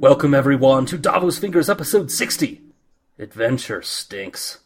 [0.00, 2.62] Welcome everyone to Davos Fingers episode 60.
[3.18, 4.60] Adventure stinks.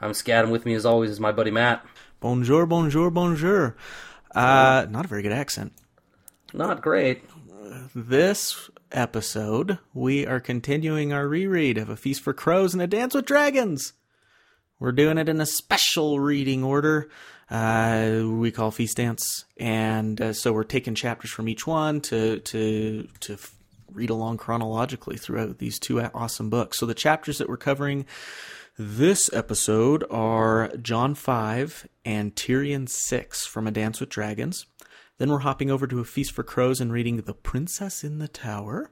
[0.00, 1.84] I'm Scad and with me as always is my buddy Matt.
[2.18, 3.76] Bonjour, bonjour, bonjour.
[4.34, 5.74] Uh, not a very good accent.
[6.54, 7.22] Not great.
[7.94, 13.14] This episode, we are continuing our reread of A Feast for Crows and A Dance
[13.14, 13.92] with Dragons.
[14.78, 17.10] We're doing it in a special reading order.
[17.50, 22.38] Uh, we call Feast Dance, and uh, so we're taking chapters from each one to
[22.38, 23.54] to to f-
[23.94, 26.78] read along chronologically throughout these two awesome books.
[26.78, 28.06] So the chapters that we're covering
[28.78, 34.66] this episode are Jon 5 and Tyrion 6 from A Dance with Dragons.
[35.18, 38.28] Then we're hopping over to A Feast for Crows and reading The Princess in the
[38.28, 38.90] Tower.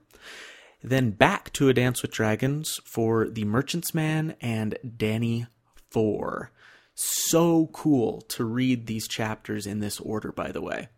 [0.83, 5.47] Then back to A Dance with Dragons for The Merchant's Man and Dany
[5.91, 6.53] 4.
[6.95, 10.89] So cool to read these chapters in this order, by the way.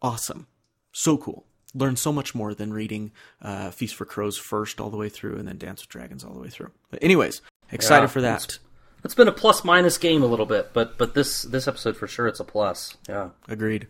[0.00, 0.46] Awesome.
[0.92, 1.44] So cool.
[1.74, 5.36] Learn so much more than reading uh, Feast for Crows first all the way through
[5.36, 6.70] and then Dance with Dragons all the way through.
[6.90, 8.44] But anyways, excited Yeah, for that.
[8.44, 8.58] It's,
[9.04, 12.06] it's been a plus minus game a little bit, but but this this episode for
[12.08, 12.96] sure it's a plus.
[13.08, 13.30] Yeah.
[13.48, 13.86] Agreed.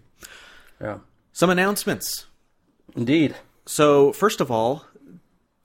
[0.81, 0.99] Yeah.
[1.33, 2.27] Some announcements.
[2.97, 3.37] Indeed.
[3.67, 4.85] So, first of all,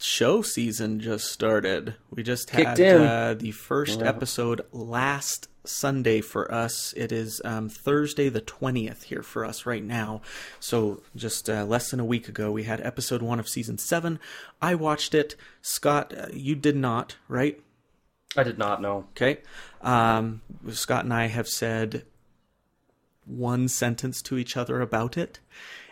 [0.05, 1.95] show season just started.
[2.11, 6.93] We just Kicked had uh, the first episode last Sunday for us.
[6.95, 10.21] It is um, Thursday the 20th here for us right now.
[10.59, 14.19] So, just uh, less than a week ago, we had episode one of season seven.
[14.61, 15.35] I watched it.
[15.61, 17.59] Scott, uh, you did not, right?
[18.37, 19.07] I did not know.
[19.11, 19.39] Okay.
[19.81, 22.05] Um, Scott and I have said
[23.25, 25.39] one sentence to each other about it.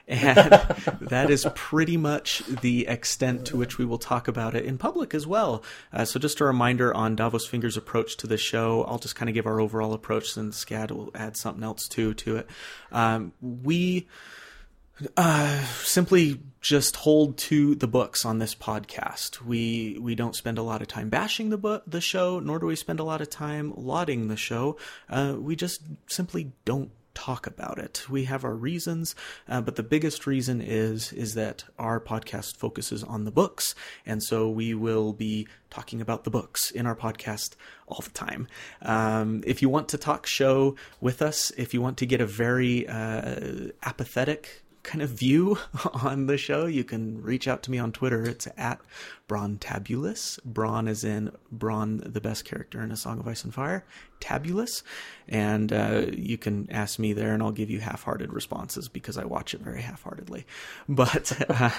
[0.07, 0.51] And
[1.01, 5.13] that is pretty much the extent to which we will talk about it in public
[5.13, 5.63] as well.
[5.91, 8.83] Uh, so, just a reminder on Davos Finger's approach to the show.
[8.83, 12.13] I'll just kind of give our overall approach, and Scad will add something else too
[12.15, 12.49] to it.
[12.91, 14.07] Um, we
[15.17, 19.41] uh, simply just hold to the books on this podcast.
[19.41, 22.65] We we don't spend a lot of time bashing the book, the show, nor do
[22.65, 24.77] we spend a lot of time lauding the show.
[25.09, 28.09] Uh, we just simply don't talk about it.
[28.09, 29.15] We have our reasons,
[29.47, 33.75] uh, but the biggest reason is is that our podcast focuses on the books,
[34.05, 37.55] and so we will be talking about the books in our podcast
[37.87, 38.47] all the time.
[38.81, 42.25] Um, if you want to talk show with us, if you want to get a
[42.25, 45.57] very uh, apathetic kind of view
[46.03, 48.23] on the show, you can reach out to me on Twitter.
[48.25, 48.79] It's at
[49.27, 50.39] Bran Tabulous.
[50.45, 53.85] Bran is in Bran, the best character in A Song of Ice and Fire.
[54.19, 54.83] Tabulous.
[55.27, 59.17] And uh, you can ask me there, and I'll give you half hearted responses because
[59.17, 60.45] I watch it very half heartedly.
[60.89, 61.71] But uh,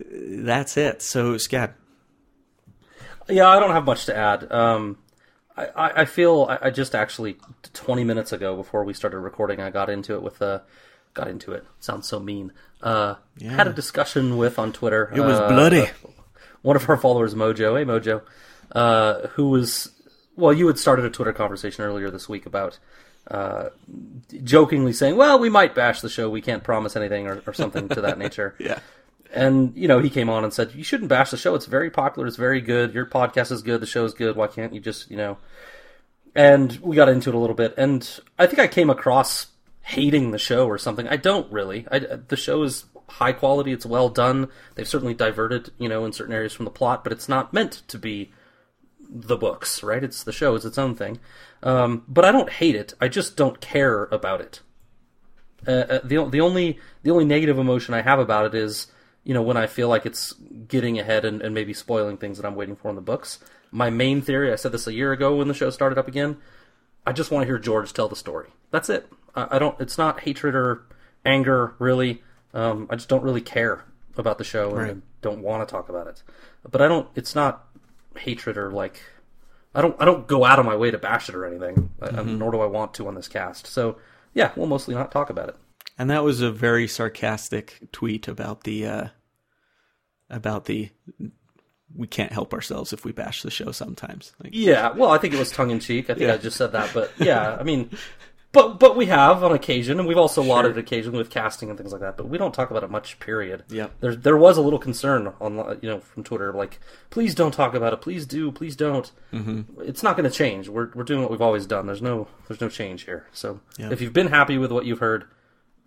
[0.00, 1.02] that's it.
[1.02, 1.74] So, Scad.
[3.28, 4.50] Yeah, I don't have much to add.
[4.50, 4.98] Um,
[5.56, 7.36] I, I, feel I, I just actually
[7.74, 10.60] 20 minutes ago before we started recording, I got into it with uh,
[11.14, 11.64] got into it.
[11.80, 12.52] Sounds so mean.
[12.82, 15.12] Uh, Had a discussion with on Twitter.
[15.14, 15.86] It was uh, bloody.
[16.62, 18.22] one of our followers, Mojo, hey Mojo,
[18.72, 19.90] uh, who was
[20.36, 22.78] well, you had started a Twitter conversation earlier this week about
[23.30, 23.68] uh,
[24.42, 26.30] jokingly saying, "Well, we might bash the show.
[26.30, 28.54] We can't promise anything," or, or something to that nature.
[28.58, 28.78] Yeah.
[29.32, 31.54] And you know, he came on and said, "You shouldn't bash the show.
[31.54, 32.26] It's very popular.
[32.26, 32.94] It's very good.
[32.94, 33.80] Your podcast is good.
[33.80, 34.36] The show's good.
[34.36, 35.36] Why can't you just, you know?"
[36.34, 39.48] And we got into it a little bit, and I think I came across
[39.82, 41.08] hating the show or something.
[41.08, 41.86] I don't really.
[41.90, 43.72] I, the show is high quality.
[43.72, 44.48] It's well done.
[44.74, 47.82] They've certainly diverted, you know, in certain areas from the plot, but it's not meant
[47.88, 48.32] to be
[49.08, 50.04] the books, right?
[50.04, 50.54] It's the show.
[50.54, 51.18] It's its own thing.
[51.62, 52.94] Um, but I don't hate it.
[53.00, 54.60] I just don't care about it.
[55.66, 58.86] Uh, uh, the the only the only negative emotion I have about it is
[59.24, 60.32] you know when I feel like it's
[60.68, 63.40] getting ahead and, and maybe spoiling things that I'm waiting for in the books.
[63.70, 66.38] My main theory, I said this a year ago when the show started up again.
[67.06, 68.50] I just want to hear George tell the story.
[68.70, 69.10] That's it.
[69.34, 69.78] I, I don't.
[69.80, 70.84] It's not hatred or
[71.24, 72.22] anger really.
[72.54, 73.84] Um, I just don't really care
[74.16, 74.96] about the show and Right.
[75.22, 76.22] don't want to talk about it.
[76.68, 77.08] But I don't.
[77.14, 77.66] It's not
[78.16, 79.00] hatred or like.
[79.74, 79.94] I don't.
[80.00, 81.90] I don't go out of my way to bash it or anything.
[82.00, 82.38] Mm-hmm.
[82.38, 83.66] nor do I want to on this cast.
[83.66, 83.96] So
[84.34, 85.56] yeah, we'll mostly not talk about it.
[85.98, 89.08] And that was a very sarcastic tweet about the uh,
[90.28, 90.90] about the
[91.96, 94.32] we can't help ourselves if we bash the show sometimes.
[94.42, 96.08] Like, Yeah, well, I think it was tongue in cheek.
[96.08, 96.34] I think Yeah.
[96.34, 97.90] I just said that, but yeah, I mean,
[98.52, 101.92] but but we have on occasion, and we've also lauded occasion with casting and things
[101.92, 102.16] like that.
[102.16, 103.18] But we don't talk about it much.
[103.20, 103.62] Period.
[103.68, 103.92] Yep.
[104.00, 106.80] There there was a little concern on you know from Twitter, like
[107.10, 108.00] please don't talk about it.
[108.00, 108.50] Please do.
[108.50, 109.10] Please don't.
[109.32, 109.82] Mm-hmm.
[109.82, 110.68] It's not going to change.
[110.68, 111.86] We're we're doing what we've always done.
[111.86, 113.26] There's no there's no change here.
[113.32, 113.90] So Yeah.
[113.92, 115.24] if you've been happy with what you've heard,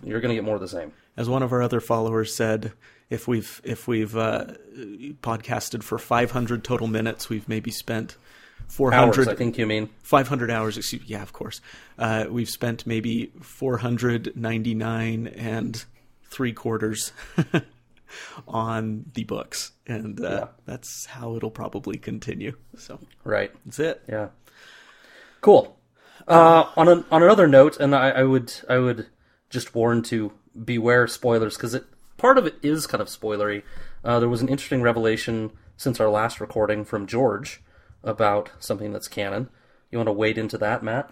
[0.01, 0.93] you're going to get more of the same.
[1.17, 2.71] as one of our other followers said,
[3.09, 4.45] if we've if we've uh,
[5.21, 8.17] podcasted for 500 total minutes, we've maybe spent
[8.79, 9.89] Hours, 400 I think you mean.
[10.03, 10.77] 500 hours.
[10.77, 11.61] Excuse, yeah, of course.
[11.97, 15.85] Uh, we've spent maybe 499 and
[16.25, 17.11] three quarters
[18.47, 20.47] on the books, and uh, Yeah.
[20.65, 22.55] that's how it'll probably continue.
[22.77, 23.51] So Right.
[23.65, 24.01] that's it.
[24.07, 24.29] Yeah.
[25.41, 25.77] Cool.
[26.27, 29.07] Uh, on an, on another note, and I, I would I would
[29.49, 30.31] just warn to
[30.63, 31.83] beware spoilers because it
[32.17, 33.63] part of it is kind of spoilery.
[34.03, 37.61] Uh, there was an interesting revelation since our last recording from George
[38.03, 39.49] about something that's canon.
[39.91, 41.09] You want to wade into that, Matt?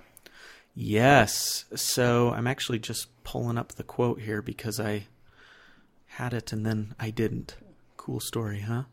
[0.74, 1.66] Yes.
[1.76, 5.08] So I'm actually just pulling up the quote here because I
[6.08, 7.56] had it and then I didn't.
[7.98, 8.84] Cool story, huh?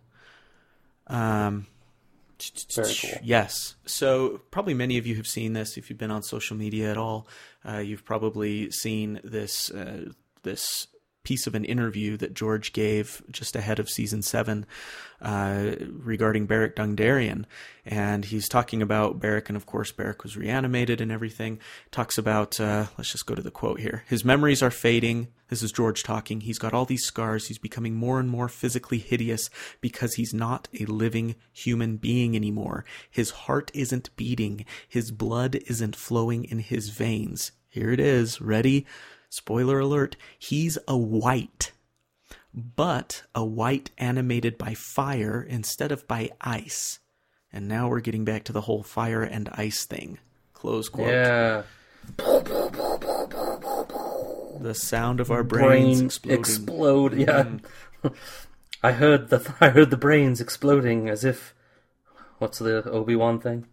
[1.07, 1.67] Um,
[2.75, 3.21] Very cool.
[3.23, 3.77] Yes.
[3.87, 6.97] So probably many of you have seen this if you've been on social media at
[6.97, 7.27] all.
[7.67, 10.11] Uh, you've probably seen this uh,
[10.43, 10.87] this
[11.29, 14.65] piece of an interview that George gave just ahead of season seven
[15.21, 17.45] uh, regarding Beric Dondarrion,
[17.85, 21.59] and he's talking about Beric, and of course Beric was reanimated and everything.
[21.91, 24.05] Talks about uh, let's just go to the quote here.
[24.09, 25.29] His memories are fading.
[25.49, 26.41] This is George talking.
[26.41, 27.49] He's got all these scars.
[27.49, 29.51] He's becoming more and more physically hideous
[29.83, 32.87] because he's not a living human being anymore.
[33.11, 34.65] His heart isn't beating.
[34.89, 37.53] His blood isn't flowing in his veins.
[37.69, 38.41] Here it is.
[38.41, 38.87] Ready?
[39.31, 40.17] Spoiler alert.
[40.39, 41.73] He's a white,
[42.55, 46.99] but a white animated by fire instead of by ice.
[47.53, 50.19] And now we're getting back to the whole fire and ice thing.
[50.53, 51.09] Close quote.
[51.09, 51.63] Yeah.
[54.61, 56.39] The sound of our brains Brain exploding.
[56.41, 57.15] explode.
[57.19, 57.45] Yeah.
[57.45, 58.09] Mm-hmm.
[58.83, 61.55] I heard the I heard the brains exploding as if
[62.39, 63.67] what's the Obi Wan thing?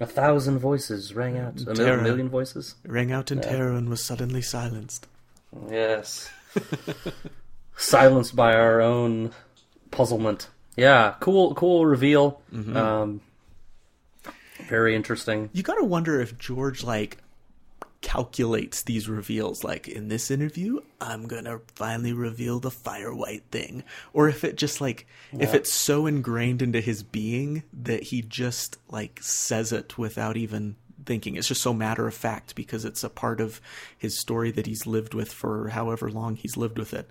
[0.00, 1.60] A thousand voices rang out.
[1.60, 2.00] A Terror.
[2.00, 2.74] million voices.
[2.86, 5.06] rang out in terror and was suddenly silenced.
[5.68, 6.30] Yes.
[7.76, 9.32] Silenced by our own
[9.90, 10.48] puzzlement.
[10.76, 12.40] Yeah, cool, cool reveal.
[12.52, 13.20] Um,
[14.68, 15.50] very interesting.
[15.52, 17.18] You gotta wonder if George like
[18.00, 19.64] calculates these reveals.
[19.64, 24.56] Like in this interview, I'm gonna finally reveal the fire white thing, or if it
[24.56, 29.98] just like if it's so ingrained into his being that he just like says it
[29.98, 31.36] without even thinking.
[31.36, 33.60] It's just so matter of fact because it's a part of
[33.96, 37.10] his story that he's lived with for however long he's lived with it,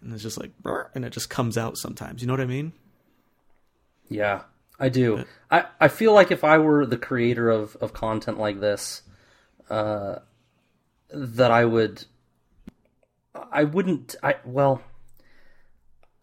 [0.00, 0.52] and it's just like
[0.94, 2.22] and it just comes out sometimes.
[2.22, 2.72] You know what I mean?
[4.08, 4.42] Yeah,
[4.78, 5.24] I do.
[5.50, 9.02] I, I feel like if I were the creator of, of content like this,
[9.70, 10.16] uh,
[11.12, 12.04] that I would,
[13.50, 14.14] I wouldn't.
[14.22, 14.82] I well,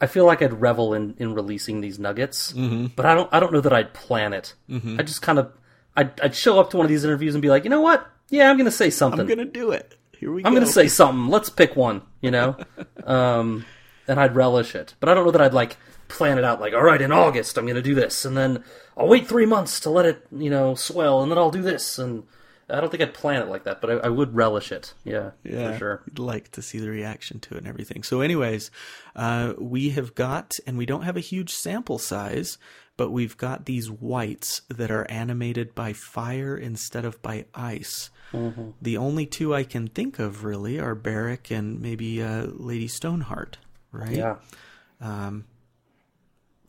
[0.01, 2.53] I feel like I'd revel in, in releasing these nuggets,
[2.95, 3.29] but I don't.
[3.33, 4.53] I don't know that I'd plan it.
[4.99, 5.51] I just kind of,
[5.95, 8.07] I'd, I'd show up to one of these interviews and be like, you know what?
[8.29, 9.21] Yeah, I'm gonna say something.
[9.21, 9.95] I'm gonna do it.
[10.17, 10.47] Here we go.
[10.47, 11.27] I'm gonna say something.
[11.27, 12.57] Let's pick one, you know,
[13.05, 13.65] um,
[14.07, 14.95] and I'd relish it.
[14.99, 15.77] But I don't know that I'd like
[16.07, 16.59] plan it out.
[16.59, 18.63] Like, all right, in August I'm gonna do this, and then
[18.97, 21.97] I'll wait three months to let it, you know, swell, and then I'll do this.
[21.97, 22.23] And
[22.69, 24.93] I don't think I'd plan it like that, but I, I would relish it.
[25.03, 26.03] Yeah, yeah, for sure.
[26.07, 28.03] You'd like to see the reaction to it and everything.
[28.03, 28.71] So, anyways,
[29.15, 32.57] uh, we have got, and we don't have a huge sample size,
[32.97, 38.09] but we've got these whites that are animated by fire instead of by ice.
[38.33, 38.71] Mm-hmm.
[38.81, 43.57] The only two I can think of really are Beric and maybe uh, Lady Stoneheart,
[43.91, 44.17] right?
[44.17, 44.35] Yeah,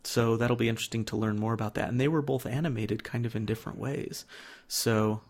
[0.03, 1.89] So that'll be interesting to learn more about that.
[1.89, 4.25] And they were both animated kind of in different ways.
[4.67, 5.21] So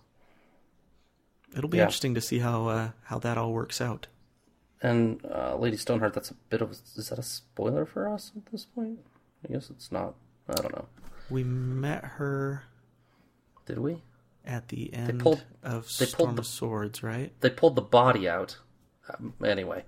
[1.55, 1.83] it'll be Yeah.
[1.83, 4.07] interesting to see how uh, how that all works out.
[4.81, 6.13] and uh, Lady Stoneheart.
[6.13, 6.71] That's a bit of.
[6.71, 8.99] Is that a spoiler for us at this point?
[9.47, 10.15] I guess it's not.
[10.49, 10.85] I don't know.
[11.29, 12.63] We met her
[13.65, 14.03] Did we?
[14.43, 17.31] at the end pulled- of they Storm pulled the- of Swords, right?
[17.41, 18.57] They pulled the body out.
[19.09, 19.83] Um, anyway,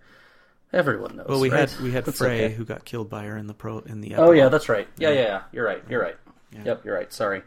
[0.72, 1.28] everyone knows.
[1.28, 1.70] Well, we right?
[1.70, 2.54] had we had Frey okay.
[2.54, 4.16] who got killed by her in the pro in the.
[4.16, 4.88] Oh yeah, that's right.
[4.98, 5.42] Yeah, yeah, yeah.
[5.52, 5.84] You're right.
[5.90, 6.16] You're right.
[6.52, 6.62] Yeah.
[6.66, 7.12] Yep, you're right.
[7.12, 7.42] Sorry.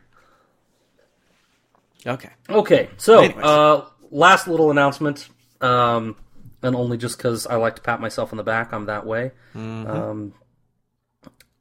[2.07, 2.31] okay.
[2.49, 5.29] Okay, so uh, last little announcement,
[5.61, 6.17] um,
[6.63, 9.33] and only just because I like to pat myself on the back, I'm that way.
[9.55, 9.91] Mm-hmm.
[9.91, 10.35] Um,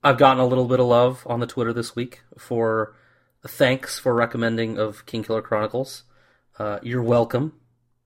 [0.03, 2.95] I've gotten a little bit of love on the Twitter this week for
[3.47, 6.03] thanks for recommending of King Killer Chronicles.
[6.59, 7.53] Uh, you're welcome.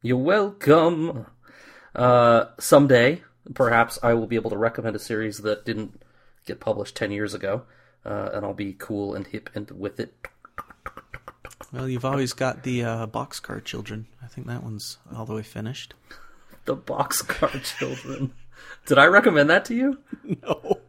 [0.02, 1.26] You're welcome.
[1.94, 6.02] Uh, someday, perhaps I will be able to recommend a series that didn't
[6.46, 7.64] get published ten years ago,
[8.06, 10.16] uh, and I'll be cool and hip and with it.
[11.72, 14.08] Well, you've always got the uh, boxcar children.
[14.24, 15.94] I think that one's all the way finished.
[16.66, 18.32] The Boxcar Children.
[18.86, 19.98] Did I recommend that to you?
[20.44, 20.80] No.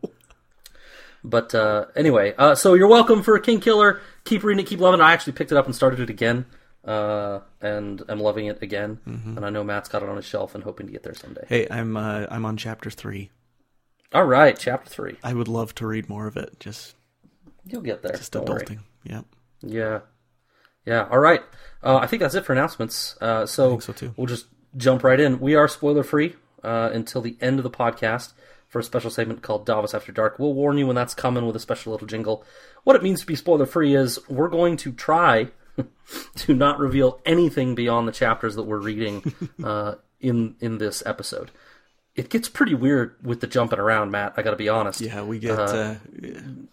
[1.24, 4.00] But uh, anyway, uh, so you're welcome for Kingkiller.
[4.24, 5.02] Keep reading it, keep loving it.
[5.02, 6.44] I actually picked it up and started it again,
[6.84, 9.00] uh, and I'm loving it again.
[9.06, 11.44] And I know Matt's got it on his shelf and hoping to get there someday.
[11.48, 13.30] Hey, I'm uh, I'm on chapter three.
[14.12, 15.16] All right, chapter three.
[15.22, 16.58] I would love to read more of it.
[16.60, 16.94] Just
[17.66, 18.12] You'll get there.
[18.12, 18.62] just Don't worry.
[18.64, 18.78] adulting.
[19.04, 19.24] Yep.
[19.62, 20.00] Yeah,
[20.86, 21.06] yeah.
[21.10, 21.42] All right.
[21.82, 23.16] Uh, I think that's it for announcements.
[23.20, 24.14] Uh, so, so, too.
[24.16, 24.46] we'll just
[24.76, 25.40] jump right in.
[25.40, 28.32] We are spoiler free uh, until the end of the podcast.
[28.68, 30.38] for a special segment called Davos After Dark.
[30.38, 32.44] We'll warn you when that's coming with a special little jingle.
[32.84, 35.48] What it means to be spoiler free is we're going to try
[36.36, 39.34] to not reveal anything beyond the chapters that we're reading
[39.64, 41.50] uh, in in this episode.
[42.20, 44.34] It gets pretty weird with the jumping around, Matt.
[44.36, 45.00] I got to be honest.
[45.00, 45.58] Yeah, we get.
[45.58, 45.94] Uh,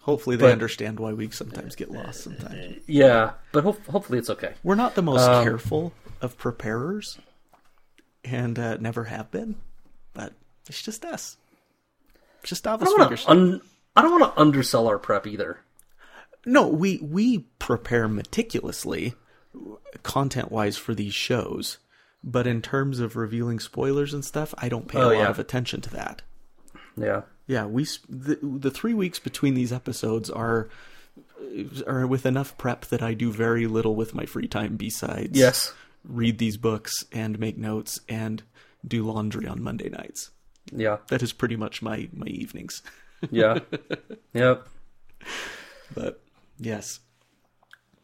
[0.01, 2.23] hopefully, they but- understand why we sometimes get lost.
[2.23, 4.53] Sometimes Yeah, but ho- hopefully it's okay.
[4.63, 7.17] we're not the most Um, careful of preparers,
[8.25, 9.55] and uh, never have been.
[10.13, 10.33] But
[10.67, 11.37] it's just us.
[12.41, 13.61] It's just I don't un-
[13.95, 15.59] I don't want to undersell our prep either.
[16.45, 19.15] No, we we prepare meticulously,
[20.03, 21.77] content wise, for these shows.
[22.23, 25.29] But in terms of revealing spoilers and stuff, I don't pay Oh, a lot yeah.
[25.29, 26.21] of attention to that.
[26.97, 27.21] Yeah.
[27.45, 30.67] Yeah, we the, the three weeks between these episodes are
[31.87, 35.73] are with enough prep that I do very little with my free time besides Yes.
[36.03, 38.43] read these books and make notes and
[38.85, 40.31] do laundry on Monday nights.
[40.73, 40.97] Yeah.
[41.07, 42.81] That is pretty much my my evenings.
[43.31, 43.59] Yeah.
[44.33, 44.67] yep.
[45.93, 46.21] But
[46.59, 46.99] yes,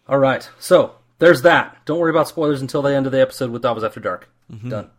[0.08, 0.48] All right.
[0.60, 1.78] So there's that.
[1.86, 4.30] Don't worry about spoilers until the end of the episode with Davos After Dark.
[4.68, 4.90] Done.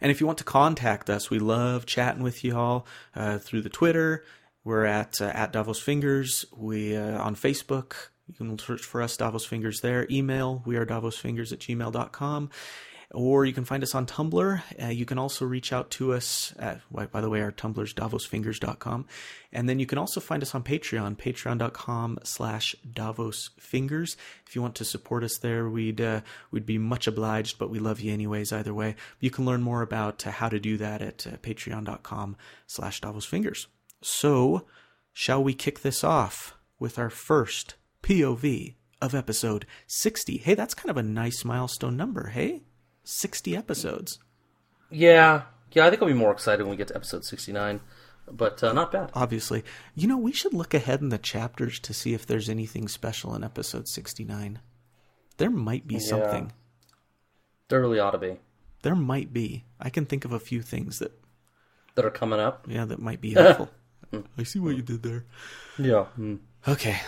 [0.00, 2.86] And if you want to contact us, we love chatting with you all
[3.16, 4.24] uh, through the Twitter.
[4.62, 6.44] We're at uh, at Davos Fingers.
[6.56, 7.94] We uh, on Facebook.
[8.28, 10.06] You can search for us, Davos Fingers there.
[10.10, 12.50] Email, we are davosfingers at gmail.com.
[13.14, 14.62] Or you can find us on Tumblr.
[14.82, 16.52] Uh, you can also reach out to us.
[16.58, 19.06] at, by the way, our Tumblr is davosfingers.com.
[19.50, 24.16] And then you can also find us on Patreon, patreon.com slash davosfingers.
[24.46, 27.78] If you want to support us there, we'd, uh, we'd be much obliged, but we
[27.78, 28.94] love you anyways, either way.
[29.20, 32.36] You can learn more about uh, how to do that at uh, patreon.com
[32.66, 33.66] slash davosfingers.
[34.02, 34.66] So,
[35.14, 40.36] shall we kick this off with our first POV of episode 60?
[40.36, 42.64] Hey, that's kind of a nice milestone number, hey?
[43.08, 44.18] 60 episodes.
[44.90, 45.42] Yeah.
[45.72, 47.80] Yeah, I think I'll be more excited when we get to episode 69.
[48.30, 49.10] But uh, not bad.
[49.14, 49.64] Obviously.
[49.94, 53.34] You know, we should look ahead in the chapters to see if there's anything special
[53.34, 54.60] in episode 69.
[55.38, 56.52] There might be something.
[57.68, 58.36] There really ought to be.
[58.82, 59.64] There might be.
[59.80, 61.12] I can think of a few things that,
[61.94, 62.66] That are coming up.
[62.68, 63.70] yeah, that might be helpful.
[64.38, 65.24] I see what you did there.
[65.78, 66.06] Yeah.
[66.66, 66.98] Okay.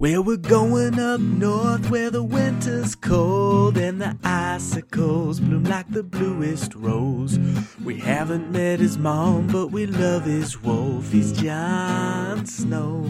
[0.00, 6.02] Well, we're going up north where the winter's cold and the icicles bloom like the
[6.02, 7.38] bluest rose.
[7.84, 11.12] We haven't met his mom, but we love his wolf.
[11.12, 13.04] He's Jon Snow.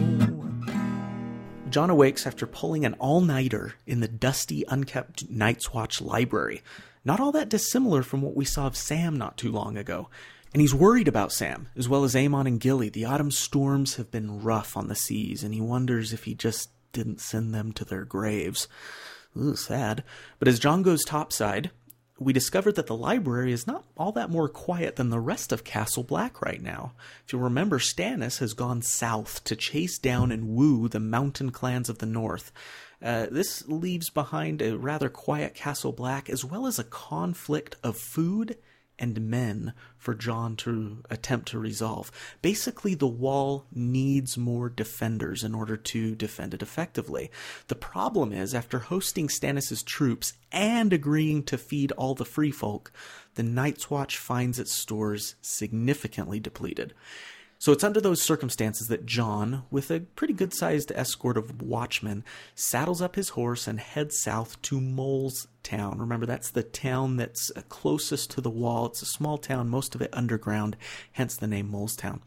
[1.69, 6.61] Jon awakes after pulling an all nighter in the dusty, unkept Night's Watch library.
[7.05, 10.09] Not all that dissimilar from what we saw of Sam not too long ago.
[10.53, 12.89] And he's worried about Sam, as well as Aemon and Gilly.
[12.89, 16.67] The autumn storms have been rough on the seas, and he wonders if he just
[16.91, 18.67] didn't send them to their graves.
[19.37, 20.03] Ooh, sad.
[20.39, 21.71] But as Jon goes topside,
[22.19, 25.63] we discovered that the library is not all that more quiet than the rest of
[25.63, 26.93] Castle Black right now.
[27.25, 31.89] If you remember, Stannis has gone south to chase down and woo the mountain clans
[31.89, 32.51] of the north.
[33.01, 37.97] Uh, this leaves behind a rather quiet Castle Black, as well as a conflict of
[37.97, 38.57] food
[39.01, 42.11] and men for Jon to attempt to resolve.
[42.41, 47.31] Basically, the wall needs more defenders in order to defend it effectively.
[47.67, 52.91] The problem is, after hosting Stannis' troops and agreeing to feed all the free folk,
[53.35, 56.93] the Night's Watch finds its stores significantly depleted.
[57.61, 62.23] So it's under those circumstances that Jon, with a pretty good sized escort of watchmen,
[62.55, 65.99] saddles up his horse and heads south to Mole's Town.
[65.99, 68.87] Remember, that's the town that's uh, closest to the wall.
[68.87, 70.75] It's a small town, most of it underground,
[71.11, 72.23] hence the name Mole's Town.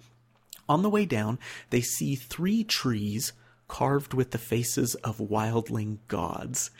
[0.68, 3.32] On the way down, they see three trees
[3.66, 6.70] carved with the faces of wildling gods.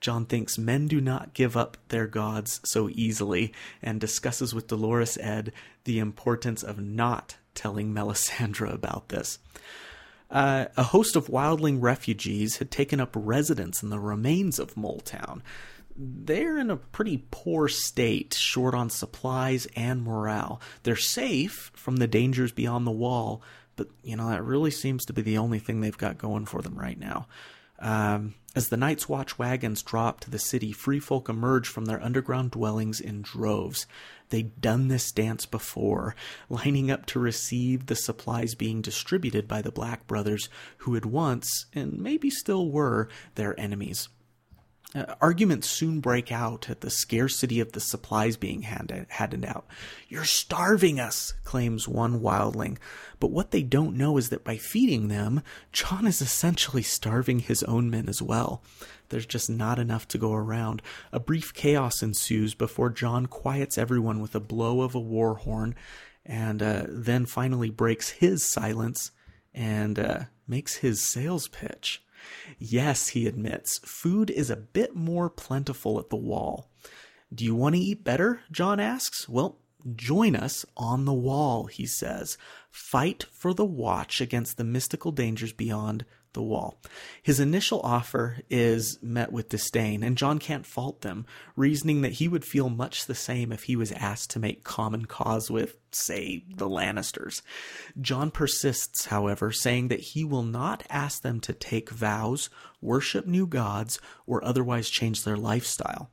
[0.00, 5.18] Jon thinks men do not give up their gods so easily and discusses with Dolorous
[5.20, 5.52] Edd
[5.84, 9.38] the importance of not telling Melisandre about this.
[10.30, 15.40] Uh, a host of wildling refugees had taken up residence in the remains of Moletown.
[15.96, 20.60] They're in a pretty poor state, short on supplies and morale.
[20.84, 23.42] They're safe from the dangers beyond the wall,
[23.74, 26.62] but you know that really seems to be the only thing they've got going for
[26.62, 27.26] them right now.
[27.80, 32.02] Um, as the Night's Watch wagons drop to the city, free folk emerge from their
[32.02, 33.86] underground dwellings in droves.
[34.30, 36.16] They'd done this dance before,
[36.50, 40.48] lining up to receive the supplies being distributed by the Black Brothers,
[40.78, 44.08] who had once, and maybe still were, their enemies.
[44.94, 49.66] Uh, arguments soon break out at the scarcity of the supplies being handed, handed out.
[50.08, 52.78] You're starving us, claims one wildling.
[53.20, 55.42] But what they don't know is that by feeding them,
[55.72, 58.62] Jon is essentially starving his own men as well.
[59.10, 60.80] There's just not enough to go around.
[61.12, 65.74] A brief chaos ensues before Jon quiets everyone with a blow of a war horn
[66.24, 69.10] and uh, then finally breaks his silence
[69.54, 72.02] and uh, makes his sales pitch.
[72.58, 76.70] Yes, he admits, food is a bit more plentiful at the wall.
[77.34, 78.40] Do you want to eat better?
[78.50, 79.28] Jon asks.
[79.28, 79.58] Well,
[79.94, 82.38] join us on the wall, he says.
[82.70, 86.80] Fight for the watch against the mystical dangers beyond the wall.
[87.22, 92.28] His initial offer is met with disdain, and Jon can't fault them, reasoning that he
[92.28, 96.44] would feel much the same if he was asked to make common cause with, say,
[96.54, 97.42] the Lannisters.
[98.00, 103.46] Jon persists, however, saying that he will not ask them to take vows, worship new
[103.46, 106.10] gods, or otherwise change their lifestyle.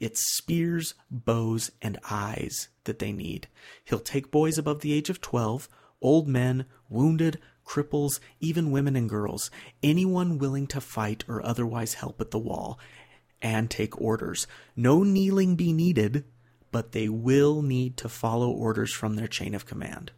[0.00, 3.48] It's spears, bows, and eyes that they need.
[3.84, 5.68] He'll take boys above the age of 12,
[6.00, 9.50] old men, wounded, cripples, even women and girls,
[9.82, 12.78] anyone willing to fight or otherwise help at the wall
[13.42, 14.46] and take orders.
[14.74, 16.24] No kneeling be needed,
[16.70, 20.12] but they will need to follow orders from their chain of command.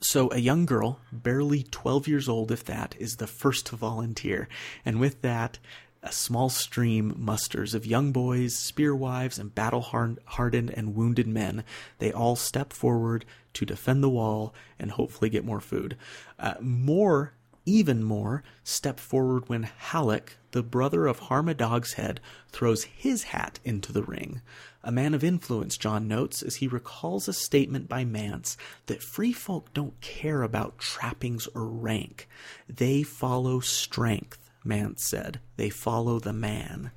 [0.00, 4.48] So, a young girl, barely 12 years old, if that, is the first to volunteer.
[4.84, 5.58] And with that,
[6.02, 11.64] a small stream musters of young boys, spear wives, and battle hardened and wounded men.
[11.98, 13.24] They all step forward
[13.54, 15.96] to defend the wall and hopefully get more food.
[16.38, 17.32] Uh, more,
[17.66, 23.92] even more, step forward when Halleck, the brother of Harma Dogshead, throws his hat into
[23.92, 24.40] the ring.
[24.84, 29.32] A man of influence, Jon notes, as he recalls a statement by Mance that free
[29.32, 32.28] folk don't care about trappings or rank.
[32.68, 35.40] They follow strength Mance said.
[35.56, 36.90] They follow the man.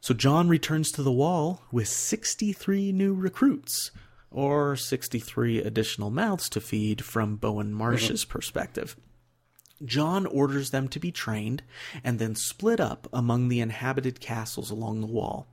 [0.00, 3.90] So Jon returns to the wall with 63 new recruits,
[4.30, 8.32] or 63 additional mouths to feed from Bowen Marsh's mm-hmm.
[8.32, 8.96] perspective.
[9.84, 11.62] Jon orders them to be trained
[12.04, 15.46] and then split up among the inhabited castles along the wall.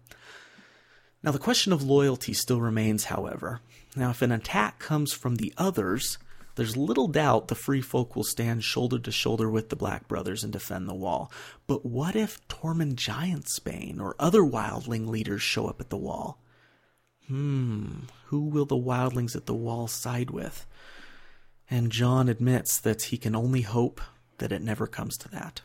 [1.24, 3.62] Now, the question of loyalty still remains, however.
[3.96, 6.18] Now, if an attack comes from the others,
[6.58, 10.44] there's little doubt the free folk will stand shoulder to shoulder with the Black Brothers
[10.44, 11.32] and defend the wall.
[11.68, 16.42] But what if Tormund Giantsbane or other wildling leaders show up at the wall?
[17.28, 20.66] Hmm, who will the wildlings at the wall side with?
[21.70, 24.02] And Jon admits that he can only hope
[24.40, 25.62] that it never comes to that.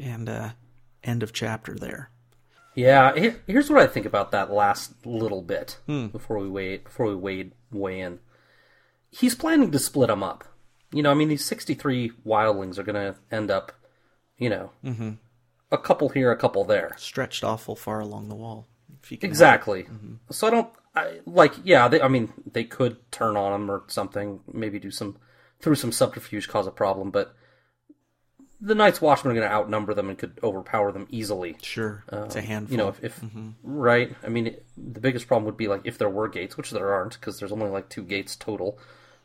[0.00, 0.50] And uh,
[1.04, 2.08] end of chapter there.
[2.74, 3.14] Yeah,
[3.46, 6.06] here's what I think about that last little bit hmm.
[6.06, 8.20] before we wait before we wade weigh in
[9.12, 10.44] he's planning to split them up.
[10.92, 13.72] You know, I mean, these 63 wildlings are going to end up,
[14.36, 15.12] you know, mm-hmm.
[15.70, 16.94] a couple here, a couple there.
[16.96, 18.66] Stretched awful far along the wall.
[19.10, 19.84] exactly.
[19.84, 20.14] Mm-hmm.
[20.30, 23.84] So I don't, I, like, yeah, they, I mean, they could turn on them or
[23.86, 25.18] something, maybe do some,
[25.60, 27.34] through some subterfuge, cause a problem, but
[28.60, 31.56] the Night's Watchmen are going to outnumber them and could overpower them easily.
[31.62, 32.72] Sure, uh, it's a handful.
[32.72, 33.50] You know, if, if mm-hmm.
[33.64, 36.70] right, I mean, it, the biggest problem would be like if there were gates, which
[36.70, 38.78] there aren't, because there's only like two gates total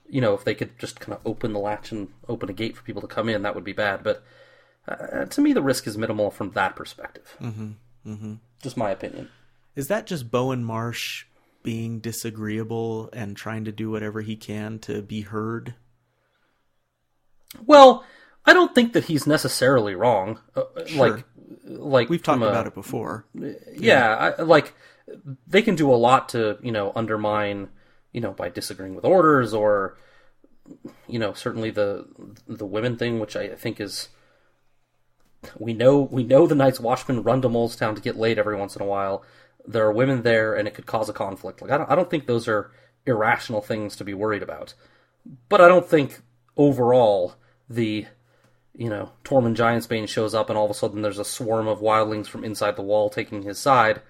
[0.09, 2.75] you know, if they could just kind of open the latch and open a gate
[2.75, 4.03] for people to come in, that would be bad.
[4.03, 4.23] But
[4.87, 7.35] uh, to me, the risk is minimal from that perspective.
[7.41, 7.71] Mm-hmm.
[8.07, 8.33] Mm-hmm.
[8.61, 9.29] Just my opinion.
[9.75, 11.25] Is that just Bowen Marsh
[11.63, 15.75] being disagreeable and trying to do whatever he can to be heard?
[17.65, 18.05] Well,
[18.45, 20.39] I don't think that he's necessarily wrong.
[20.55, 21.09] Uh, uh sure.
[21.09, 21.25] Like,
[21.65, 23.25] like we've talked a, about it before.
[23.33, 24.73] Yeah, yeah I, like
[25.47, 27.69] they can do a lot to you know undermine
[28.13, 29.97] you know, by disagreeing with orders or,
[31.07, 32.05] you know, certainly the
[32.47, 34.09] the women thing, which I think is
[35.57, 38.75] we know we know the Night's Watchmen run to Molestown to get laid every once
[38.75, 39.23] in a while.
[39.65, 41.61] There are women there, and it could cause a conflict.
[41.61, 42.71] Like I don't, I don't think those are
[43.05, 44.73] irrational things to be worried about.
[45.49, 46.21] But I don't think
[46.55, 47.35] overall
[47.69, 48.05] the
[48.75, 51.79] you know Tormund Giantsbane shows up, and all of a sudden there's a swarm of
[51.79, 54.01] wildlings from inside the wall taking his side.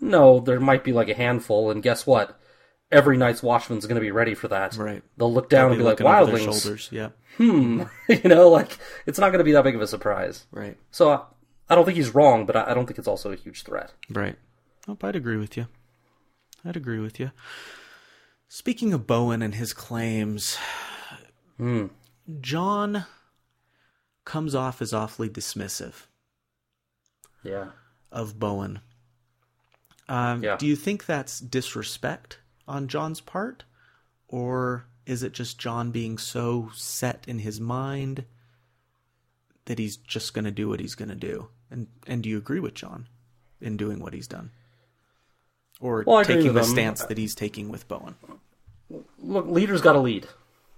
[0.00, 2.38] No, there might be like a handful, and guess what?
[2.94, 4.76] Every Night's Watchman's going to be ready for that.
[4.76, 5.02] Right.
[5.16, 6.88] They'll look down They'll and be like, "Wildlings." Shoulders.
[6.92, 7.08] Yeah.
[7.36, 7.82] Hmm.
[8.08, 10.46] you know, like it's not going to be that big of a surprise.
[10.52, 10.76] Right.
[10.90, 11.24] So uh,
[11.68, 13.92] I don't think he's wrong, but I, I don't think it's also a huge threat.
[14.08, 14.36] Right.
[14.86, 15.66] Oh, I'd agree with you.
[16.64, 17.32] I'd agree with you.
[18.48, 20.56] Speaking of Bowen and his claims,
[21.56, 21.86] hmm.
[22.40, 23.06] Jon
[24.24, 26.06] comes off as awfully dismissive.
[27.42, 27.70] Yeah.
[28.12, 28.80] Of Bowen.
[30.08, 30.56] Um, yeah.
[30.56, 32.38] Do you think that's disrespect?
[32.66, 33.64] On Jon's part?
[34.28, 38.24] Or is it just Jon being so set in his mind
[39.66, 41.48] that he's just going to do what he's going to do?
[41.70, 43.08] And and do you agree with Jon
[43.60, 44.50] in doing what he's done?
[45.80, 46.66] Or well, taking the him.
[46.66, 48.14] stance that he's taking with Bowen?
[49.18, 50.24] Look, leader's got to lead.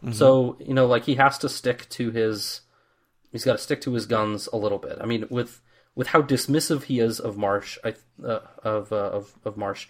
[0.02, 0.12] Mm-hmm.
[0.12, 2.62] So, you know, like he has to stick to his
[3.32, 4.98] he's got to stick to his guns a little bit.
[5.00, 5.60] I mean, with
[5.94, 9.88] with how dismissive he is of Marsh, I, uh, of, uh, of of Marsh,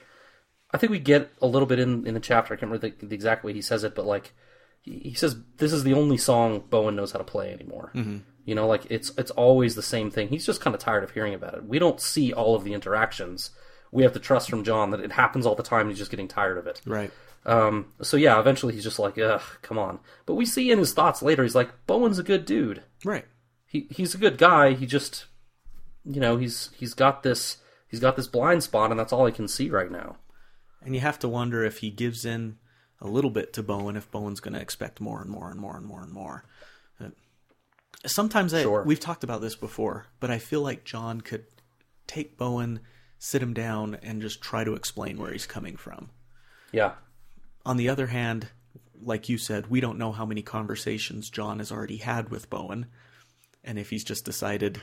[0.77, 2.53] I think we get a little bit in in the chapter.
[2.53, 4.35] I can't remember the, the exact way he says it, but like
[4.83, 7.93] he, he says this is the only song Bowen knows how to play anymore.
[7.95, 8.19] Mm-hmm.
[8.45, 10.29] You know, like it's it's always the same thing.
[10.29, 11.65] He's just kind of tired of hearing about it.
[11.65, 13.53] We don't see all of the interactions.
[13.91, 15.89] We have to trust from Jon that it happens all the time.
[15.89, 16.83] He's just getting tired of it.
[16.85, 17.11] Right.
[17.47, 19.99] Um, so yeah, eventually he's just like, ugh, come on.
[20.27, 22.83] But we see in his thoughts later, he's like, Bowen's a good dude.
[23.03, 23.25] Right.
[23.65, 24.75] He he's a good guy.
[24.75, 25.25] He just,
[26.05, 27.57] you know, he's he's got this
[27.89, 30.17] he's got this blind spot, and that's all he can see right now.
[30.87, 32.59] And you have to wonder if he gives in
[33.01, 35.77] a little bit to Bowen, if Bowen's going to expect more and more and more
[35.77, 36.45] and more and more.
[37.01, 37.09] Uh,
[38.07, 38.85] Sometimes I, Sure.
[38.85, 41.45] we've talked about this before, but I feel like Jon could
[42.07, 42.81] take Bowen,
[43.19, 46.11] sit him down, and just try to explain where he's coming from.
[46.73, 46.93] Yeah,
[47.65, 48.49] On the other hand,
[49.03, 52.87] like you said, we don't know how many conversations Jon has already had with Bowen,
[53.65, 54.81] and if he's just decided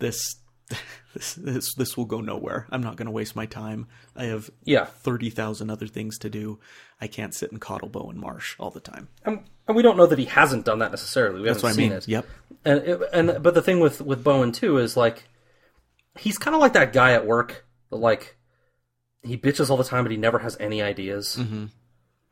[0.00, 0.36] this
[1.14, 2.66] this this, this will go nowhere.
[2.70, 3.86] I'm not going to waste my time.
[4.16, 4.84] I have yeah.
[4.84, 6.58] thirty thousand other things to do.
[7.00, 9.08] I can't sit and coddle Bowen Marsh all the time.
[9.24, 11.40] And, and we don't know that he hasn't done that necessarily.
[11.40, 11.98] We That's haven't what I seen mean.
[11.98, 12.08] it.
[12.08, 12.26] Yep.
[12.64, 15.24] And it, and but the thing with with Bowen too is like
[16.18, 18.36] he's kind of like that guy at work that like
[19.22, 21.66] he bitches all the time, but he never has any ideas mm-hmm.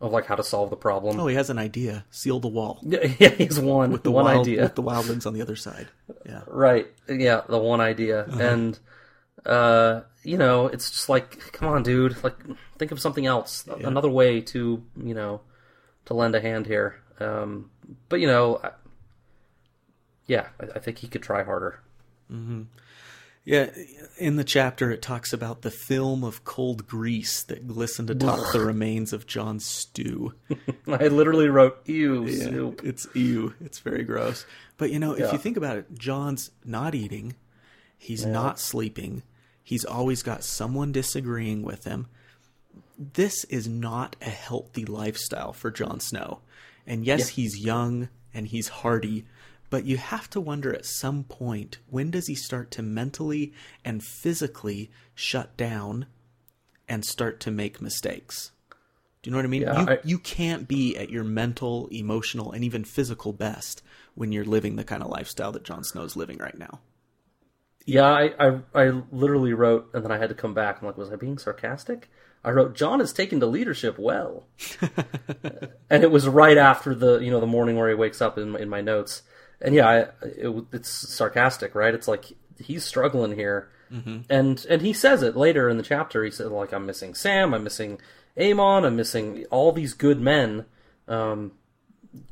[0.01, 1.19] Of like how to solve the problem.
[1.19, 2.05] Oh, he has an idea.
[2.11, 2.81] Seal the wall.
[2.87, 4.63] Yeah, yeah, he's one with The one wild, idea.
[4.63, 5.89] with the wildlings on the other side.
[6.27, 6.43] Yeah.
[6.47, 6.87] Right.
[7.09, 8.23] Yeah, the one idea.
[8.25, 8.43] Uh-huh.
[8.43, 8.79] And
[9.47, 12.37] uh you know, it's just like come on, dude, like
[12.79, 13.65] think of something else.
[13.83, 15.41] Another way to, you know,
[16.07, 16.97] to lend a hand here.
[17.21, 17.71] Um
[18.09, 18.71] but you know, I,
[20.27, 21.81] yeah, I, I think he could try harder.
[23.47, 23.71] Yeah,
[24.19, 28.59] in the chapter it talks about the film of cold grease that glistened atop the
[28.61, 30.35] remains of Jon's stew.
[30.89, 32.83] I literally wrote ew Snoop.
[32.85, 33.55] It's ew.
[33.61, 34.45] It's very gross.
[34.79, 35.33] But you know, if Yeah.
[35.33, 37.37] you think about it, Jon's not eating.
[37.97, 39.23] He's not sleeping.
[39.63, 42.09] He's always got someone disagreeing with him.
[42.99, 46.41] This is not a healthy lifestyle for Jon Snow.
[46.85, 49.25] And yes, he's young and he's hardy,
[49.71, 53.53] but you have to wonder at some point when does he start to mentally
[53.85, 56.07] and physically shut down
[56.89, 58.53] and start to make mistakes?
[59.23, 59.63] Do you know what I mean?
[59.63, 63.83] Yeah, you, I- you can't be at your mental, emotional, and even physical best
[64.15, 66.81] when you're living the kind of lifestyle that Jon Snow's living right now.
[67.85, 70.81] Yeah, I, I I literally wrote and then I had to come back.
[70.81, 72.11] I'm like, was I being sarcastic?
[72.45, 74.47] I wrote Jon is taken to leadership well.
[75.91, 78.57] and it was right after the you know the morning where he wakes up in
[78.57, 79.23] in my notes.
[79.61, 81.95] And yeah, I, it, it's sarcastic, right?
[81.95, 82.27] It's like
[82.59, 83.71] he's struggling here,
[84.29, 86.25] and and he says it later in the chapter.
[86.25, 87.99] He said like I'm missing Sam, I'm missing
[88.37, 90.67] Aemon, I'm missing all these good men.
[91.09, 91.53] Um,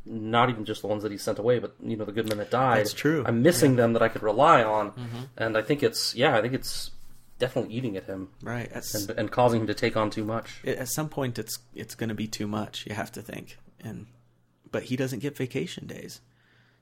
[0.06, 2.38] not even just the ones that he sent away, but you know the good men
[2.38, 2.80] that died.
[2.80, 3.22] That's true.
[3.26, 4.92] I'm missing them that I could rely on,
[5.36, 6.90] and I think it's yeah, I think it's
[7.38, 8.70] definitely eating at him Right.
[8.94, 10.60] And, and causing him to take on too much.
[10.64, 12.86] at some point, it's it's going to be too much.
[12.86, 14.06] You have to think, and
[14.70, 16.20] but he doesn't get vacation days,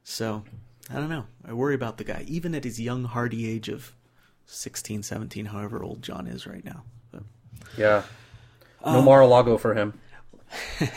[0.02, 0.44] so
[0.90, 1.26] I don't know.
[1.46, 3.94] I worry about the guy, even at his young, hardy age of
[4.46, 6.82] 16, 17, however old Jon is right now.
[7.10, 7.22] But,
[7.76, 8.02] Yeah,
[8.84, 9.98] no Mar-a-Lago for him.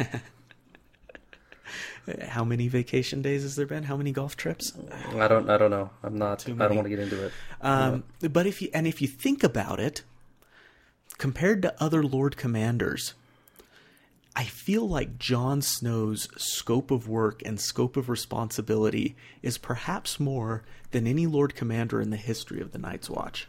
[2.27, 3.83] how many vacation days has there been?
[3.83, 4.73] How many golf trips?
[5.15, 5.89] I don't I don't know.
[6.03, 6.47] I'm not.
[6.47, 7.31] I don't want to get into it.
[7.61, 10.03] Um, But if you and if you think about it,
[11.17, 13.13] compared to other Lord Commanders,
[14.35, 20.63] I feel like Jon Snow's scope of work and scope of responsibility is perhaps more
[20.91, 23.47] than any Lord Commander in the history of the Night's Watch.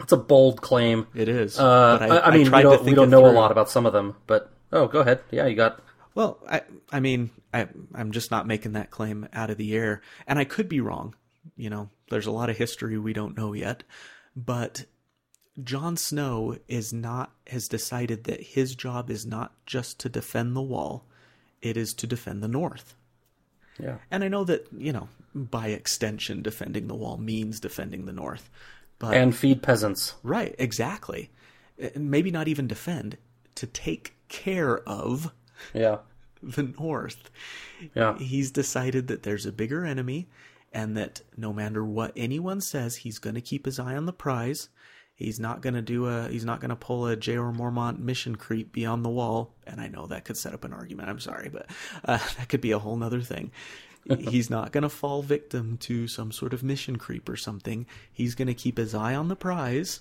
[0.00, 1.06] It's a bold claim.
[1.14, 1.58] It is.
[1.58, 3.70] Uh, but I, I mean, we tried to don't, we don't know a lot about
[3.70, 5.20] some of them, but oh, go ahead.
[5.30, 5.82] Yeah, you got.
[6.14, 10.00] Well, I I mean, I I'm just not making that claim out of the air,
[10.26, 11.14] and I could be wrong.
[11.56, 13.82] You know, there's a lot of history we don't know yet,
[14.34, 14.84] but
[15.62, 20.62] Jon Snow is not has decided that his job is not just to defend the
[20.62, 21.06] wall,
[21.60, 22.94] it is to defend the north.
[23.78, 28.12] Yeah, And I know that, you know, by extension defending the wall means defending the
[28.12, 28.50] north.
[28.98, 30.14] But and feed peasants.
[30.22, 31.30] right, exactly.
[31.78, 33.16] And maybe not even defend,
[33.54, 35.32] to take care of
[35.72, 35.98] Yeah,
[36.42, 37.30] the north.
[37.94, 40.28] yeah, He's decided that there's a bigger enemy
[40.72, 44.12] and that no matter what anyone says, he's going to keep his eye on the
[44.12, 44.68] prize.
[45.20, 48.36] He's not going to do a he's not going to pull a Jeor Mormont mission
[48.36, 49.54] creep beyond the wall.
[49.66, 51.10] And I know that could set up an argument.
[51.10, 51.66] I'm sorry, but
[52.04, 53.52] uh, that could be a whole nother thing.
[54.18, 57.86] he's not going to fall victim to some sort of mission creep or something.
[58.10, 60.00] He's going to keep his eye on the prize,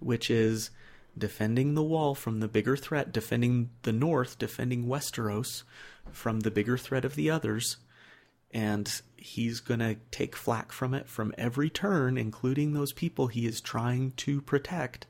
[0.00, 0.70] which is
[1.16, 5.62] defending the wall from the bigger threat, defending the north, defending Westeros
[6.10, 7.76] from the bigger threat of the others.
[8.52, 13.46] And he's going to take flack from it from every turn, including those people he
[13.46, 15.06] is trying to protect.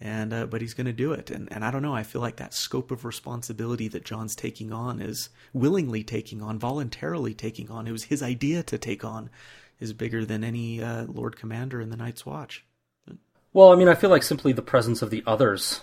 [0.00, 1.30] and uh, but he's going to do it.
[1.30, 1.94] And and I don't know.
[1.94, 6.58] I feel like that scope of responsibility that Jon's taking on is willingly taking on,
[6.58, 7.86] voluntarily taking on.
[7.86, 9.30] It was his idea to take on,
[9.80, 12.62] is bigger than any uh, Lord Commander in the Night's Watch.
[13.54, 15.80] Well, I mean, I feel like simply the presence of the others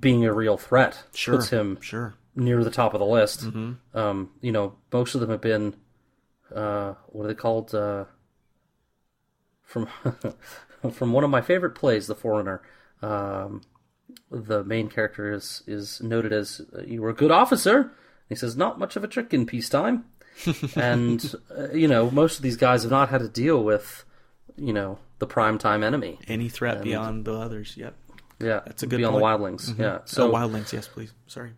[0.00, 2.14] being a real threat Sure, puts him sure.
[2.34, 3.44] near the top of the list.
[3.92, 5.74] Um, you know, most of them have been
[6.54, 7.74] uh, what are they called?
[7.74, 8.04] Uh,
[9.62, 9.88] from
[10.92, 12.62] from one of my favorite plays, The Foreigner.
[13.00, 13.62] Um,
[14.30, 17.92] the main character is is noted as uh, you were a good officer.
[18.28, 20.04] He says not much of a trick in peacetime,
[20.76, 24.04] and uh, you know most of these guys have not had to deal with
[24.56, 26.18] you know the primetime enemy.
[26.28, 27.76] Any threat beyond the others.
[27.76, 27.94] Yep.
[28.40, 29.22] Yeah, That's a good beyond point.
[29.22, 29.78] the wildlings.
[29.78, 31.12] Yeah, So so Wildlings, yes, please.
[31.28, 31.52] Sorry.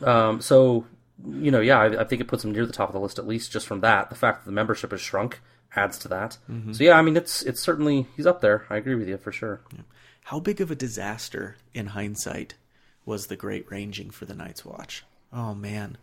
[0.00, 0.86] Um, so,
[1.26, 3.18] you know, yeah, I, I think it puts him near the top of the list
[3.18, 4.10] at least just from that.
[4.10, 5.40] The fact that the membership has shrunk
[5.76, 6.38] adds to that.
[6.50, 6.72] Mm-hmm.
[6.72, 8.66] So yeah, I mean, it's it's certainly he's up there.
[8.70, 9.60] I agree with you for sure.
[10.24, 12.54] How big of a disaster, in hindsight,
[13.04, 15.04] was the Great Ranging for the Night's Watch?
[15.32, 15.98] Oh man,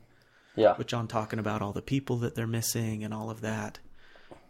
[0.56, 3.80] Yeah, with Jon talking about all the people that they're missing and all of that.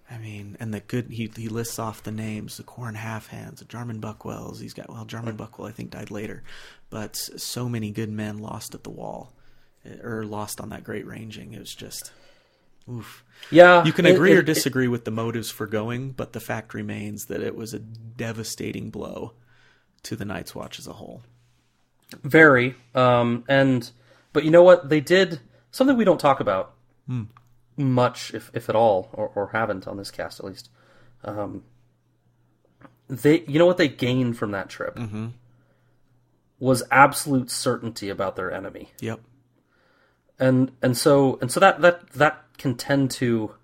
[0.09, 3.65] I mean, and the good he he lists off the names: the Qhorin Halfhands, the
[3.65, 4.59] Jarmen Buckwells.
[4.59, 5.37] He's got well, Jarmen mm.
[5.37, 6.43] Buckwell I think died later,
[6.89, 9.31] but so many good men lost at the wall,
[10.03, 11.53] or lost on that Great Ranging.
[11.53, 12.11] It was just,
[12.89, 13.23] oof.
[13.49, 13.83] yeah.
[13.83, 17.25] You can agree it- or disagree with the motives for going, but the fact remains
[17.25, 19.33] that it was a devastating blow
[20.03, 21.21] to the Night's Watch as a whole.
[22.23, 22.75] very.
[22.95, 23.89] Um, and
[24.33, 24.89] but you know what?
[24.89, 25.39] They did
[25.71, 26.73] something we don't talk about
[27.77, 30.69] much, if if at all, or, or haven't on this cast at least.
[31.23, 31.63] Um,
[33.07, 34.97] they, you know what they gained from that trip
[36.59, 38.89] was absolute certainty about their enemy.
[39.01, 39.19] Yep.
[40.41, 43.55] And and so and so that that that can tend to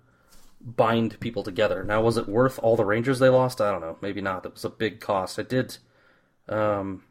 [0.60, 1.84] bind people together.
[1.84, 3.60] Now, was it worth all the Rangers they lost?
[3.60, 3.96] I don't know.
[4.00, 4.42] Maybe not.
[4.42, 5.38] That was a big cost.
[5.38, 5.78] I did,
[6.48, 7.04] um,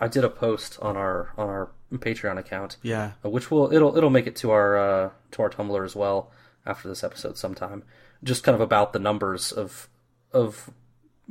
[0.00, 3.12] I did a post on our on our Patreon account, Yeah.
[3.24, 6.30] uh, which will it'll it'll make it to our uh, to our Tumblr as well
[6.66, 7.82] after this episode sometime.
[8.24, 9.88] Just kind of about the numbers of
[10.32, 10.70] of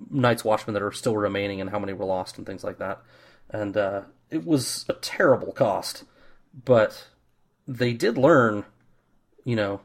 [0.10, 3.01] Night's Watchmen that are still remaining and how many were lost and things like that.
[3.49, 6.05] And uh, it was a terrible cost,
[6.65, 7.07] but
[7.75, 8.65] they did learn,
[9.43, 9.81] you know,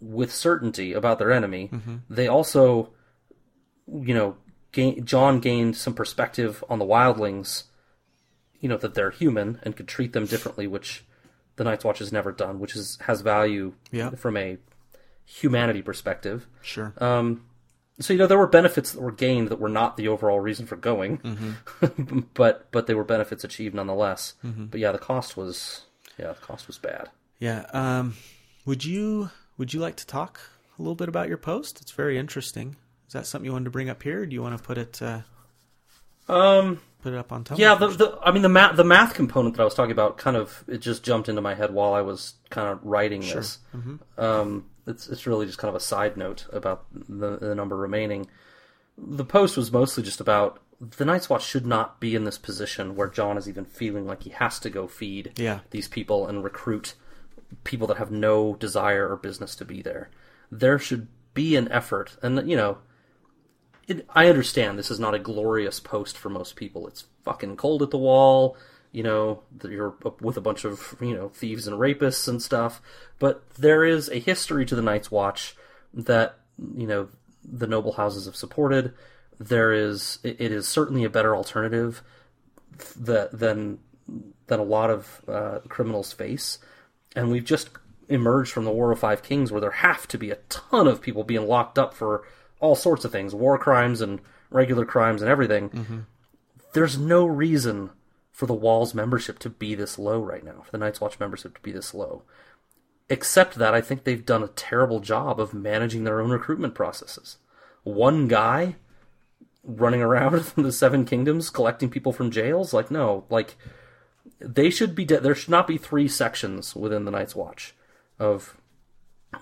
[0.00, 1.70] with certainty about their enemy.
[1.72, 1.96] Mm-hmm.
[2.10, 2.90] They also,
[3.86, 4.36] you know,
[4.72, 7.64] gain, Jon gained some perspective on the wildlings,
[8.60, 11.04] you know, that they're human and could treat them differently, which
[11.56, 14.10] the Night's Watch has never done, which is has value Yeah.
[14.10, 14.58] from a
[15.24, 16.46] humanity perspective.
[16.62, 16.92] Sure.
[16.98, 17.46] Um,
[18.00, 20.66] so you know there were benefits that were gained that were not the overall reason
[20.66, 22.20] for going, mm-hmm.
[22.34, 24.34] but but they were benefits achieved nonetheless.
[24.44, 24.66] Mm-hmm.
[24.66, 25.82] But yeah, the cost was
[26.18, 27.10] yeah the cost was bad.
[27.38, 27.66] yeah.
[27.72, 28.14] Um,
[28.66, 30.40] would you would you like to talk
[30.78, 31.80] a little bit about your post?
[31.80, 32.76] It's very interesting.
[33.06, 34.24] Is that something you wanted to bring up here?
[34.26, 35.20] Do you want to put it uh,
[36.28, 37.58] Um, put it up on Tumblr?
[37.58, 40.16] yeah, the, the I mean the math the math component that I was talking about
[40.16, 43.58] kind of it just jumped into my head while I was kind of writing this.
[44.16, 48.28] Um, it's it's really just kind of a side note about the, the number remaining.
[48.96, 50.60] The post was mostly just about
[50.96, 54.22] the Night's Watch should not be in this position where Jon is even feeling like
[54.24, 55.60] he has to go feed Yeah.
[55.70, 56.94] these people and recruit
[57.62, 60.10] people that have no desire or business to be there.
[60.50, 62.78] There should be an effort, and you know,
[63.86, 66.86] it, I understand this is not a glorious post for most people.
[66.86, 68.56] It's fucking cold at the wall.
[68.92, 72.80] You know, you're with a bunch of you know thieves and rapists and stuff.
[73.18, 75.56] But there is a history to the Night's Watch
[75.92, 76.38] that
[76.76, 77.08] you know
[77.44, 78.94] the noble houses have supported.
[79.38, 82.02] There is it, it is certainly a better alternative
[82.96, 83.78] that than
[84.46, 86.58] than a lot of uh, criminals face.
[87.16, 87.70] And we've just
[88.08, 91.00] emerged from the War of Five Kings, where there have to be a ton of
[91.00, 92.24] people being locked up for
[92.60, 94.20] all sorts of things, war crimes and
[94.50, 95.70] regular crimes and everything.
[96.72, 97.90] There's no reason
[98.30, 101.54] for the Wall's membership to be this low right now, for the Night's Watch membership
[101.54, 102.22] to be this low.
[103.08, 107.36] Except that I think they've done a terrible job of managing their own recruitment processes.
[107.84, 108.76] One guy
[109.64, 113.56] running around the Seven Kingdoms collecting people from jails, like no, like
[114.40, 115.04] they should be.
[115.04, 117.74] De- there should not be three sections within the Night's Watch
[118.18, 118.56] of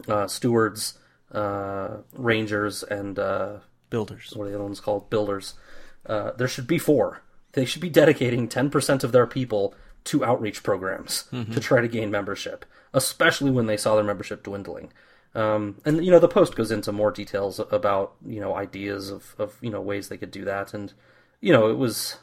[0.08, 0.98] uh, stewards,
[1.32, 3.58] uh, rangers, and uh,
[3.90, 4.32] builders.
[4.34, 5.10] what are the other ones called?
[5.10, 5.54] Builders.
[6.06, 7.22] Uh, there should be four.
[7.52, 12.10] They should be dedicating 10% of their people to outreach programs to try to gain
[12.10, 14.90] membership, especially when they saw their membership dwindling.
[15.34, 19.34] Um, and you know the post goes into more details about you know ideas of,
[19.38, 20.92] of you know ways they could do that, and
[21.40, 22.16] you know it was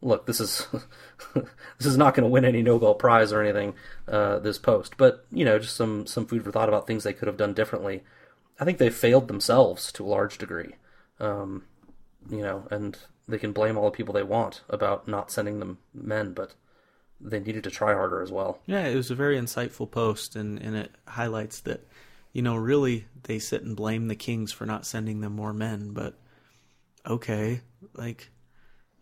[0.00, 0.66] look this is
[1.34, 3.74] this is not going to win any Nobel Prize or anything
[4.08, 7.12] uh, this post, but you know just some some food for thought about things they
[7.12, 8.02] could have done differently.
[8.58, 10.74] I think they failed themselves to a large degree,
[11.18, 11.64] um,
[12.30, 15.78] you know, and they can blame all the people they want about not sending them
[15.94, 16.54] men, but
[17.20, 18.58] they needed to try harder as well.
[18.66, 21.86] Yeah, it was a very insightful post, and, and it highlights that,
[22.32, 25.90] you know, really they sit and blame the kings for not sending them more men,
[25.92, 26.18] but
[27.06, 27.60] okay,
[27.94, 28.30] like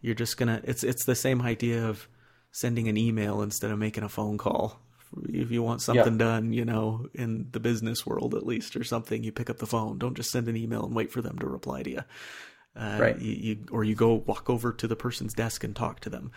[0.00, 0.60] you're just gonna.
[0.64, 2.08] It's it's the same idea of
[2.52, 4.80] sending an email instead of making a phone call.
[5.28, 6.18] If you want something Yeah.
[6.18, 9.66] done, you know, in the business world at least or something, you pick up the
[9.66, 9.98] phone.
[9.98, 12.02] Don't just send an email and wait for them to reply to you.
[12.76, 13.18] Uh, Right.
[13.18, 16.30] You, you or you go walk over to the person's desk and talk to them.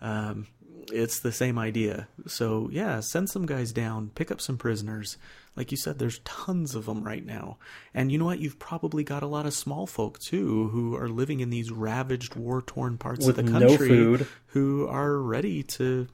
[0.00, 0.46] Um,
[0.92, 2.08] it's the same idea.
[2.26, 5.16] So yeah, send some guys down, pick up some prisoners.
[5.56, 7.58] Like you said, there's tons of them right now.
[7.94, 8.40] And you know what?
[8.40, 12.34] You've probably got a lot of small folk too who are living in these ravaged,
[12.34, 14.26] war torn parts With of the no country food.
[14.48, 16.08] who are ready to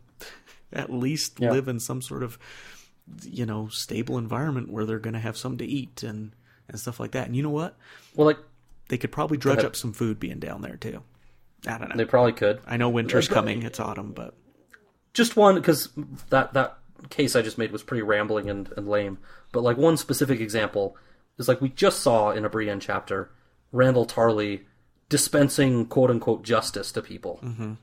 [0.72, 1.52] at least Yeah.
[1.52, 2.38] live in some sort of
[3.24, 6.32] you know stable environment where they're going to have something to eat and
[6.68, 7.26] and stuff like that.
[7.26, 7.76] And you know what?
[8.14, 8.38] Well, like
[8.88, 11.02] They could probably drudge up some food being down there too.
[11.66, 11.96] I don't know.
[11.96, 12.60] they probably could.
[12.66, 14.34] I know winter's coming; it's autumn, but
[15.14, 15.88] just one because
[16.28, 19.18] that that case I just made was pretty rambling and, and lame.
[19.52, 20.96] But like one specific example
[21.38, 23.30] is like we just saw in a Brienne chapter,
[23.72, 24.62] Randyll Tarly
[25.08, 27.40] dispensing quote unquote justice to people.
[27.42, 27.74] Mm-hmm.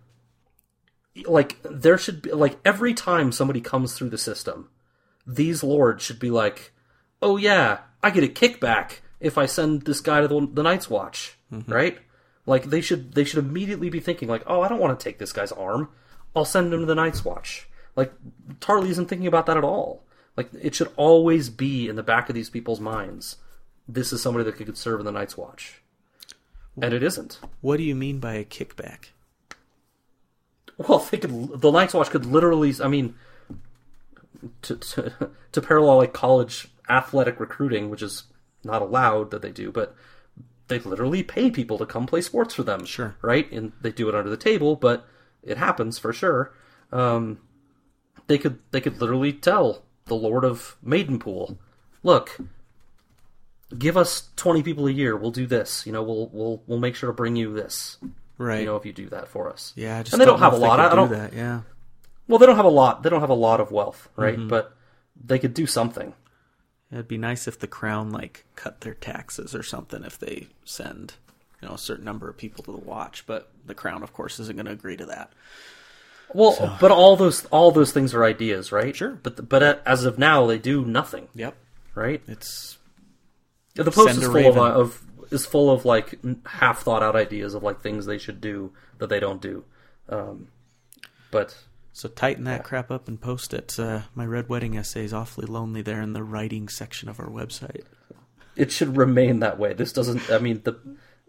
[1.25, 4.69] Like there should be like every time somebody comes through the system,
[5.25, 6.71] these lords should be like,
[7.21, 10.89] oh yeah, I get a kickback if I send this guy to the, the Night's
[10.89, 11.71] Watch, mm-hmm.
[11.71, 11.97] right?
[12.45, 15.19] Like they should they should immediately be thinking like, oh, I don't want to take
[15.19, 15.89] this guy's arm.
[16.35, 17.67] I'll send him to the Night's Watch.
[17.97, 18.13] Like
[18.61, 20.03] Tarly isn't thinking about that at all.
[20.37, 23.37] Like it should always be in the back of these people's minds.
[23.87, 25.81] This is somebody that could serve in the Night's Watch,
[26.79, 27.39] and it isn't.
[27.61, 29.07] what do you mean by a kickback?
[30.77, 32.73] Well, they could, the Night's Watch could literally.
[32.81, 33.15] I mean,
[34.61, 38.23] to, to to parallel like college athletic recruiting, which is
[38.63, 39.95] not allowed that they do, but
[40.67, 42.85] they literally pay people to come play sports for them.
[42.85, 43.15] Sure.
[43.21, 43.51] right?
[43.51, 45.07] And they do it under the table, but
[45.41, 46.53] it happens for sure.
[46.91, 47.39] Um,
[48.27, 51.57] they could they could literally tell the Lord of Maidenpool,
[52.03, 52.37] look.
[53.77, 55.17] Give us twenty people a year.
[55.17, 55.85] We'll do this.
[55.85, 57.97] You know, we'll we'll we'll make sure to bring you this.
[58.37, 58.61] Right.
[58.61, 59.73] You know, if you do that for us.
[59.75, 60.79] yeah, just and they don't, know have a lot.
[60.79, 61.11] I do don't.
[61.11, 61.33] that.
[61.33, 61.61] Yeah,
[62.29, 63.03] Well, they don't have a lot.
[63.03, 64.37] They don't have a lot of wealth, right?
[64.37, 64.47] Mm-hmm.
[64.47, 64.73] But
[65.21, 66.13] they could do something.
[66.91, 71.15] it'd be nice if the crown like cut their taxes or something if they send
[71.61, 73.25] you know a certain number of people to the watch.
[73.27, 75.33] But the crown, of course, isn't going to agree to that.
[76.33, 78.95] Well, but all those all those things are ideas, right?
[78.95, 79.19] Sure.
[79.23, 81.55] But but as of now, they do nothing, Yep,
[81.95, 82.21] right?
[82.27, 82.77] it's
[83.75, 84.59] The post is full of, raven.
[84.59, 88.73] of is full of like half thought out ideas of like things they should do
[88.97, 89.63] that they don't do.
[90.09, 90.49] Um,
[91.31, 91.55] but
[91.93, 93.79] so tighten that crap up and post it.
[93.79, 97.29] Uh, my red wedding essay is awfully lonely there in the writing section of our
[97.29, 97.83] website.
[98.55, 99.73] it should remain that way.
[99.73, 100.29] This doesn't.
[100.29, 100.75] I mean, the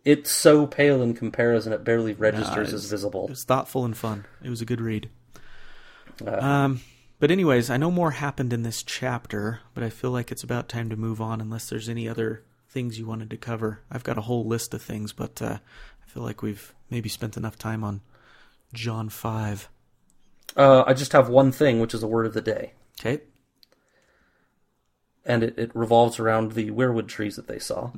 [0.05, 3.25] it's so pale in comparison; it barely registers it's- as visible.
[3.25, 4.27] It was thoughtful and fun.
[4.43, 5.09] It was a good read.
[6.27, 6.81] Uh, Um,
[7.21, 10.69] but anyways, I know more happened in this chapter, but I feel like it's about
[10.69, 11.41] time to move on.
[11.41, 14.83] Unless there's any other things you wanted to cover, I've got a whole list of
[14.83, 15.59] things, but uh,
[16.05, 18.01] I feel like we've maybe spent enough time on
[18.73, 19.69] Jon five.
[20.57, 22.73] Uh, I just have one thing, which is a word of the day.
[23.01, 23.23] Okay.
[25.25, 27.91] and it, it revolves around the weirwood trees that they saw.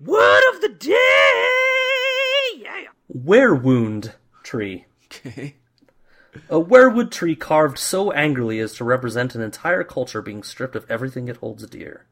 [0.00, 0.94] Word of the day!
[2.56, 2.86] Yeah.
[3.14, 4.86] Weirwound tree.
[5.04, 5.56] Okay.
[6.48, 10.90] A weirwood tree carved so angrily as to represent an entire culture being stripped of
[10.90, 12.06] everything it holds dear.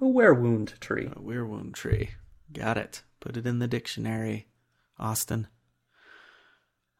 [0.00, 1.06] A weirwound tree.
[1.06, 2.10] A weirwound tree.
[2.52, 3.02] Got it.
[3.18, 4.46] Put it in the dictionary,
[4.96, 5.48] Austin.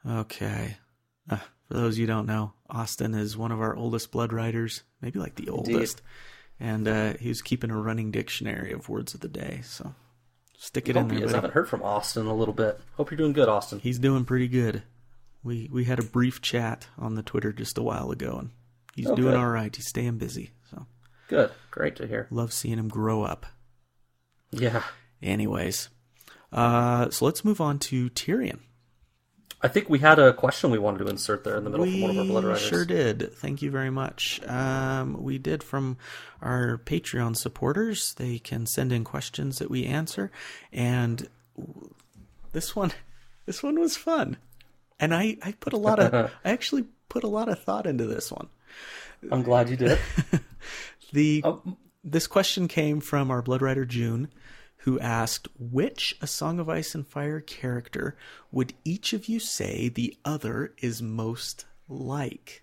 [0.04, 0.78] Okay.
[1.30, 1.36] Uh,
[1.68, 5.20] for those you who don't know, Austin is one of our oldest blood riders, maybe
[5.20, 6.02] like the oldest.
[6.58, 9.60] And uh, he was keeping a running dictionary of words of the day.
[9.62, 9.94] So
[10.60, 11.26] stick it in Hope he there.
[11.28, 11.32] is.
[11.32, 12.78] I haven't heard from Austin a little bit.
[12.96, 13.78] Hope you're doing good, Austin.
[13.78, 14.82] He's doing pretty good.
[15.42, 18.50] We we had a brief chat on the Twitter just a while ago, and
[18.94, 19.38] he's Oh, doing good.
[19.38, 19.74] all right.
[19.74, 20.50] He's staying busy.
[20.70, 20.84] So
[21.28, 21.52] Good.
[21.70, 22.26] Great to hear.
[22.30, 23.46] love seeing him grow up.
[24.50, 24.82] Yeah.
[25.22, 25.88] Anyways,
[26.52, 28.60] uh, so let's move on to Tyrion.
[29.60, 32.00] I think we had a question we wanted to insert there in the middle from
[32.00, 32.62] one of our blood riders.
[32.62, 33.32] We sure did.
[33.34, 34.40] Thank you very much.
[34.46, 35.96] Um, we did from
[36.40, 38.14] our Patreon supporters.
[38.14, 40.30] They can send in questions that we answer,
[40.72, 41.28] and
[42.52, 42.92] this one,
[43.46, 44.36] this one was fun.
[45.00, 48.06] And I, I put a lot of, I actually put a lot of thought into
[48.06, 48.48] this one.
[49.30, 49.98] I'm glad you did.
[51.12, 54.28] The Um, this question came from our Blood Rider June,
[54.82, 58.16] who asked, "Which A Song of Ice and Fire character
[58.52, 62.62] would each of you say the other is most like?"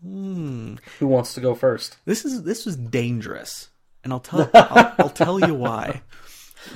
[0.00, 0.74] Hmm.
[0.98, 1.96] Who wants to go first?
[2.04, 3.68] This is this was dangerous,
[4.02, 6.02] and I'll tell I'll, I'll tell you why.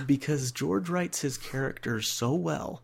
[0.07, 2.83] because George writes his characters so well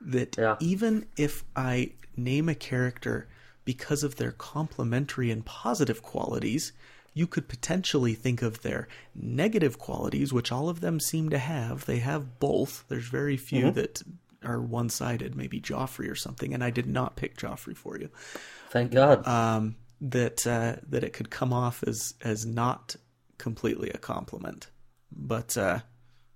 [0.00, 0.56] that Yeah.
[0.60, 3.28] even if I name a character
[3.64, 6.72] because of their complementary and positive qualities,
[7.14, 11.84] you could potentially think of their negative qualities, which all of them seem to have.
[11.84, 12.84] They have both.
[12.88, 14.02] There's very few that
[14.44, 18.08] are one sided, maybe Joffrey or something, and I did not pick Joffrey for you.
[18.70, 19.26] Thank God.
[19.26, 22.96] Um, that uh, that it could come off as as not
[23.38, 24.68] completely a compliment.
[25.10, 25.80] But uh,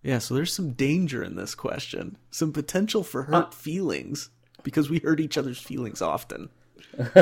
[0.03, 4.31] yeah, so there's some danger in this question, some potential for hurt feelings
[4.63, 6.49] because we hurt each other's feelings often,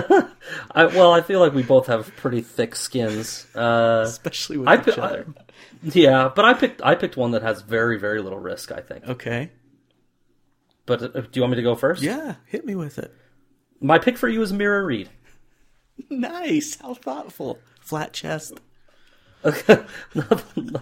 [0.72, 3.46] I, well, I feel like we both have pretty thick skins.
[3.54, 5.26] Uh, especially with I each other.
[5.82, 8.70] yeah, but I picked I picked one that has very very little risk.
[8.72, 9.06] I think.
[9.08, 9.50] Okay,
[10.86, 12.02] But uh, do you want me to go first?
[12.02, 13.12] yeah, hit me with it.
[13.80, 15.08] My pick for you is Meera Reed.
[16.10, 17.60] Nice, how thoughtful.
[17.80, 18.58] Flat chest.
[19.44, 19.84] no,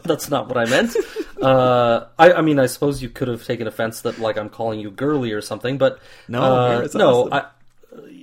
[0.04, 0.94] that's not what I meant.
[1.40, 4.80] Uh, I, I mean, I suppose you could have taken offense that like I'm calling
[4.80, 7.22] you girly or something, but No, uh, no.
[7.24, 7.32] awesome.
[7.32, 7.46] I,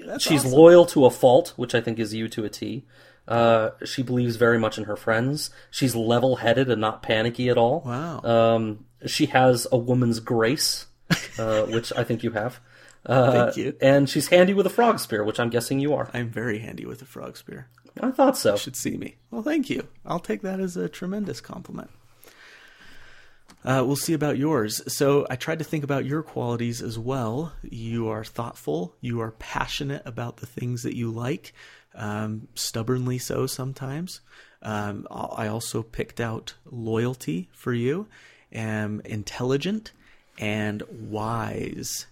[0.06, 0.58] That's she's awesome.
[0.58, 2.86] loyal to a fault, which I think is you to a T.
[3.28, 5.52] Uh, she believes very much in her friends.
[5.70, 7.84] She's level-headed and not panicky at all.
[7.86, 8.22] Wow.
[8.22, 10.88] Um, she has a woman's grace,
[11.38, 12.60] uh, which I think you have.
[13.06, 13.76] Uh, Thank you.
[13.82, 16.10] And she's handy with a frog spear, which I'm guessing you are.
[16.12, 17.68] I'm very handy with a frog spear.
[18.02, 18.54] I thought so.
[18.54, 19.18] You should see me.
[19.30, 19.88] Well, thank you.
[20.06, 21.92] I'll take that as a tremendous compliment.
[23.64, 24.82] Uh, we'll see about yours.
[24.94, 27.54] So, I tried to think about your qualities as well.
[27.62, 28.96] You are thoughtful.
[29.02, 31.54] You are passionate about the things that you like,
[31.94, 34.22] um, stubbornly so sometimes.
[34.62, 38.08] Um, I also picked out loyalty for you,
[38.52, 39.92] and intelligent,
[40.38, 42.08] and wise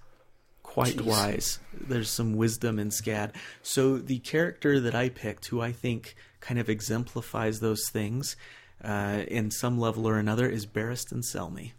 [0.78, 1.60] quite wise.
[1.74, 3.32] There's some wisdom in Scott.
[3.64, 8.36] So the character that I picked, who I think kind of exemplifies those things
[8.84, 11.74] uh, in some level or another, is Barristan Selmy.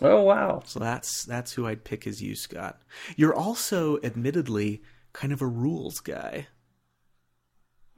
[0.00, 0.62] Oh wow.
[0.64, 2.80] So that's that's who I'd pick as you, Scott.
[3.16, 6.46] You're also, admittedly, kind of a rules guy.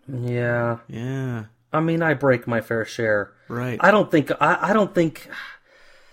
[0.07, 0.79] Yeah.
[0.89, 3.33] Yeah, I mean, I break my fair share.
[3.49, 3.79] right.
[3.81, 5.29] I don't think I, I don't think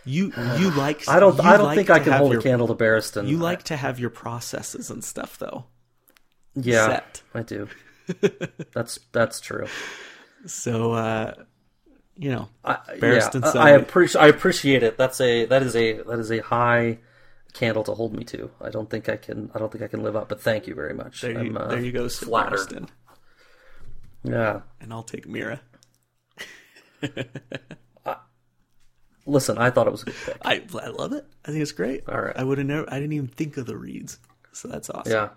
[0.06, 2.68] you you like I don't I don't like think I can hold your, a candle
[2.68, 3.28] to Barristan.
[3.28, 5.66] You like to have your processes and stuff, though.
[6.56, 7.22] yeah, set.
[7.34, 7.68] I do.
[8.74, 9.68] that's that's true.
[10.48, 11.34] So uh,
[12.18, 14.97] you know, I, Barristan yeah, I, I appreciate I appreciate it.
[14.97, 16.99] That's a that is a that is a high
[17.53, 18.51] candle to hold me to.
[18.62, 20.30] I don't think I can I don't think I can live up.
[20.30, 21.22] But thank you very much.
[21.22, 22.89] there you, I'm, uh, there you go, flattered.
[24.24, 24.62] Yeah.
[24.80, 25.59] and I'll take Meera.
[29.26, 30.38] Listen, I thought it was a good pick.
[30.43, 31.26] I I love it.
[31.45, 32.07] I think it's great.
[32.07, 32.36] All right.
[32.36, 32.91] I would have never.
[32.91, 34.20] I didn't even think of the Reeds,
[34.51, 35.12] so that's awesome.
[35.12, 35.30] Yeah.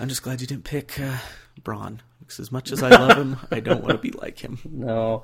[0.00, 1.18] I'm just glad you didn't pick uh,
[1.62, 4.58] Braun because as much as I love him, I don't want to be like him.
[4.70, 5.22] No,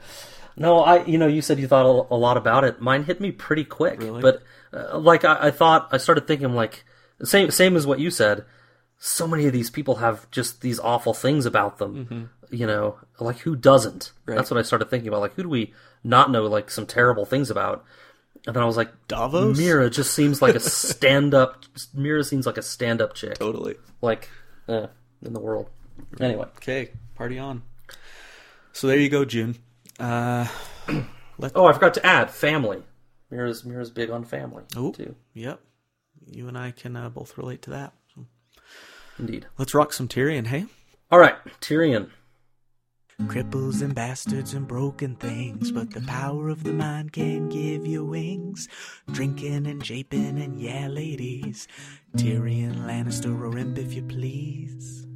[0.57, 0.81] no.
[0.81, 2.81] I, you know, you said you thought a, lot about it.
[2.81, 4.01] Mine hit me pretty quick.
[4.01, 4.23] Really?
[4.23, 6.85] But uh, like, I, I thought, I started thinking like,
[7.23, 8.45] same, same as what you said.
[8.99, 12.31] So many of these people have just these awful things about them.
[12.51, 14.13] You know, like who doesn't?
[14.25, 14.37] Right.
[14.37, 15.21] That's what I started thinking about.
[15.21, 17.85] Like, who do we not know like some terrible things about?
[18.47, 19.59] And then I was like, Davos.
[19.59, 21.65] Meera just seems like a stand-up.
[21.97, 23.77] Meera seems like a stand-up chick, Totally.
[24.03, 24.29] like
[24.69, 24.89] uh,
[25.23, 25.69] in the world.
[26.21, 27.63] Anyway, Okay, party on.
[28.73, 29.57] So there you go, June.
[29.99, 30.47] Uh,
[31.57, 32.83] Oh, I forgot to add family.
[33.33, 34.93] Meera's Meera's big on family Oh.
[34.93, 35.17] too.
[35.33, 35.61] yep.
[36.31, 37.93] You and I can uh, both relate to that.
[38.15, 38.25] So
[39.19, 39.47] Indeed.
[39.59, 40.67] let's rock some Tyrion, hey?
[41.11, 42.11] All right, Tyrion.
[43.23, 48.05] Cripples and bastards and broken things, but the power of the mind can give you
[48.05, 48.69] wings.
[49.11, 51.67] Drinking and japing and yeah, ladies.
[52.17, 55.07] Tyrion Lannister or imp if you please.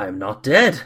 [0.00, 0.84] I am not dead.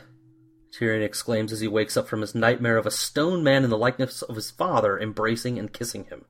[0.73, 3.79] Tyrion exclaims as he wakes up from his nightmare of a stone man in the
[3.79, 6.25] likeness of his father embracing and kissing him.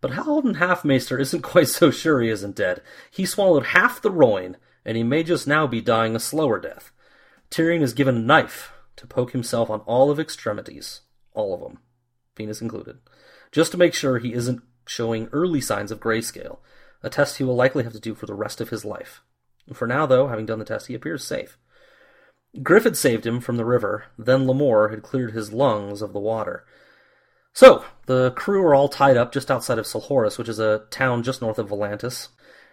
[0.00, 2.82] But Haldon Halfmaester isn't quite so sure he isn't dead.
[3.12, 6.90] He swallowed half the Roin, and he may just now be dying a slower death.
[7.48, 11.78] Tyrion is given a knife to poke himself on all of extremities, all of them,
[12.34, 12.98] penis included,
[13.52, 16.58] just to make sure he isn't showing early signs of grayscale,
[17.04, 19.22] a test he will likely have to do for the rest of his life.
[19.72, 21.56] For now, though, having done the test, he appears safe.
[22.62, 26.20] Griff had saved him from the river, then Lemore had cleared his lungs of the
[26.20, 26.64] water.
[27.52, 31.22] So, the crew are all tied up just outside of Selhorys, which is a town
[31.22, 32.28] just north of Volantis,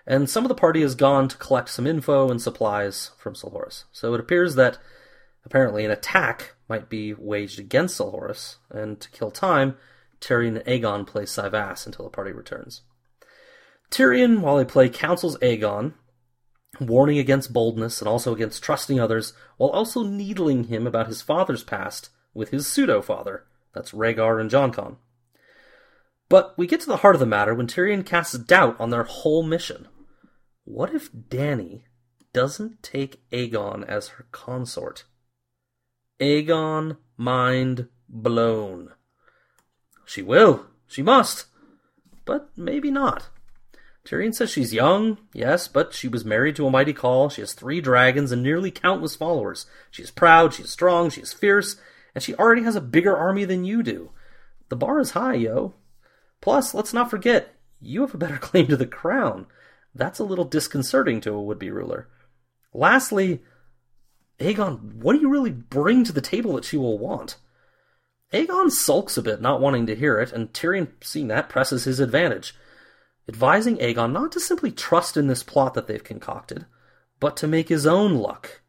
[0.06, 3.86] and some of the party has gone to collect some info and supplies from Selhorys.
[3.92, 4.78] So it appears that
[5.46, 9.78] apparently an attack might be waged against Selhorys, and to kill time,
[10.20, 12.82] Tyrion and Aegon play cyvasse until the party returns.
[13.90, 15.94] Tyrion, while they play, counsels Aegon,
[16.80, 21.64] warning against boldness and also against trusting others, while also needling him about his father's
[21.64, 23.46] past with his pseudo father.
[23.74, 24.98] That's Rhaegar and JonCon.
[26.30, 29.04] But we get to the heart of the matter when Tyrion casts doubt on their
[29.04, 29.88] whole mission.
[30.64, 31.84] What if Dany
[32.32, 35.04] doesn't take Aegon as her consort?
[36.22, 38.94] Aegon mind blown.
[40.06, 40.68] She will.
[40.88, 41.48] She must.
[42.26, 43.30] But maybe not.
[44.12, 47.32] Tyrion says she's young, yes, but she was married to a mighty khal.
[47.32, 49.68] She has three dragons and nearly countless followers.
[49.90, 51.78] She is proud, she is strong, she is fierce,
[52.14, 54.12] and she already has a bigger army than you do.
[54.68, 55.76] The bar is high, yo.
[56.42, 59.48] Plus, let's not forget, you have a better claim to the crown.
[59.96, 62.10] That's a little disconcerting to a would be ruler.
[62.74, 63.42] Lastly,
[64.40, 67.38] Aegon, what do you really bring to the table that she will want?
[68.34, 72.02] Aegon sulks a bit, not wanting to hear it, and Tyrion, seeing that, presses his
[72.02, 72.54] advantage,
[73.28, 76.66] advising Aegon not to simply trust in this plot that they've concocted,
[77.20, 78.62] but to make his own luck.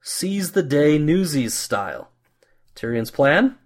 [0.00, 2.10] Seize the day Newsies style.
[2.74, 3.58] Tyrion's plan?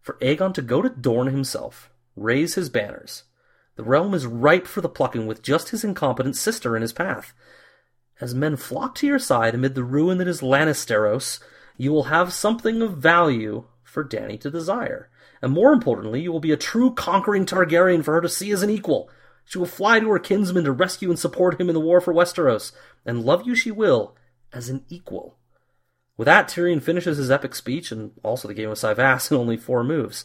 [0.00, 3.24] For Aegon to go to Dorne himself, raise his banners.
[3.74, 7.34] The realm is ripe for the plucking with just his incompetent sister in his path.
[8.20, 11.40] As men flock to your side amid the ruin that is Lannisteros,
[11.76, 15.10] you will have something of value for Dany to desire.
[15.42, 18.62] And more importantly, you will be a true conquering Targaryen for her to see as
[18.62, 19.10] an equal.
[19.46, 22.12] She will fly to her kinsman to rescue and support him in the war for
[22.12, 22.72] Westeros,
[23.06, 24.16] and love you she will
[24.52, 25.38] as an equal.
[26.16, 29.56] With that, Tyrion finishes his epic speech and also the game of cyvasse in only
[29.56, 30.24] four moves.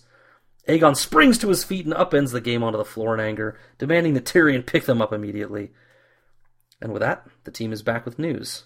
[0.68, 4.16] Aegon springs to his feet and upends the game onto the floor in anger, demanding
[4.16, 5.72] that Tyrion pick them up immediately.
[6.82, 8.64] And with that, the team is back with news.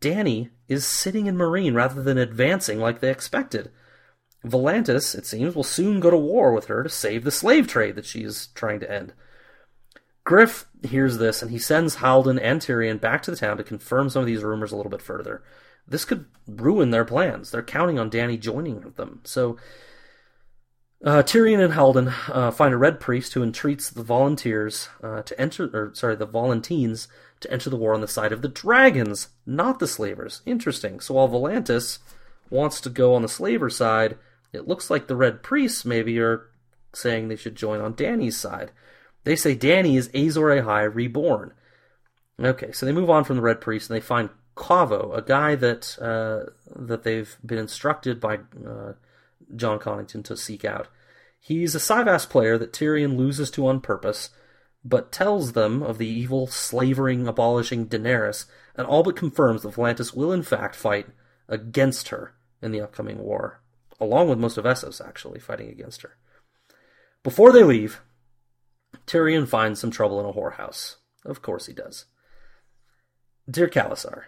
[0.00, 3.70] Dany is sitting in Meereen rather than advancing like they expected.
[4.44, 7.96] Volantis, it seems, will soon go to war with her to save the slave trade
[7.96, 9.12] that she is trying to end.
[10.28, 14.10] Griff hears this and he sends Haldon and Tyrion back to the town to confirm
[14.10, 15.42] some of these rumors a little bit further.
[15.86, 17.50] This could ruin their plans.
[17.50, 19.22] They're counting on Dany joining them.
[19.24, 19.56] So
[21.02, 25.40] uh, Tyrion and Haldon uh, find a red priest who entreats the volunteers uh, to
[25.40, 27.08] enter, or sorry, the Volantines
[27.40, 30.42] to enter the war on the side of the dragons, not the slavers.
[30.44, 31.00] Interesting.
[31.00, 32.00] So while Volantis
[32.50, 34.18] wants to go on the slaver side,
[34.52, 36.50] it looks like the red priests maybe are
[36.92, 38.72] saying they should join on Dany's side.
[39.28, 41.52] They say Dany is Azor Ahai reborn.
[42.40, 45.54] Okay, so they move on from the red priest and they find Qavo, a guy
[45.54, 48.94] that uh, that they've been instructed by uh,
[49.54, 50.88] Jon Connington to seek out.
[51.38, 54.30] He's a cyvasse player that Tyrion loses to on purpose,
[54.82, 60.16] but tells them of the evil, slavering, abolishing Daenerys, and all but confirms that Volantis
[60.16, 61.08] will in fact fight
[61.48, 63.60] against her in the upcoming war,
[64.00, 66.16] along with most of Essos actually fighting against her.
[67.22, 68.00] Before they leave,
[69.08, 70.96] Tyrion finds some trouble in a whorehouse.
[71.24, 72.04] Of course he does.
[73.50, 74.24] Dear Khalasar,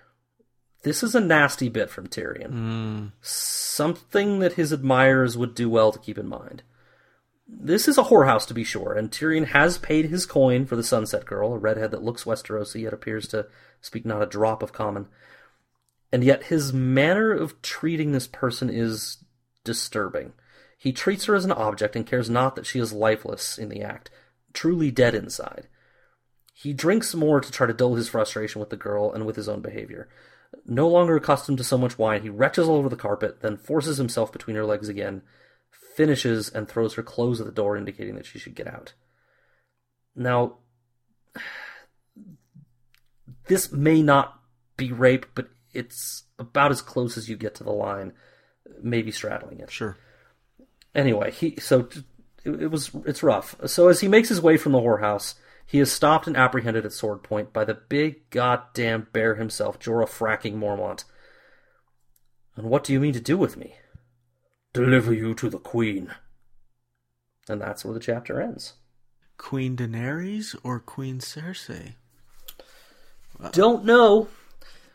[0.83, 2.53] this is a nasty bit from Tyrion.
[2.53, 3.13] Mm.
[3.21, 6.63] Something that his admirers would do well to keep in mind.
[7.47, 10.85] This is a whorehouse, to be sure, and Tyrion has paid his coin for the
[10.85, 13.47] Sunset Girl, a redhead that looks Westerosi yet appears to
[13.81, 15.09] speak not a drop of common.
[16.13, 19.19] And yet his manner of treating this person is
[19.65, 20.33] disturbing.
[20.79, 23.83] He treats her as an object and cares not that she is lifeless in the
[23.83, 24.11] act,
[24.53, 25.69] truly dead inside.
[26.55, 29.49] He drinks more to try to dull his frustration with the girl and with his
[29.49, 30.09] own behavior.
[30.67, 33.99] No longer accustomed to so much wine, he retches all over the carpet, then forces
[33.99, 35.23] himself between her legs again,
[35.97, 38.93] finishes, and throws her clothes at the door, indicating that she should get out.
[40.15, 40.59] Now,
[43.47, 44.41] this may not
[44.77, 48.13] be rape, but it's about as close as you get to the line,
[48.83, 49.71] maybe straddling it.
[49.71, 49.97] Sure.
[50.95, 51.89] Anyway, he so
[52.45, 53.55] it, it was it's rough.
[53.67, 55.35] So as he makes his way from the whorehouse,
[55.67, 60.09] he is stopped and apprehended at sword point by the big goddamn bear himself, Jorah
[60.09, 61.05] fracking Mormont.
[62.57, 63.75] And what do you mean to do with me?
[64.73, 66.13] Deliver you to the queen.
[67.49, 68.75] And that's where the chapter ends.
[69.39, 71.95] Queen Daenerys or Queen Cersei?
[73.53, 74.29] Don't know.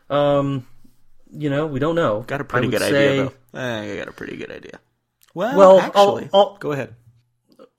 [0.08, 0.66] Um,
[1.32, 2.20] you know, we don't know.
[2.22, 3.58] Got a pretty good say- idea, though.
[3.58, 4.78] Eh, I got a pretty good idea.
[5.34, 6.94] Well, Well, I'll- actually, I'll- go ahead.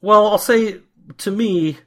[0.02, 0.82] Well, I'll say
[1.20, 1.78] to me,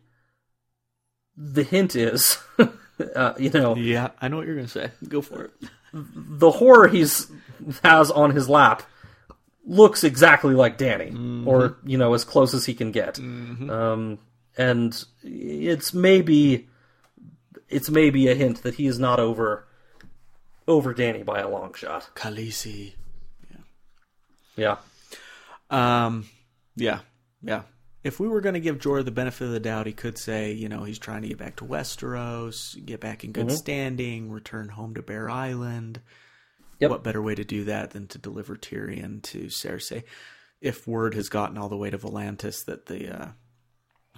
[1.36, 2.38] the hint is,
[3.16, 4.90] uh, you know, Yeah, I know what you're going to say.
[5.08, 5.52] Go for it.
[5.92, 7.30] the horror he's
[7.84, 8.82] has on his lap
[9.64, 13.18] looks exactly like Dany, or you know, as close as he can get.
[13.18, 14.18] Um,
[14.56, 16.68] and it's maybe
[17.68, 19.66] it's maybe a hint that he is not over
[20.66, 22.10] over Dany by a long shot.
[22.14, 22.94] Khaleesi.
[24.56, 24.76] Yeah.
[25.70, 26.28] Yeah, Um,
[26.76, 27.00] yeah,
[27.42, 27.62] yeah.
[28.02, 30.52] If we were going to give Jorah the benefit of the doubt, he could say,
[30.52, 34.70] you know, he's trying to get back to Westeros, get back in good standing, return
[34.70, 36.00] home to Bear Island.
[36.78, 36.90] Yep.
[36.90, 40.04] What better way to do that than to deliver Tyrion to Cersei?
[40.62, 43.28] If word has gotten all the way to Volantis that the uh,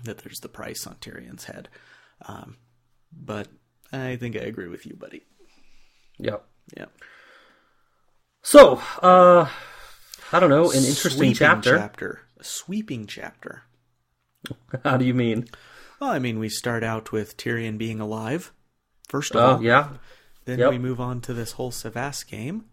[0.04, 1.68] that there's the price on Tyrion's head.
[2.22, 2.56] Um,
[3.12, 3.48] but
[3.92, 5.24] I think I agree with you, buddy.
[6.18, 6.38] Yeah.
[6.76, 6.86] Yeah.
[8.42, 9.48] So, uh,
[10.32, 11.78] I don't know, an interesting chapter.
[11.78, 12.20] chapter.
[12.38, 13.62] A sweeping chapter.
[14.84, 15.46] How do you mean?
[16.00, 18.52] Well, I mean, we start out with Tyrion being alive,
[19.08, 19.62] first of Oh, all.
[19.62, 19.88] yeah.
[20.44, 20.70] Then Yep.
[20.70, 22.64] we move on to this whole cyvasse game.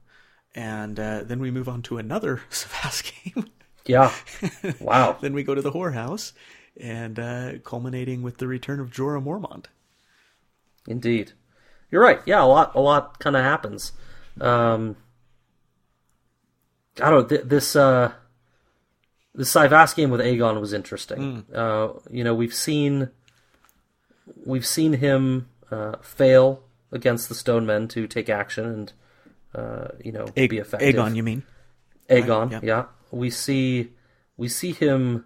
[0.55, 3.45] And uh, then we move on to another cyvasse game.
[3.85, 4.11] Yeah.
[4.79, 5.17] Wow.
[5.21, 6.33] then we go to the whorehouse,
[6.79, 9.65] and uh, culminating with the return of Jorah Mormont.
[10.87, 11.33] Indeed.
[11.91, 12.19] You're right.
[12.25, 13.91] Yeah, a lot, a lot kind of happens.
[14.41, 14.95] Um,
[17.01, 17.29] I don't.
[17.29, 18.11] Th- this uh,
[19.35, 21.45] the cyvasse game with Aegon was interesting.
[21.53, 23.09] Uh, you know, we've seen
[24.45, 28.93] we've seen him uh, fail against the Stone Men to take action and
[29.55, 30.95] uh, you know A- be effective.
[30.95, 31.43] Aegon, you mean?
[32.09, 32.85] Aegon, Right, yeah.
[33.11, 33.91] We see
[34.37, 35.25] we see him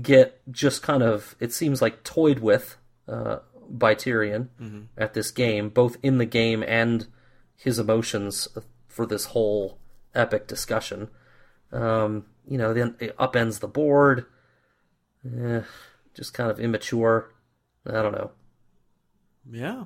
[0.00, 2.76] get just kind of it seems like toyed with
[3.08, 4.48] uh, by Tyrion
[4.96, 7.06] at this game, both in the game and
[7.56, 8.48] his emotions
[8.88, 9.78] for this whole
[10.14, 11.08] epic discussion.
[11.72, 14.26] Um, you know, then it upends the board.
[15.24, 15.62] Eh,
[16.14, 17.32] just kind of immature.
[17.86, 18.30] I don't know.
[19.50, 19.84] Yeah.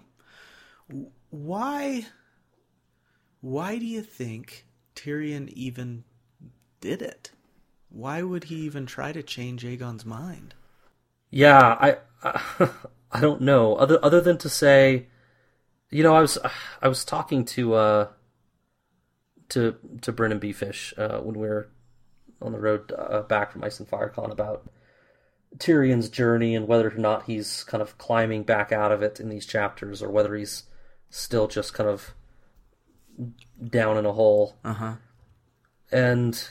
[1.30, 2.06] Why?
[3.40, 6.04] Why do you think Tyrion even
[6.80, 7.30] did it?
[7.88, 10.54] Why would he even try to change Aegon's mind?
[11.30, 12.42] Yeah, I, I
[13.12, 13.76] I don't know.
[13.76, 15.06] Other other than to say,
[15.90, 16.38] you know, I was
[16.82, 18.08] I was talking to uh
[19.50, 21.68] to to BryndenBFish uh, when we were
[22.42, 24.68] on the road uh, back from Ice and FireCon about
[25.58, 29.28] Tyrion's journey and whether or not he's kind of climbing back out of it in
[29.28, 30.64] these chapters or whether he's
[31.10, 32.14] still just kind of
[33.66, 34.56] down in a hole.
[34.64, 34.92] Uh huh.
[35.90, 36.48] and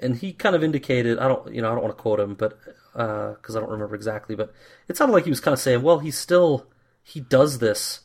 [0.00, 2.34] and he kind of indicated I don't you know I don't want to quote him
[2.34, 2.58] but
[2.92, 4.52] because I don't remember exactly but
[4.88, 6.66] it sounded like he was kind of saying well he's still
[7.02, 8.00] he does this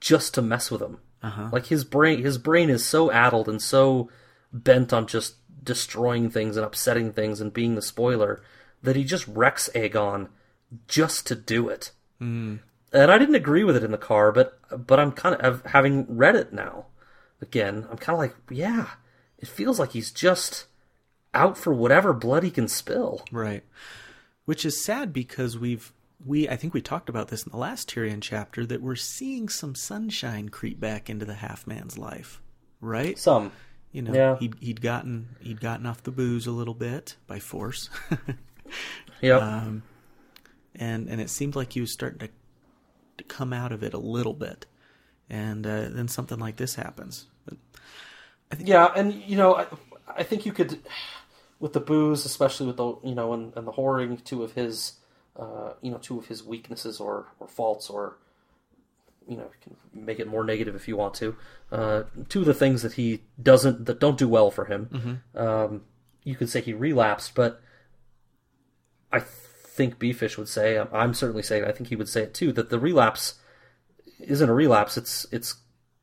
[0.00, 1.48] just to mess with him Uh-huh.
[1.52, 4.08] like his brain his brain is so addled and so
[4.52, 5.34] bent on just
[5.64, 8.42] destroying things and upsetting things and being the spoiler
[8.82, 10.28] that he just wrecks Aegon
[10.88, 12.56] just to do it hmm.
[12.92, 16.06] and I didn't agree with it in the car but but I'm kind of having
[16.08, 16.86] read it now
[17.40, 18.90] again I'm kind of like yeah
[19.38, 20.66] it feels like he's just
[21.34, 23.22] out for whatever blood he can spill.
[23.30, 23.64] Right.
[24.44, 25.92] Which is sad because we've
[26.24, 29.48] we I think we talked about this in the last Tyrion chapter that we're seeing
[29.48, 32.40] some sunshine creep back into the half man's life.
[32.80, 33.18] Right?
[33.18, 33.52] Some.
[33.94, 34.36] You know, Yeah.
[34.38, 37.88] he'd he'd gotten he'd gotten off the booze a little bit by force.
[39.22, 39.40] Yep.
[39.42, 39.82] um,
[40.74, 42.28] and and it seemed like he was starting to,
[43.18, 44.66] to come out of it a little bit,
[45.30, 47.26] and uh, then something like this happens.
[48.58, 49.66] yeah, and you know, I,
[50.08, 50.80] I think you could,
[51.60, 54.94] with the booze, especially with the you know, and, and the whoring, two of his,
[55.38, 58.16] uh, you know, two of his weaknesses or or faults, or
[59.28, 61.36] you know, can make it more negative if you want to.
[61.72, 65.22] Uh, two of the things that he doesn't that don't do well for him.
[65.34, 65.82] Um,
[66.24, 67.60] you could say he relapsed, but
[69.12, 72.34] I think Beefish would say, I'm- I'm certainly saying, I think he would say it
[72.34, 73.34] too, that the relapse
[74.20, 74.96] isn't a relapse.
[74.96, 75.56] It's it's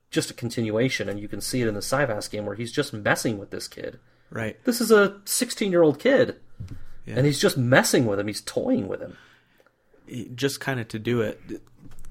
[0.10, 2.92] just a continuation, and you can see it in the cyvasse game where he's just
[2.94, 3.98] messing with this kid.
[4.30, 4.62] Right.
[4.66, 6.38] This is a 16 year old kid,
[7.06, 7.16] Yeah.
[7.18, 8.28] and he's just messing with him.
[8.28, 9.18] He's toying with him.
[10.36, 11.40] Just kind of to do it.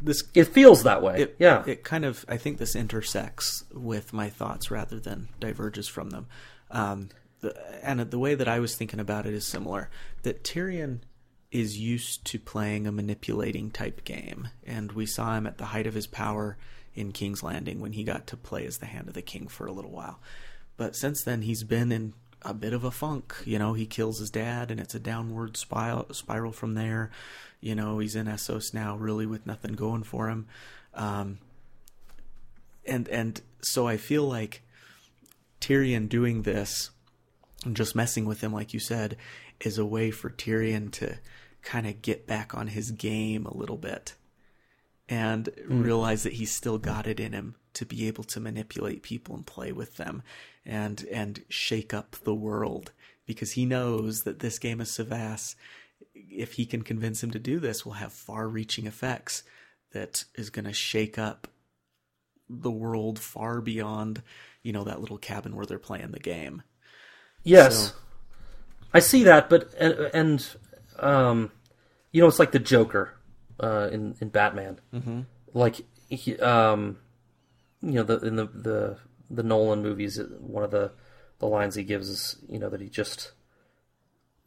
[0.02, 1.22] This It feels that way.
[1.22, 1.62] it, yeah.
[1.66, 6.26] it kind of I think this intersects with my thoughts rather than diverges from them.
[6.70, 7.08] Um,
[7.40, 9.90] the, and the way that I was thinking about it is similar.
[10.22, 11.00] That Tyrion
[11.50, 15.86] is used to playing a manipulating type game, and we saw him at the height
[15.86, 16.56] of his power
[16.94, 19.66] in King's Landing when he got to play as the hand of the king for
[19.66, 20.20] a little while.
[20.76, 23.34] But since then, he's been in a bit of a funk.
[23.44, 27.10] You know, he kills his dad, and it's a downward spiral, spiral from there.
[27.60, 30.46] You know, he's in Essos now, really with nothing going for him.
[30.94, 31.38] Um,
[32.86, 34.62] and and so I feel like
[35.60, 36.90] Tyrion doing this
[37.64, 39.16] and just messing with him, like you said,
[39.60, 41.18] is a way for Tyrion to
[41.62, 44.14] kind of get back on his game a little bit
[45.10, 49.34] and realize that he's still got it in him to be able to manipulate people
[49.34, 50.22] and play with them
[50.64, 52.92] and and shake up the world
[53.26, 55.56] because he knows that this game of cyvasse
[56.14, 59.42] if he can convince him to do this will have far-reaching effects
[59.92, 61.48] that is going to shake up
[62.48, 64.22] the world far beyond
[64.62, 66.62] you know that little cabin where they're playing the game.
[67.42, 67.94] Yes, So-
[68.92, 70.48] I see that, but and, and
[70.98, 71.50] um,
[72.12, 73.14] you know, it's like the Joker
[73.62, 74.80] uh, in in Batman.
[74.92, 75.20] Mm-hmm.
[75.54, 75.76] Like
[76.08, 76.98] he, um,
[77.82, 78.98] you know, the in the the
[79.30, 80.92] the Nolan movies, one of the
[81.38, 83.32] the lines he gives is you know that he just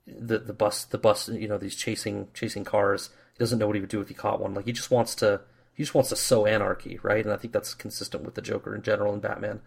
[0.05, 3.09] the the bus the bus you know these chasing chasing cars.
[3.33, 4.53] He doesn't know what he would do if he caught one.
[4.53, 5.41] Like he just wants to
[5.73, 7.23] he just wants to sow anarchy, right?
[7.23, 9.61] And I think that's consistent with the Joker in general and Batman.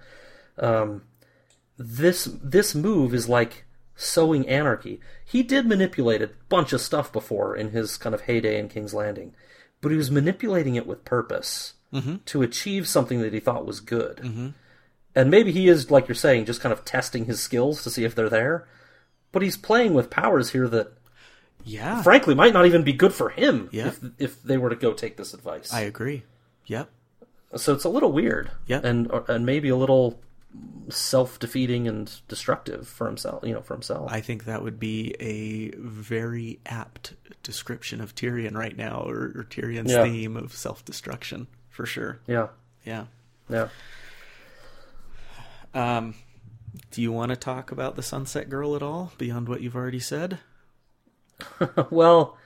[0.59, 1.03] Um,
[1.77, 3.65] this this move is like
[3.97, 5.01] sowing anarchy.
[5.25, 8.95] He did manipulate a bunch of stuff before in his kind of heyday in King's
[8.95, 9.35] Landing,
[9.81, 12.17] but he was manipulating it with purpose mm-hmm.
[12.27, 14.19] to achieve something that he thought was good.
[14.19, 14.49] Mm-hmm.
[15.15, 18.05] And maybe he is, like you're saying, just kind of testing his skills to see
[18.05, 18.69] if they're there.
[19.33, 20.93] But he's playing with powers here that,
[21.65, 23.89] Yeah, frankly, might not even be good for him Yeah.
[23.89, 25.73] if if they were to go take this advice.
[25.73, 26.25] I agree.
[26.67, 26.91] Yep.
[27.57, 28.81] So it's a little weird, Yeah.
[28.85, 30.21] and uh, and maybe a little
[30.89, 33.45] self-defeating and destructive for himself.
[33.45, 34.11] You know, for himself.
[34.13, 39.47] I think that would be a very apt description of Tyrion right now, or, or
[39.49, 40.05] Tyrion's Yeah.
[40.05, 42.21] theme of self-destruction for sure.
[42.27, 42.49] yeah,
[42.85, 43.07] Yeah.
[43.49, 43.69] yeah.
[45.75, 46.15] Um,
[46.91, 50.01] do you want to talk about the Sunset Girl at all beyond what you've already
[50.01, 50.39] said?
[51.91, 52.39] well,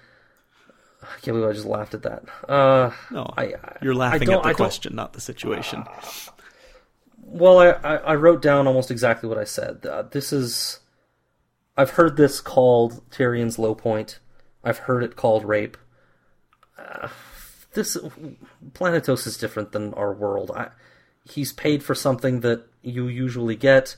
[1.02, 2.24] I can't believe I just laughed at that.
[2.48, 5.84] Uh, No, I, I you're laughing at the question, not the situation.
[7.32, 9.86] Well, I, I, wrote down almost exactly what I said.
[9.86, 10.80] Uh, this is.
[11.76, 14.18] I've heard this called Tyrion's low point.
[14.64, 15.76] I've heard it called rape.
[16.76, 17.06] Uh,
[17.72, 17.96] this
[18.72, 20.50] Planetos is different than our world.
[20.50, 20.70] I,
[21.24, 23.94] he's paid for something that you usually get.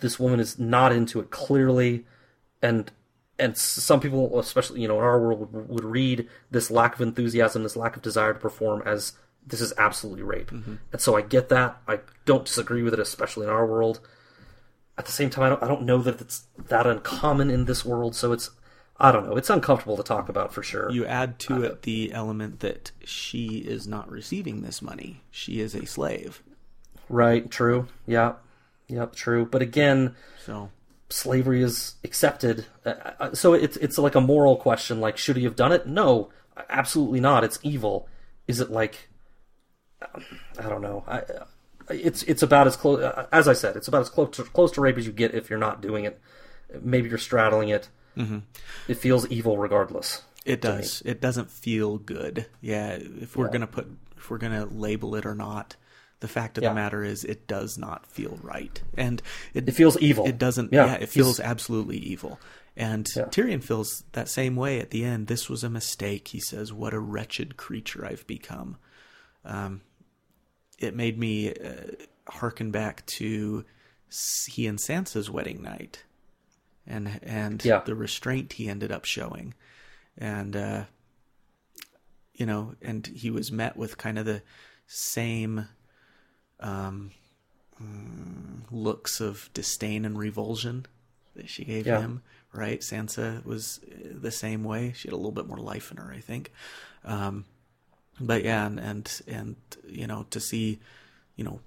[0.00, 2.06] This woman is not into it clearly,
[2.60, 2.90] and
[3.38, 7.62] and some people, especially you know in our world, would read this lack of enthusiasm,
[7.62, 9.12] this lack of desire to perform as
[9.46, 10.50] this is absolutely rape.
[10.50, 11.76] And so I get that.
[11.86, 14.00] I don't disagree with it, especially in our world.
[14.96, 17.84] At the same time, I don't, I don't know that it's that uncommon in this
[17.84, 18.14] world.
[18.14, 18.50] So it's
[18.98, 19.36] I don't know.
[19.36, 20.90] It's uncomfortable to talk about for sure.
[20.90, 25.74] You add to it the element that she is not receiving this money; she is
[25.74, 26.42] a slave.
[27.08, 27.50] Right?
[27.50, 27.88] True.
[28.06, 28.34] Yeah.
[28.88, 29.14] Yep.
[29.14, 29.46] True.
[29.46, 30.14] But again,
[30.44, 30.70] So
[31.08, 32.66] slavery is accepted.
[32.86, 35.00] Uh, uh, So it's it's like a moral question.
[35.00, 35.86] Like, should he have done it?
[35.86, 36.30] No,
[36.70, 37.44] absolutely not.
[37.44, 38.08] It's evil.
[38.46, 39.08] Is it like?
[40.58, 41.04] I don't know.
[41.06, 41.22] I,
[41.90, 43.02] it's it's about as close
[43.32, 43.76] as I said.
[43.76, 46.04] It's about as close to, close to rape as you get if you're not doing
[46.04, 46.20] it.
[46.82, 47.88] Maybe you're straddling it.
[48.16, 48.38] Mm-hmm.
[48.88, 50.22] It feels evil regardless.
[50.46, 51.02] it does.
[51.04, 52.46] It doesn't feel good.
[52.60, 52.92] Yeah.
[53.00, 53.86] If we're gonna put,
[54.16, 55.76] if we're gonna label it or not,
[56.20, 56.70] the fact of Yeah.
[56.70, 59.20] the matter is, it does not feel right, and
[59.52, 60.26] it It feels evil.
[60.26, 60.72] It doesn't.
[60.72, 62.38] Yeah, Yeah, it he's- feels absolutely evil.
[62.76, 63.24] And Yeah.
[63.26, 65.26] Tyrion feels that same way at the end.
[65.28, 66.28] This was a mistake.
[66.28, 68.78] He says, "What a wretched creature I've become."
[69.44, 69.82] Um,
[70.84, 71.92] it made me uh,
[72.28, 73.64] harken back to
[74.46, 76.04] he and Sansa's wedding night,
[76.86, 77.82] and and Yeah.
[77.84, 79.54] the restraint he ended up showing,
[80.16, 80.84] and uh,
[82.34, 84.42] you know, and he was met with kind of the
[84.86, 85.68] same
[86.60, 87.10] um,
[87.82, 90.86] mm, looks of disdain and revulsion
[91.36, 92.00] that she gave Yeah.
[92.00, 92.22] him.
[92.52, 94.92] Right, Sansa was uh, the same way.
[94.94, 96.52] She had a little bit more life in her, I think.
[97.04, 97.46] Um,
[98.20, 99.56] but yeah, and, and and
[99.86, 100.80] you know to see,
[101.36, 101.60] you know,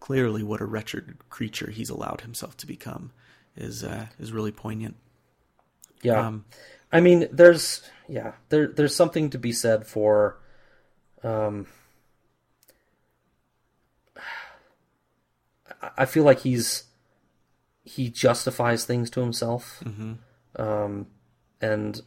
[0.00, 3.12] clearly what a wretched creature he's allowed himself to become
[3.56, 4.96] is uh, is really poignant.
[6.02, 6.26] Yeah.
[6.26, 6.44] Um,
[6.92, 10.38] I mean, there's yeah, there there's something to be said for
[11.22, 11.66] um
[15.98, 16.84] I- feel like he's
[17.84, 19.82] he justifies things to himself.
[20.56, 21.06] Um
[21.60, 22.00] and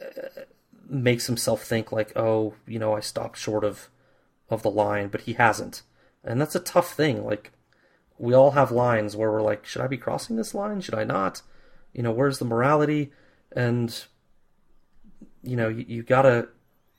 [0.00, 0.42] uh,
[0.88, 3.88] makes himself think like, "Oh, you know, I stopped short of
[4.48, 5.82] of the line," but he hasn't.
[6.24, 7.24] And that's a tough thing.
[7.24, 7.52] Like
[8.18, 10.80] we all have lines where we're like, "Should I be crossing this line?
[10.80, 11.42] Should I not?"
[11.96, 13.10] you know where's the morality
[13.52, 14.04] and
[15.42, 16.48] you know you, you gotta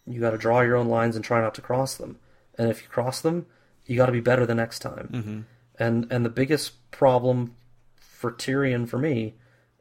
[0.07, 2.17] you gotta draw your own lines and try not to cross them
[2.57, 3.45] and if you cross them
[3.85, 5.39] you gotta be better the next time mm-hmm.
[5.79, 7.53] and and the biggest problem
[7.95, 9.35] for Tyrion for me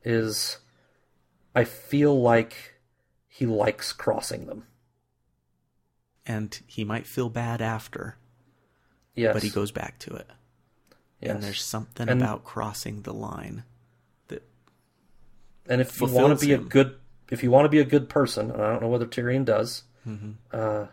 [0.04, 0.58] is
[1.54, 2.75] I feel like
[3.36, 4.64] he likes crossing them
[6.26, 8.16] and he might feel bad after,
[9.14, 10.28] yes but he goes back to it.
[11.20, 11.34] yes.
[11.34, 13.64] And there's something And- about crossing the line
[14.28, 14.42] that
[15.66, 16.96] And if you want to be a good,
[17.30, 19.82] if you want to be a good person, and I don't know whether Tyrion does,
[20.06, 20.30] Mm-hmm.
[20.52, 20.86] uh,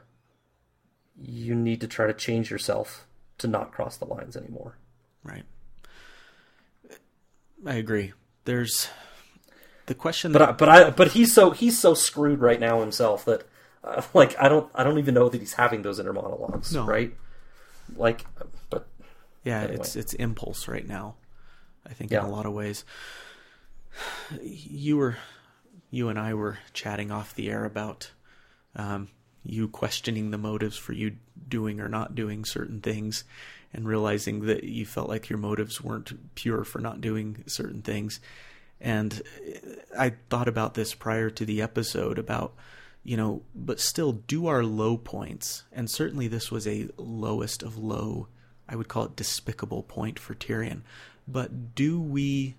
[1.22, 3.06] you need to try to change yourself
[3.38, 4.78] to not cross the lines anymore.
[5.24, 5.46] right.
[7.66, 8.12] I agree.
[8.46, 8.90] There's
[9.88, 12.80] the question But that I, but I, but he's so he's so screwed right now
[12.82, 13.46] himself that,
[13.84, 16.86] uh, like, I don't I don't even know that he's having those inner monologues, No.
[16.86, 17.14] right?
[17.96, 18.26] Like,
[18.70, 18.88] but
[19.44, 19.76] Yeah, Anyway.
[19.76, 21.16] it's it's impulse right now.
[21.86, 22.20] I think Yeah.
[22.20, 22.86] in a lot of ways.
[24.42, 25.18] You were,
[25.92, 28.12] you and I were chatting off the air about
[28.76, 29.10] um,
[29.44, 31.18] you questioning the motives for you
[31.48, 33.24] doing or not doing certain things,
[33.74, 38.20] and realizing that you felt like your motives weren't pure for not doing certain things.
[38.84, 39.22] And
[39.98, 42.54] I thought about this prior to the episode about,
[43.02, 45.64] you know, but still do our low points.
[45.72, 48.28] And certainly this was a lowest of low,
[48.68, 50.82] I would call it despicable point for Tyrion.
[51.26, 52.56] But do we,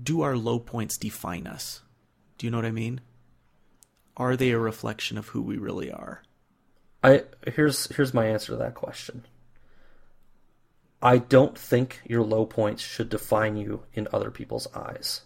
[0.00, 1.80] do our low points define us?
[2.36, 3.00] Do you know what I mean?
[4.18, 6.22] Are they a reflection of who we really are?
[7.02, 9.24] I here's here's my answer to that question.
[11.02, 15.22] I don't think your low points should define you in other people's eyes.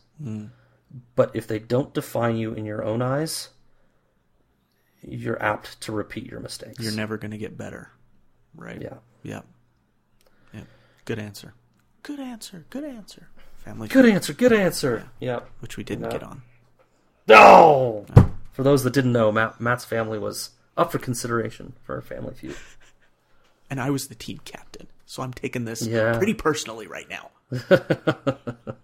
[1.14, 3.50] But if they don't define you in your own eyes,
[5.02, 6.82] you're apt to repeat your mistakes.
[6.82, 7.90] You're never going to get better.
[8.54, 8.80] Right?
[8.80, 8.94] Yeah.
[9.22, 9.42] Yeah.
[10.54, 10.62] Yeah.
[11.04, 11.52] Good answer.
[12.02, 12.64] Good answer.
[12.70, 13.28] Good answer.
[13.58, 14.32] Family Good answer.
[14.32, 15.10] Good answer.
[15.20, 15.40] Yeah.
[15.60, 16.10] which we didn't No.
[16.10, 16.42] get on.
[17.28, 18.06] No.
[18.52, 22.34] For those that didn't know, Matt, Matt's family was up for consideration for a family
[22.34, 22.56] feud.
[23.68, 24.86] And I was the team captain.
[25.06, 26.16] So I'm taking this Yeah.
[26.18, 27.30] pretty personally right now.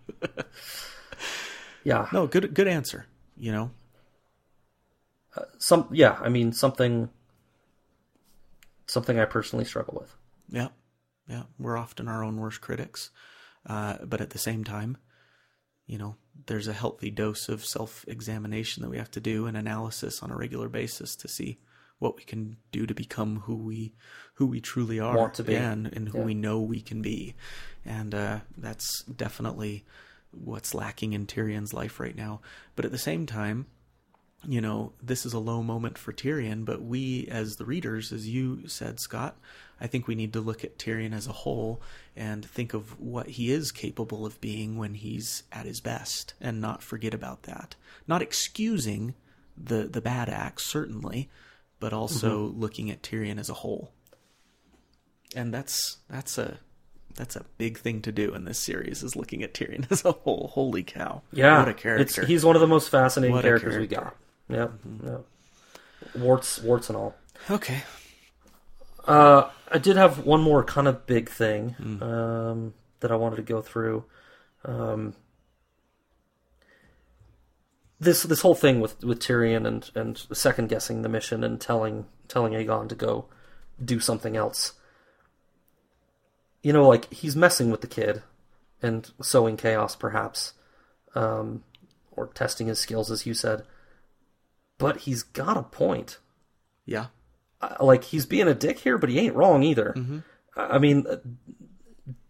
[1.84, 2.08] Yeah.
[2.12, 3.06] No, good good answer.
[3.36, 3.70] You know?
[5.58, 5.88] Some.
[5.90, 6.16] Yeah.
[6.20, 7.08] I mean something.
[8.86, 10.14] Something I personally struggle with.
[10.48, 10.68] Yeah.
[11.28, 11.44] Yeah.
[11.58, 13.10] We're often our own worst critics.
[13.66, 14.96] Uh, but at the same time,
[15.86, 16.16] you know,
[16.46, 20.30] there's a healthy dose of self examination that we have to do and analysis on
[20.30, 21.58] a regular basis to see
[22.02, 23.92] what we can do to become who we
[24.34, 25.54] who we truly are Want to be.
[25.54, 26.24] And, and who Yeah.
[26.24, 27.34] we know we can be.
[27.84, 29.84] And uh, that's definitely
[30.32, 32.40] what's lacking in Tyrion's life right now.
[32.74, 33.66] But at the same time,
[34.44, 38.26] you know, this is a low moment for Tyrion, but we, as the readers, as
[38.28, 39.36] you said, Scott,
[39.80, 41.80] I think we need to look at Tyrion as a whole
[42.16, 46.60] and think of what he is capable of being when he's at his best and
[46.60, 47.76] not forget about that.
[48.08, 49.14] Not excusing
[49.56, 51.28] the, the bad acts, certainly,
[51.82, 53.90] but also looking at Tyrion as a whole.
[55.36, 56.58] And that's that's a
[57.16, 60.12] that's a big thing to do in this series is looking at Tyrion as a
[60.12, 60.50] whole.
[60.54, 61.22] Holy cow.
[61.32, 62.24] Yeah, What a It's, character.
[62.26, 64.16] he's one of the most fascinating What characters we got.
[64.48, 64.72] Yep.
[65.04, 65.24] yep.
[66.14, 67.14] Warts, warts and all.
[67.50, 67.82] okay.
[69.06, 72.02] Uh, I did have one more kind of big thing Hmm.
[72.02, 74.04] um, that I wanted to go through.
[74.64, 75.14] Um,
[78.02, 82.06] this this whole thing with, with Tyrion and, and second guessing the mission and telling
[82.28, 83.26] telling Aegon to go
[83.82, 84.72] do something else.
[86.62, 88.22] You know, like he's messing with the kid
[88.80, 90.52] and sowing chaos, perhaps,
[91.14, 91.64] um,
[92.12, 93.64] or testing his skills, as you said.
[94.78, 96.18] But he's got a point
[96.86, 97.06] Yeah.
[97.60, 99.94] uh, like he's being a dick here, but he ain't wrong either.
[100.56, 101.16] I I mean, uh,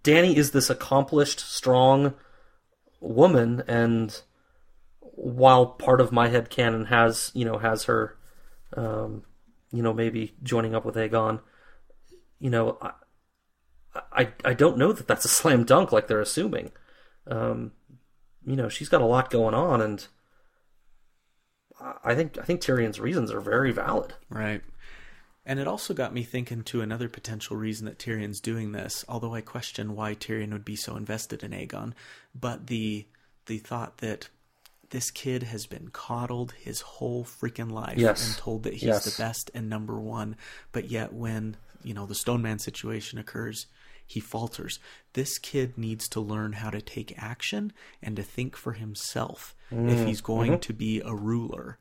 [0.05, 2.14] Dany is this accomplished, strong
[3.01, 4.20] woman, and
[5.15, 8.17] while part of my head canon has, you know, has her,
[8.77, 9.23] um,
[9.71, 11.41] you know, maybe joining up with Aegon,
[12.39, 12.93] you know, I,
[14.13, 16.73] I, I don't know that that's a slam dunk like they're assuming.
[17.27, 17.73] Um,
[18.45, 20.07] you know, she's got a lot going on, and
[22.05, 24.15] I- think I think Tyrion's reasons are very valid.
[24.29, 24.63] Right.
[25.45, 29.35] And it also got me thinking to another potential reason that Tyrion's doing this, although
[29.35, 31.95] I question why Tyrion would be so invested in Aegon,
[32.35, 33.07] but the
[33.47, 34.29] the thought that
[34.93, 38.26] this kid has been coddled his whole freaking life Yes.
[38.26, 39.05] and told that he's Yes.
[39.05, 40.36] the best and number one,
[40.70, 43.66] but yet when, you know, the Stone Man situation occurs,
[44.07, 44.78] he falters.
[45.14, 47.72] This kid needs to learn how to take action
[48.03, 50.61] and to think for himself if mm, he's going mm-hmm.
[50.61, 51.78] to be a ruler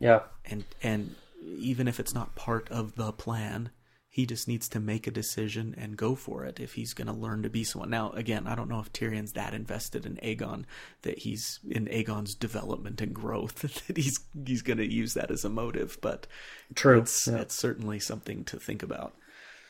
[0.00, 3.70] Yeah, and and even if it's not part of the plan
[4.18, 7.12] he just needs to make a decision and go for it if he's going to
[7.12, 10.64] learn to be someone now again i don't know if tyrion's that invested in aegon
[11.02, 15.44] that he's in aegon's development and growth that he's he's going to use that as
[15.44, 16.26] a motive but
[16.74, 16.98] true.
[16.98, 17.38] it's Yeah.
[17.42, 19.14] it's certainly something to think about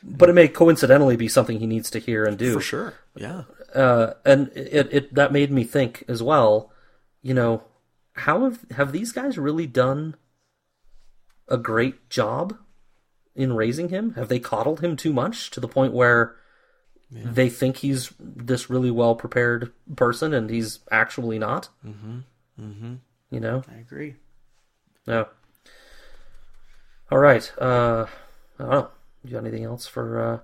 [0.01, 2.53] but it may coincidentally be something he needs to hear and do.
[2.53, 3.43] for sure yeah
[3.75, 6.71] Uh, and it, it that made me think as well.
[7.21, 7.61] You know,
[8.25, 10.15] how have have these guys really done
[11.47, 12.57] a great job
[13.39, 14.13] in raising him?
[14.15, 16.35] Have they coddled him too much to the point where
[17.09, 21.69] they think he's this really well prepared person and he's actually not?
[21.85, 22.19] Mm-hmm.
[22.61, 22.93] Mm-hmm.
[23.31, 23.63] You know.
[23.71, 24.15] i agree
[25.07, 25.27] No.
[27.11, 27.51] All right.
[27.57, 28.05] Uh,
[28.59, 28.89] I don't know.
[29.23, 30.39] You got anything else for uh,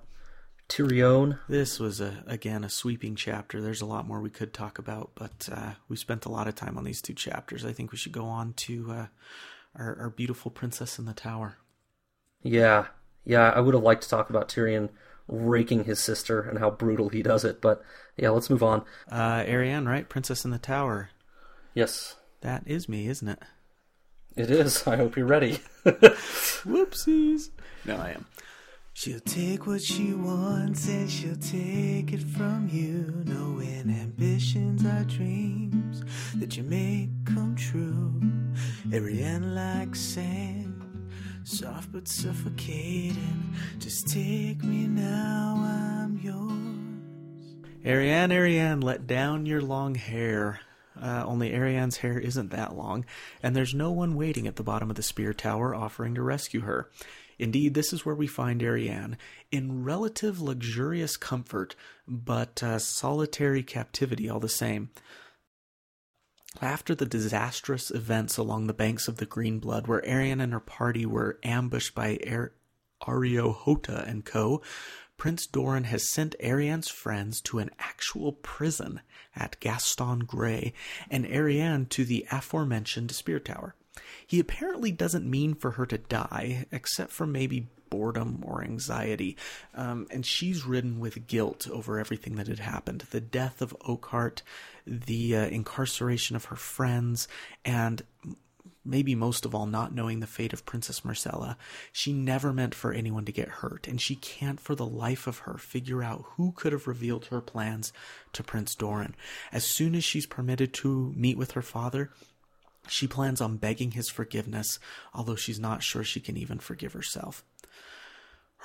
[0.70, 1.40] Tyrion?
[1.50, 3.62] This was a again a sweeping chapter.
[3.62, 6.56] There's a lot more we could talk about, but uh, we spent a lot of
[6.56, 7.66] time on these two chapters.
[7.66, 9.06] I think we should go on to uh,
[9.78, 11.58] our, our beautiful princess in the tower.
[12.48, 12.86] Yeah,
[13.26, 13.50] yeah.
[13.50, 14.90] I would have liked to talk about Tyrion
[15.28, 17.82] raking his sister and how brutal he does it, but
[18.16, 18.84] yeah, let's move on.
[19.12, 20.08] Uh, Arianne, right?
[20.08, 21.10] Princess in the tower.
[21.74, 23.40] Yes, That is me, isn't it?
[24.38, 24.86] it is.
[24.86, 25.60] I hope you're ready.
[25.86, 27.50] Whoopsies.
[27.86, 28.26] No, I am.
[28.94, 33.24] She'll take what she wants and she'll take it from you.
[33.26, 36.02] Knowing ambitions are dreams
[36.36, 38.14] that you make come true.
[38.96, 40.75] Arianne like sand,
[41.46, 43.56] soft but suffocating.
[43.78, 47.56] Just take me now, I'm yours.
[47.86, 50.60] Arianne, Arianne, let down your long hair.
[51.00, 53.06] Uh, only Arianne's hair isn't that long,
[53.44, 56.62] and there's no one waiting at the bottom of the spear tower offering to rescue
[56.62, 56.90] her.
[57.38, 59.18] Indeed, this is where we find Arianne,
[59.52, 61.76] in relative luxurious comfort,
[62.08, 64.90] but uh, solitary captivity all the same.
[66.62, 70.60] After the disastrous events along the banks of the Green Blood, where Arianne and her
[70.60, 72.54] party were ambushed by Ar-
[73.02, 74.62] Areo Hotah and co.,
[75.18, 79.02] Prince Doran has sent Arianne's friends to an actual prison
[79.36, 80.74] at Ghaston Grey,
[81.10, 83.76] and Arianne to the aforementioned Spear Tower.
[84.28, 89.38] He apparently doesn't mean for her to die, except for maybe boredom or anxiety,
[89.74, 94.42] um, and she's ridden with guilt over everything that had happened the death of Oakhart,
[94.86, 97.28] the uh, incarceration of her friends,
[97.64, 98.04] and
[98.86, 101.56] maybe most of all, not knowing the fate of Princess Myrcella.
[101.92, 105.40] She never meant for anyone to get hurt, and she can't for the life of
[105.40, 107.92] her figure out who could have revealed her plans
[108.34, 109.16] to Prince Doran.
[109.52, 112.12] As soon as she's permitted to meet with her father,
[112.88, 114.80] she plans on begging his forgiveness,
[115.14, 117.44] although she's not sure she can even forgive herself.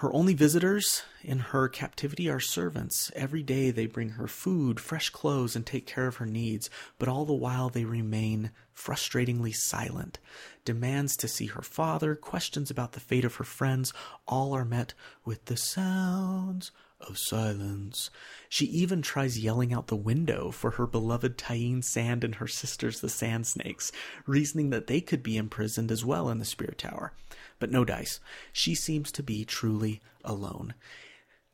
[0.01, 3.13] Her only visitors in her captivity are servants.
[3.15, 7.07] Every day they bring her food, fresh clothes, and take care of her needs, but
[7.07, 10.19] all the while they remain frustratingly silent.
[10.65, 13.93] Demands to see her father, questions about the fate of her friends,
[14.27, 14.95] all are met
[15.27, 18.09] with the sounds of silence.
[18.49, 23.01] She even tries yelling out the window for her beloved Tyene Sand and her sisters,
[23.01, 23.93] the Sand Snakes,
[24.27, 27.13] reasoning that they could be imprisoned as well in the Spirit Tower.
[27.61, 28.19] But no dice.
[28.53, 30.75] She seems to be truly alone.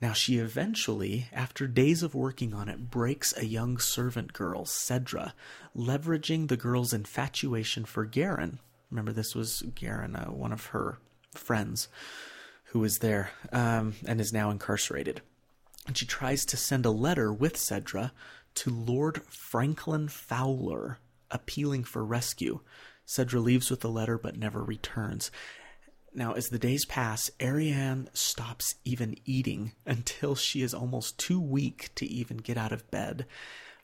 [0.01, 5.35] Now, she eventually, after days of working on it, breaks a young servant girl, Cedra,
[5.77, 8.59] leveraging the girl's infatuation for Garin.
[8.91, 10.99] Remember, this was Garin, uh, one of her
[11.35, 11.89] friends,
[12.65, 15.21] who was there um, and is now incarcerated
[15.87, 18.13] and she tries to send a letter with Cedra
[18.57, 20.99] to Lord Franklyn Fowler,
[21.31, 22.61] appealing for rescue.
[23.07, 25.31] Cedra leaves with the letter but never returns.
[26.17, 31.95] Now, as the days pass, Arianne stops even eating until she is almost too weak
[31.97, 33.27] to even get out of bed.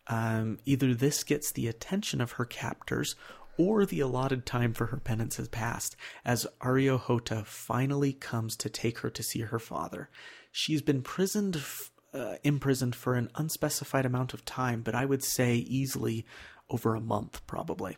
[0.06, 3.16] Um, either this gets the attention of her captors,
[3.58, 8.70] or the allotted time for her penance has passed, as Areo Hotah finally comes to
[8.70, 10.08] take her to see her father.
[10.50, 11.62] She's been prisoned
[12.14, 16.24] uh, imprisoned for an unspecified amount of time, but I would say easily
[16.70, 17.96] over a month, probably.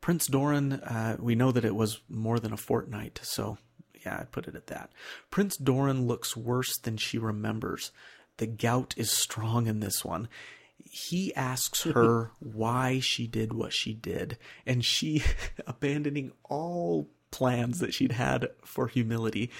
[0.00, 3.58] Prince Doran, uh, we know that it was more than a fortnight, so
[4.04, 4.90] yeah, I'd put it at that.
[5.30, 7.90] Prince Doran looks worse than she remembers.
[8.36, 10.28] The gout is strong in this one.
[10.76, 15.22] He asks her why she did what she did, and she,
[15.66, 19.50] abandoning all plans that she'd had for humility,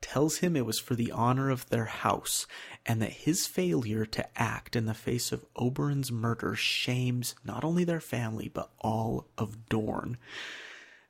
[0.00, 2.46] tells him it was for the honor of their house,
[2.86, 7.84] and that his failure to act in the face of Oberyn's murder shames not only
[7.84, 10.18] their family, but all of Dorne.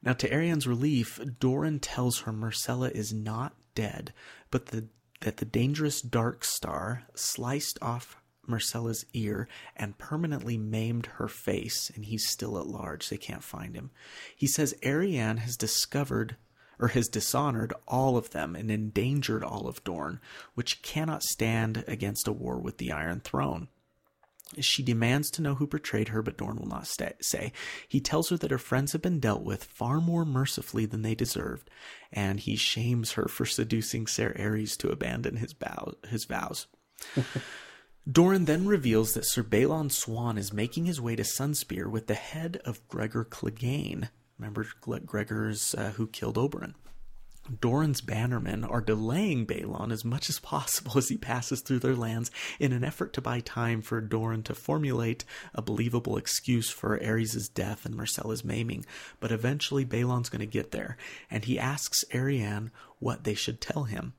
[0.03, 4.13] Now, to Arianne's relief, Doran tells her Myrcella is not dead,
[4.51, 4.87] but the,
[5.21, 8.17] that the dangerous Dark Star sliced off
[8.49, 13.09] Myrcella's ear and permanently maimed her face, and he's still at large.
[13.09, 13.91] They can't find him.
[14.35, 16.37] He says Arianne has discovered
[16.79, 20.21] or has dishonored all of them and endangered all of Doran,
[20.55, 23.69] which cannot stand against a war with the Iron Throne.
[24.61, 27.53] She demands to know who betrayed her, but Dorne will not stay, say.
[27.87, 31.15] He tells her that her friends have been dealt with far more mercifully than they
[31.15, 31.69] deserved,
[32.11, 36.67] and he shames her for seducing Ser Aerys to abandon his, bow, his vows.
[38.11, 42.15] Doran then reveals that Sir Balon Swann is making his way to Sunspear with the
[42.15, 44.09] head of Gregor Clegane,
[44.39, 46.75] Remember Gregor's uh, who killed Oberyn.
[47.61, 52.31] Doran's bannermen are delaying Balon as much as possible as he passes through their lands
[52.61, 55.25] in an effort to buy time for Doran to formulate
[55.55, 58.85] a believable excuse for Aerys' death and Myrcella's maiming.
[59.19, 60.99] But eventually Balon's going to get there,
[61.31, 64.13] and he asks Arianne what they should tell him.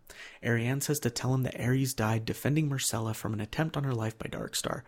[0.43, 3.93] Arianne says to tell him that Aerys died defending Myrcella from an attempt on her
[3.93, 4.81] life by Darkstar.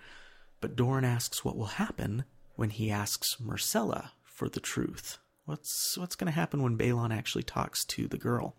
[0.61, 2.23] But Doran asks what will happen
[2.55, 4.11] when he asks Myrcella
[4.41, 5.19] for the truth.
[5.45, 8.55] What's what's going to happen when Balon actually talks to the girl?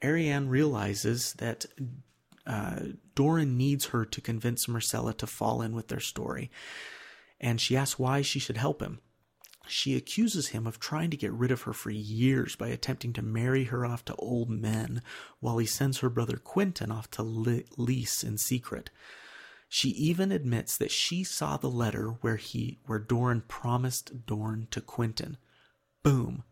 [0.00, 1.66] Arianne realizes that
[2.46, 2.80] uh,
[3.14, 6.50] Doran needs her to convince Myrcella to fall in with their story,
[7.38, 9.00] and she asks why she should help him.
[9.68, 13.22] She accuses him of trying to get rid of her for years by attempting to
[13.22, 15.02] marry her off to old men
[15.40, 18.88] while he sends her brother Quentyn off to Lys in secret.
[19.72, 24.80] She even admits that she saw the letter where he where Doran promised Dorne to
[24.80, 25.36] Quentyn.
[26.02, 26.42] Boom.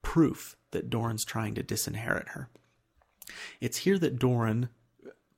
[0.00, 2.48] Proof that Doran's trying to disinherit her.
[3.60, 4.70] It's here that Doran,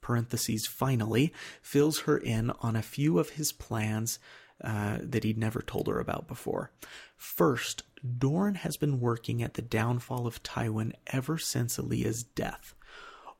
[0.00, 4.20] parentheses finally, fills her in on a few of his plans
[4.62, 6.70] uh, that he'd never told her about before.
[7.16, 7.82] First,
[8.18, 12.75] Doran has been working at the downfall of Tywin ever since Elia's death.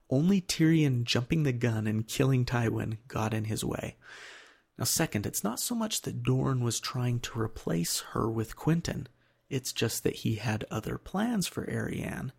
[0.08, 3.96] Only Tyrion jumping the gun and killing Tywin got in his way.
[4.78, 9.06] Now, second, it's not so much that Doran was trying to replace her with Quentyn.
[9.48, 12.32] It's just that he had other plans for Arianne.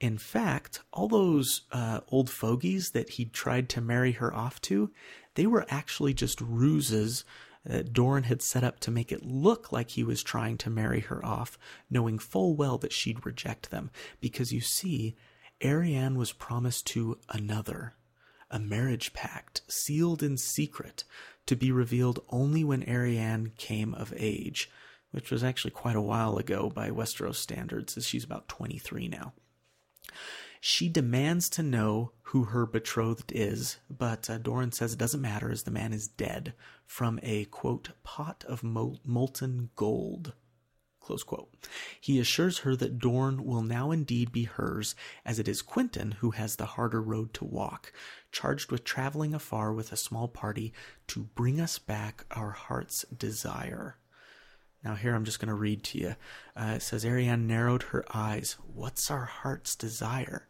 [0.00, 4.90] In fact, all those uh, old fogies that he tried to marry her off to,
[5.34, 7.24] they were actually just ruses
[7.64, 11.00] that Doran had set up to make it look like he was trying to marry
[11.00, 11.58] her off,
[11.88, 13.90] knowing full well that she'd reject them.
[14.20, 15.16] Because you see,
[15.62, 17.94] Arianne was promised to another,
[18.50, 21.04] a marriage pact sealed in secret
[21.46, 24.70] to be revealed only when Arianne came of age,
[25.10, 29.32] which was actually quite a while ago by Westeros standards, as she's about 23 now.
[30.60, 35.50] She demands to know who her betrothed is, but uh, Doran says it doesn't matter
[35.50, 36.54] as the man is dead
[36.86, 40.32] from a quote pot of mol- molten gold.
[41.04, 41.50] Close quote.
[42.00, 46.30] He assures her that Dorne will now indeed be hers, as it is Quentyn who
[46.30, 47.92] has the harder road to walk,
[48.32, 50.72] charged with traveling afar with a small party
[51.08, 53.98] to bring us back our heart's desire.
[54.82, 56.16] Now, here I'm just going to read to you.
[56.56, 58.56] Uh, it says Arianne narrowed her eyes.
[58.66, 60.48] What's our heart's desire?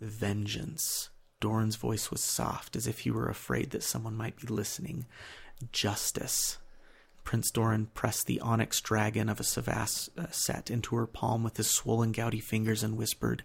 [0.00, 1.10] Vengeance.
[1.40, 5.04] Doran's voice was soft, as if he were afraid that someone might be listening.
[5.72, 6.56] Justice.
[7.24, 11.56] Prince Doran pressed the onyx dragon of a cyvasse uh, set into her palm with
[11.56, 13.42] his swollen, gouty fingers and whispered,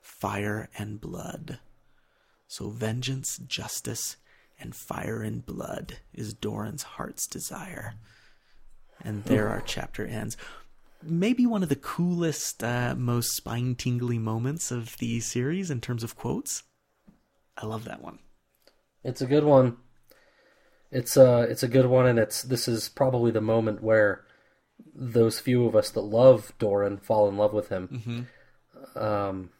[0.00, 1.60] Fire and blood.
[2.48, 4.16] So, vengeance, justice,
[4.58, 7.94] and fire and blood is Doran's heart's desire.
[9.02, 10.36] And there our chapter ends.
[11.02, 16.02] Maybe one of the coolest, uh, most spine tingly moments of the series in terms
[16.02, 16.64] of quotes.
[17.56, 18.18] I love that one.
[19.02, 19.78] It's a good one.
[20.92, 24.24] It's a it's a good one, and it's this is probably the moment where
[24.94, 28.26] those few of us that love Doran fall in love with him.
[28.96, 29.50] Um,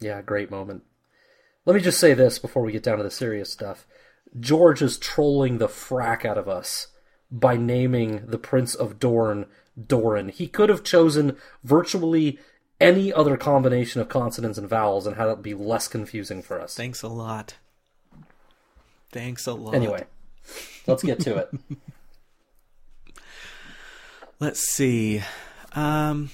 [0.00, 0.82] yeah, great moment.
[1.64, 3.86] Let me just say this before we get down to the serious stuff.
[4.38, 6.88] George is trolling the frack out of us
[7.30, 9.46] by naming the Prince of Dorne
[9.86, 10.28] Doran.
[10.28, 12.38] He could have chosen virtually
[12.80, 16.74] any other combination of consonants and vowels and had it be less confusing for us.
[16.76, 17.54] Thanks a lot.
[19.10, 19.74] Thanks a lot.
[19.74, 20.04] Anyway,
[20.86, 21.50] let's get to it.
[24.38, 25.22] Let's see.
[25.74, 26.30] Um,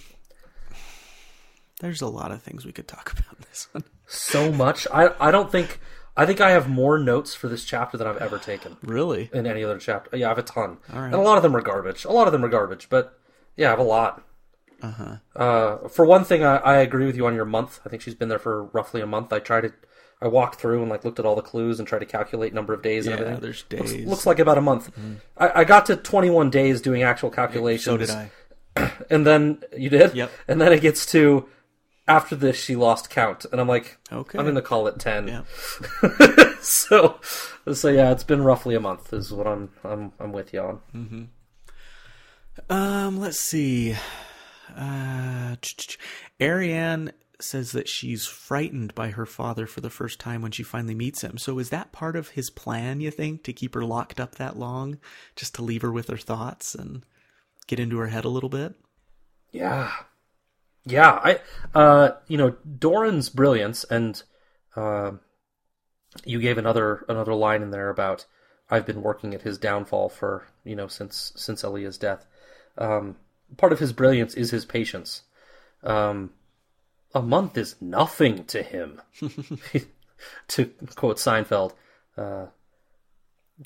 [1.80, 3.84] there's a lot of things we could talk about in this one.
[4.06, 4.86] so much.
[4.92, 5.78] I I don't think
[6.16, 9.30] I think I have more notes for this chapter than I've ever taken Really?
[9.32, 10.16] in any other chapter.
[10.16, 11.06] Yeah, I have a ton, right.
[11.06, 12.04] and a lot of them are garbage.
[12.04, 13.18] A lot of them are garbage, but
[13.56, 14.24] yeah, I have a lot.
[14.82, 15.16] Uh-huh.
[15.36, 17.78] Uh For one thing, I, I agree with you on your month.
[17.86, 19.32] I think she's been there for roughly a month.
[19.32, 19.72] I tried to,
[20.22, 22.72] I walked through and like looked at all the clues and tried to calculate number
[22.72, 23.42] of days and Yeah, everything.
[23.42, 24.06] there's Looks, days.
[24.06, 24.90] looks like about a month.
[25.36, 27.84] I, I got to 21 days doing actual calculations.
[27.84, 28.30] So did I.
[29.10, 30.14] And then you did.
[30.14, 30.30] Yep.
[30.48, 31.46] And then it gets to
[32.08, 34.38] after this she lost count, and I'm like, Okay.
[34.38, 35.28] I'm gonna call it 10.
[35.28, 35.42] Yeah.
[36.60, 37.20] so
[37.72, 40.76] so yeah, it's been roughly a month is what I'm I'm I'm with you on.
[40.92, 41.24] Hmm.
[42.70, 43.96] Um, let's see.
[44.76, 45.56] Uh,
[46.40, 47.12] Arianne
[47.42, 51.22] says that she's frightened by her father for the first time when she finally meets
[51.22, 51.38] him.
[51.38, 54.56] So is that part of his plan, you think, to keep her locked up that
[54.58, 54.98] long?
[55.36, 57.04] Just to leave her with her thoughts and
[57.66, 58.74] get into her head a little bit?
[59.50, 59.92] Yeah.
[60.84, 61.40] Yeah, I
[61.74, 64.20] uh you know, Doran's brilliance and
[64.74, 65.12] uh,
[66.24, 68.26] you gave another another line in there about
[68.68, 72.26] I've been working at his downfall for, you know, since since Elia's death.
[72.76, 73.16] Um
[73.56, 75.22] part of his brilliance is his patience.
[75.84, 76.30] Um
[77.14, 79.00] a month is nothing to him.
[80.48, 81.72] to quote Seinfeld,
[82.16, 82.46] uh,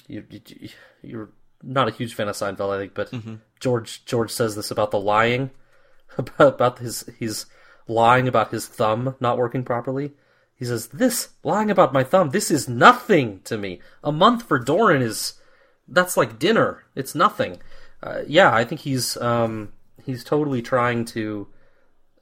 [0.09, 0.68] you, you,
[1.02, 1.31] you're
[1.62, 3.12] not a huge fan of Seinfeld, I think, but
[3.60, 5.51] George George says this about the lying,
[6.18, 7.47] about about his he's
[7.89, 10.12] lying about his thumb not working properly.
[10.55, 13.81] He says, "This lying about my thumb, this is nothing to me.
[14.02, 15.35] A month for Doran is
[15.86, 16.85] that's like dinner.
[16.94, 17.60] It's nothing."
[18.02, 19.73] Uh, yeah, I think he's um,
[20.05, 21.48] he's totally trying to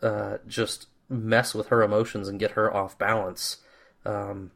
[0.02, 3.58] uh, just mess with her emotions and get her off balance.
[4.04, 4.50] Um,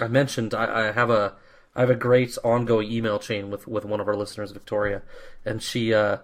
[0.00, 1.34] I mentioned I, I have a
[1.74, 5.02] I have a great ongoing email chain with with one of our listeners, Victoria,
[5.44, 6.18] and she uh,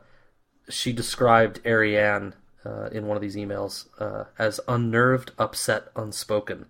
[0.68, 2.34] she described Arianne
[2.64, 6.66] uh, in one of these emails uh, as unnerved, upset, unspoken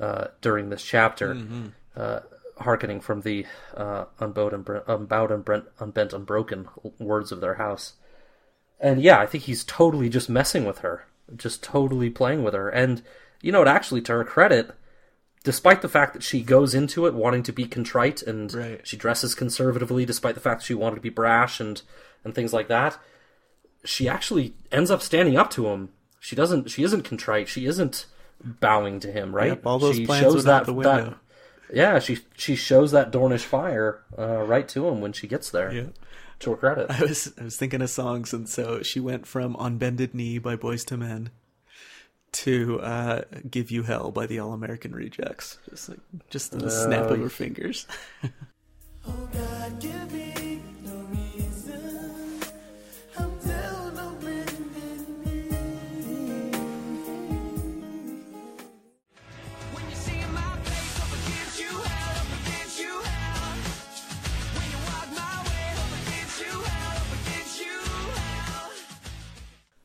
[0.00, 1.34] uh, during this chapter,
[1.96, 2.20] uh,
[2.58, 3.46] hearkening from the
[3.76, 6.68] uh, unbowed and bre- unbowed and brent, unbent, unbroken
[6.98, 7.94] words of their house.
[8.78, 12.68] And yeah, I think he's totally just messing with her, just totally playing with her.
[12.68, 13.02] And
[13.42, 13.68] you know, what?
[13.68, 14.70] actually, to her credit,
[15.44, 18.80] despite the fact that she goes into it wanting to be contrite and Right.
[18.86, 21.82] she dresses conservatively, despite the fact that she wanted to be brash and
[22.24, 22.98] and things like that,
[23.84, 25.90] she actually ends up standing up to him.
[26.18, 26.70] She doesn't.
[26.70, 27.48] She isn't contrite.
[27.48, 28.06] She isn't
[28.42, 29.34] bowing to him.
[29.34, 29.48] Right.
[29.48, 31.16] Yep, all those she plans went out the window.
[31.72, 35.72] yeah, she she shows that Dornish fire uh, right to him when she gets there.
[35.72, 35.84] Yeah.
[36.40, 36.86] To her credit.
[36.90, 40.38] I was I was thinking of songs, and so she went from "On Bended Knee"
[40.38, 41.30] by Boyz II Men
[42.32, 45.58] to uh, "Give You Hell" by the All American Rejects.
[45.70, 46.00] Just like
[46.30, 47.86] just the snap of her fingers.
[49.08, 49.80] Oh God,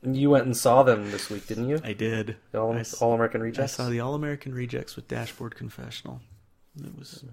[0.03, 1.79] You went and saw them this week, didn't you?
[1.83, 2.37] I did.
[2.51, 6.21] The All, I, All American I saw the All American Rejects with Dashboard Confessional.
[6.83, 7.23] It was.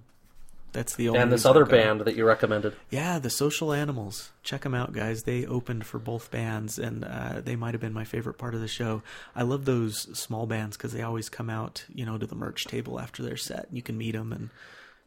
[0.73, 1.83] That's the only and this other I got it.
[1.83, 2.77] band that you recommended.
[2.91, 4.31] Yeah, the Social Animals.
[4.43, 5.23] Check them out, guys.
[5.23, 8.61] They opened for both bands, and uh, they might have been my favorite part of
[8.61, 9.03] the show.
[9.35, 12.67] I love those small bands because they always come out, you know, to the merch
[12.67, 13.69] table after their set.
[13.73, 14.51] You can meet them and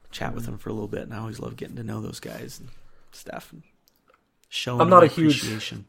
[0.10, 1.04] chat with them for a little bit.
[1.04, 2.70] And I always love getting to know those guys and
[3.12, 3.54] stuff.
[3.54, 3.62] And
[4.50, 5.82] showing I'm not them a huge-.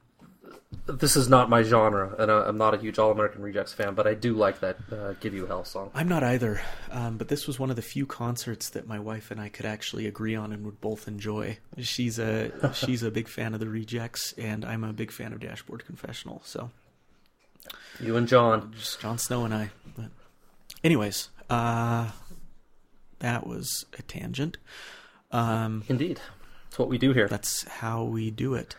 [0.86, 4.06] This is not my genre, and I'm not a huge All American Rejects fan, but
[4.06, 5.90] I do like that uh, "Give You Hell" song.
[5.94, 9.30] I'm not either, um, but this was one of the few concerts that my wife
[9.30, 11.58] and I could actually agree on and would both enjoy.
[11.78, 15.40] She's a she's a big fan of the Rejects, and I'm a big fan of
[15.40, 16.42] Dashboard Confessional.
[16.44, 16.70] So
[18.00, 18.72] You and John.
[18.76, 19.70] just Jon Snow and I.
[19.96, 20.06] But
[20.82, 22.10] anyways, uh,
[23.20, 24.56] that was a tangent.
[25.30, 26.20] Um, Indeed,
[26.64, 27.28] that's what we do here.
[27.28, 28.74] that's how we do it.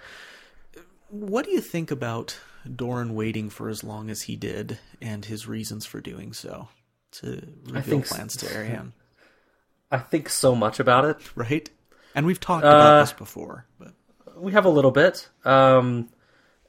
[1.14, 2.40] What do you think about
[2.76, 6.70] Doran waiting for as long as he did, and his reasons for doing so
[7.14, 8.94] to reveal think s- plans to Arianne?
[9.92, 11.18] I think so much about it.
[11.36, 11.70] right?
[12.16, 13.94] And we've talked Uh, about this before, but
[14.36, 16.10] We have a little bit, um,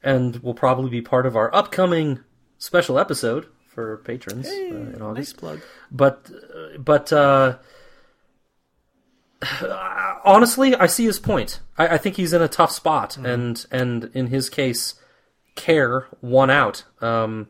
[0.03, 2.21] and will probably be part of our upcoming
[2.59, 5.37] special episode for patrons uh, in nice August.
[5.39, 5.61] plug.
[5.91, 6.31] but
[6.79, 7.57] but uh,
[10.25, 11.61] honestly, I see his point.
[11.77, 14.95] I, I think he's in a tough spot, and and in his case,
[15.55, 16.85] care won out.
[17.01, 17.49] Um,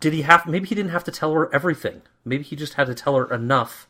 [0.00, 0.46] did he have?
[0.46, 2.02] Maybe he didn't have to tell her everything.
[2.24, 3.88] Maybe he just had to tell her enough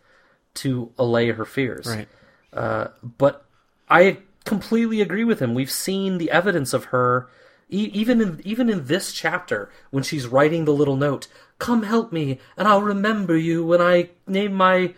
[0.54, 1.86] to allay her fears.
[1.86, 2.08] Right.
[2.52, 3.44] Uh, but
[3.88, 5.54] I completely agree with him.
[5.54, 7.28] We've seen the evidence of her,
[7.68, 11.28] e- even in even in this chapter when she's writing the little note.
[11.58, 14.94] Come help me, and I'll remember you when I name my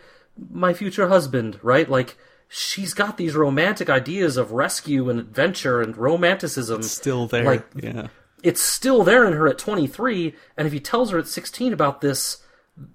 [0.51, 1.59] my future husband.
[1.61, 2.17] Right, like
[2.47, 6.81] she's got these romantic ideas of rescue and adventure and romanticism.
[6.83, 7.43] Still there.
[7.45, 8.07] Like yeah.
[8.43, 12.01] it's still there in her at 23 and if he tells her at 16 about
[12.01, 12.37] this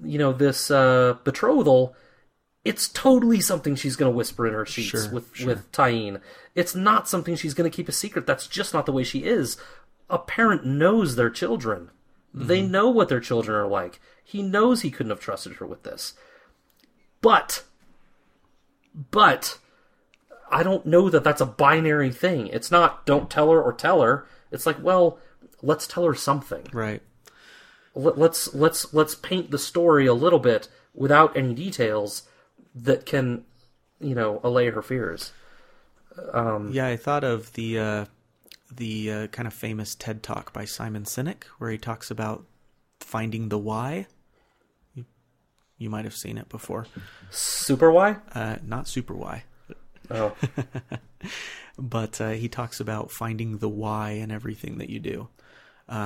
[0.02, 1.94] you know this uh, betrothal
[2.64, 5.46] it's totally something she's going to whisper in her sheets Sure, with sure.
[5.48, 6.20] with Tyene.
[6.54, 8.26] It's not something she's going to keep a secret.
[8.26, 9.58] That's just not the way she is.
[10.08, 11.90] A parent knows their children.
[12.32, 12.72] They Mm-hmm.
[12.72, 14.00] know what their children are like.
[14.24, 16.14] He knows he couldn't have trusted her with this.
[17.24, 17.64] But
[19.10, 19.58] but
[20.50, 22.48] I don't know that that's a binary thing.
[22.48, 24.26] It's not don't tell her or tell her.
[24.52, 25.18] It's like, well,
[25.62, 27.00] let's tell her something Right.
[27.94, 32.22] let, let's let's let's paint the story a little bit without any details
[32.74, 33.44] that can
[34.00, 35.32] you know allay her fears
[36.72, 38.04] Yeah, I thought of the uh,
[38.70, 42.44] the uh, kind of famous TED talk by Simon Sinek, where he talks about
[43.00, 44.06] finding the why.
[45.78, 46.86] You, might have seen it before.
[47.30, 49.44] super why Uh, not super why,
[50.10, 50.34] oh
[51.78, 55.28] but uh, he talks about finding the why in everything that you do.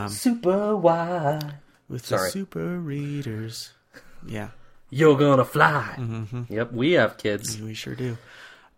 [0.08, 1.38] super why
[1.88, 2.28] With Sorry.
[2.28, 3.72] the super readers.
[4.26, 4.48] Yeah.
[4.90, 5.96] you're gonna fly
[6.48, 8.16] yep we have kids We sure do.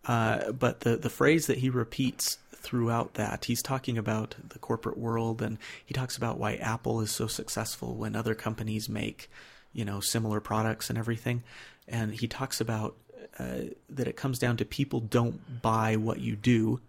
[0.04, 4.98] Uh, but the the phrase that he repeats throughout that, he's talking about the corporate
[4.98, 9.30] world, and he talks about why Apple is so successful when other companies make,
[9.72, 11.42] you know, similar products and everything.
[11.88, 12.96] And he talks about
[13.38, 16.80] uh, that it comes down to people don't buy what you do,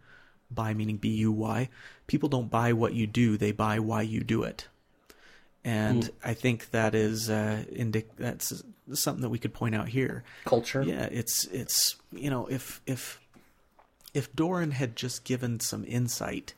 [0.49, 1.69] buy meaning B U Y.
[2.07, 4.67] People don't buy what you do; they buy why you do it.
[5.63, 8.63] And I think that is uh, indic- that's
[8.93, 10.23] something that we could point out here.
[10.45, 13.19] culture Yeah, it's it's you know if if
[14.13, 16.53] if Doran had just given some insight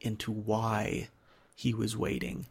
[0.00, 1.08] into why
[1.54, 2.46] he was waiting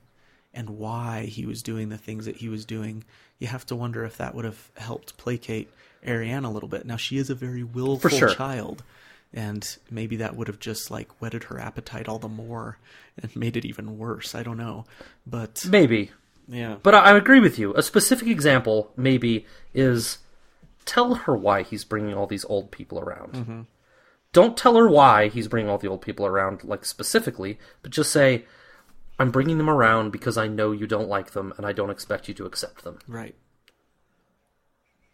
[0.53, 3.03] and why he was doing the things that he was doing,
[3.39, 5.69] you have to wonder if that would have helped placate
[6.05, 6.85] Arianne a little bit.
[6.85, 8.33] Now she is a very willful sure.
[8.33, 8.83] child,
[9.33, 12.77] and maybe that would have just like whetted her appetite all the more
[13.21, 14.35] and made it even worse.
[14.35, 14.85] I don't know,
[15.25, 16.11] but Maybe.
[16.47, 17.73] yeah, But I, I agree with you.
[17.75, 20.17] A specific example, maybe, is
[20.85, 23.33] tell her why he's bringing all these old people around.
[23.33, 23.61] Mm-hmm.
[24.33, 28.11] Don't tell her why he's bringing all the old people around, like specifically, but just
[28.11, 28.45] say,
[29.19, 32.27] I'm bringing them around because I know you don't like them and I don't expect
[32.27, 32.99] you to accept them.
[33.07, 33.35] right,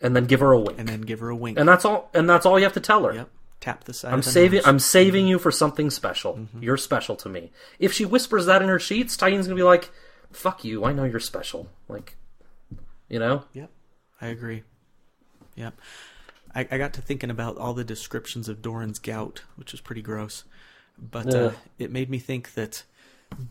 [0.02, 0.80] And then give her a wink.
[0.80, 1.58] and then give her a wink.
[1.60, 2.10] And that's all.
[2.14, 3.14] And that's all you have to tell her.
[3.14, 3.30] yep,
[3.60, 4.14] tap the side.
[4.14, 4.58] I'm of saving.
[4.58, 4.62] nose.
[4.62, 4.70] Mm-hmm.
[4.70, 6.48] I'm saving you for something special.
[6.60, 7.52] You're special to me.
[7.80, 9.90] If she whispers that in her sheets, Tyne's gonna be like,
[10.32, 10.86] "Fuck you!
[10.86, 12.16] I know you're special." Like,
[13.10, 13.44] you know.
[13.54, 13.70] Yep,
[14.22, 14.64] I agree.
[15.56, 15.80] Yep.
[16.56, 20.02] I, I got to thinking about all the descriptions of Doran's gout, which was pretty
[20.02, 20.44] gross.
[20.98, 22.84] But uh, it made me think that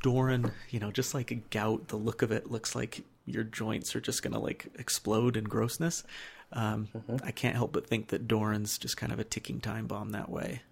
[0.02, 3.94] Doran, you know, just like a gout, the look of it looks like your joints
[3.96, 6.04] are just going to like explode in grossness.
[6.52, 7.16] Um, Mm-hmm.
[7.24, 10.28] I can't help but think that Doran's just kind of a ticking time bomb that
[10.30, 10.62] way.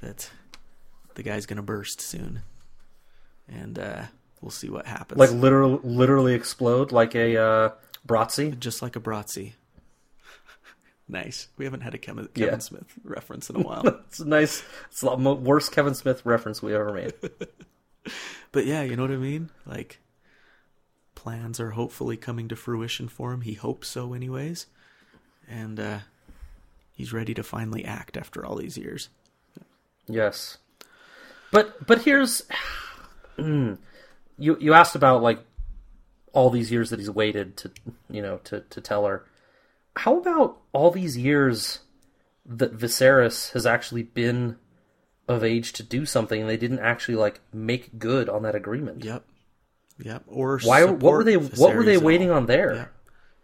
[0.00, 0.30] That
[1.14, 2.42] the guy's going to burst soon.
[3.48, 4.02] And uh,
[4.40, 5.18] we'll see what happens.
[5.18, 7.70] Like literally, literally explode like a uh,
[8.06, 8.56] Bratzi.
[8.58, 9.54] just like a Bratzi.
[11.08, 11.48] nice.
[11.56, 12.58] We haven't had a Kevin, Kevin Yeah.
[12.58, 13.82] Smith reference in a while.
[14.08, 14.62] It's a nice.
[14.90, 17.12] It's the worst Kevin Smith reference we ever made.
[18.52, 19.50] but yeah, you know what I mean?
[19.66, 20.00] Like,
[21.14, 23.42] plans are hopefully coming to fruition for him.
[23.42, 24.66] He hopes so, anyways.
[25.48, 25.98] And uh,
[26.94, 29.08] he's ready to finally act after all these years.
[30.06, 30.58] Yes,
[31.52, 32.42] but but here's
[33.38, 33.78] Mm.
[34.36, 35.38] you you asked about like
[36.34, 37.70] all these years that he's waited to
[38.10, 39.24] you know to to tell her.
[39.96, 41.80] How about all these years
[42.44, 44.56] that Viserys has actually been
[45.30, 49.04] of age to do something and they didn't actually like make good on that agreement?
[49.04, 49.24] Yep.
[50.02, 50.24] Yep.
[50.26, 50.84] Or Why?
[50.84, 51.36] What were they?
[51.36, 52.92] What were they waiting on there?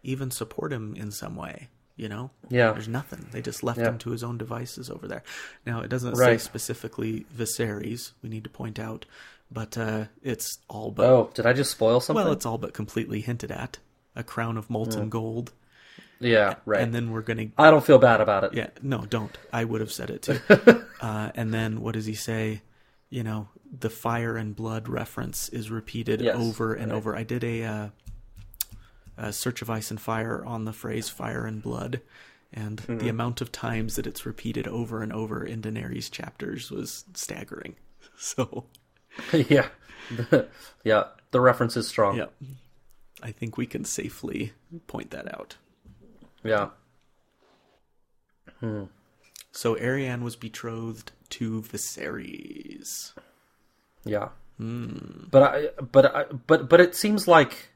[0.03, 1.69] Even support him in some way.
[1.97, 2.31] You know.
[2.51, 2.73] Yeah.
[2.73, 3.27] There's nothing.
[3.33, 3.89] They just left Yeah.
[3.89, 5.23] him to his own devices over there.
[5.65, 6.39] Now it doesn't Right.
[6.41, 8.13] say specifically Viserys.
[8.23, 9.07] We need to point out,
[9.51, 12.23] but uh, it's all but Oh, did I just spoil something?
[12.25, 13.79] well, it's all but completely hinted at.
[14.15, 15.53] A crown of molten gold,
[16.21, 16.81] yeah, right.
[16.81, 17.47] and then we're gonna.
[17.59, 18.55] I don't feel bad about it.
[18.55, 19.37] Yeah, no, don't.
[19.53, 20.41] I would have said it too.
[21.01, 22.63] uh, and then what does he say?
[23.11, 23.49] You know,
[23.79, 26.97] the fire and blood reference is repeated Yes, over and right.
[26.97, 27.15] over.
[27.17, 27.89] I did a, uh,
[29.17, 32.01] a search of ice and fire on the phrase fire and blood,
[32.53, 32.99] and Mm-hmm.
[32.99, 37.77] the amount of times that it's repeated over and over in Daenerys chapters was staggering.
[38.19, 38.65] So,
[39.33, 39.69] yeah,
[40.85, 41.05] yeah.
[41.33, 42.17] The reference is strong.
[42.17, 42.27] yeah,
[43.23, 44.53] I think we can safely
[44.87, 45.57] point that out.
[46.47, 46.69] Yeah.
[49.53, 53.13] So Arianne was betrothed to Viserys.
[54.05, 54.29] Yeah.
[54.59, 55.25] Hmm.
[55.31, 57.71] But I, but I, but but it seems like,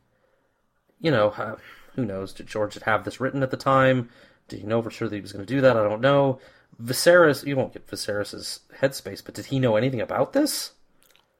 [1.00, 1.56] you know, uh,
[1.94, 2.32] who knows?
[2.32, 4.08] Did George have this written at the time?
[4.48, 5.76] Did he know for sure that he was going to do that?
[5.76, 6.38] I don't know.
[6.82, 10.72] Viserys, you won't get Viserys's headspace, but did he know anything about this?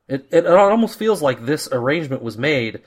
[0.09, 2.83] It it almost feels like this arrangement was made,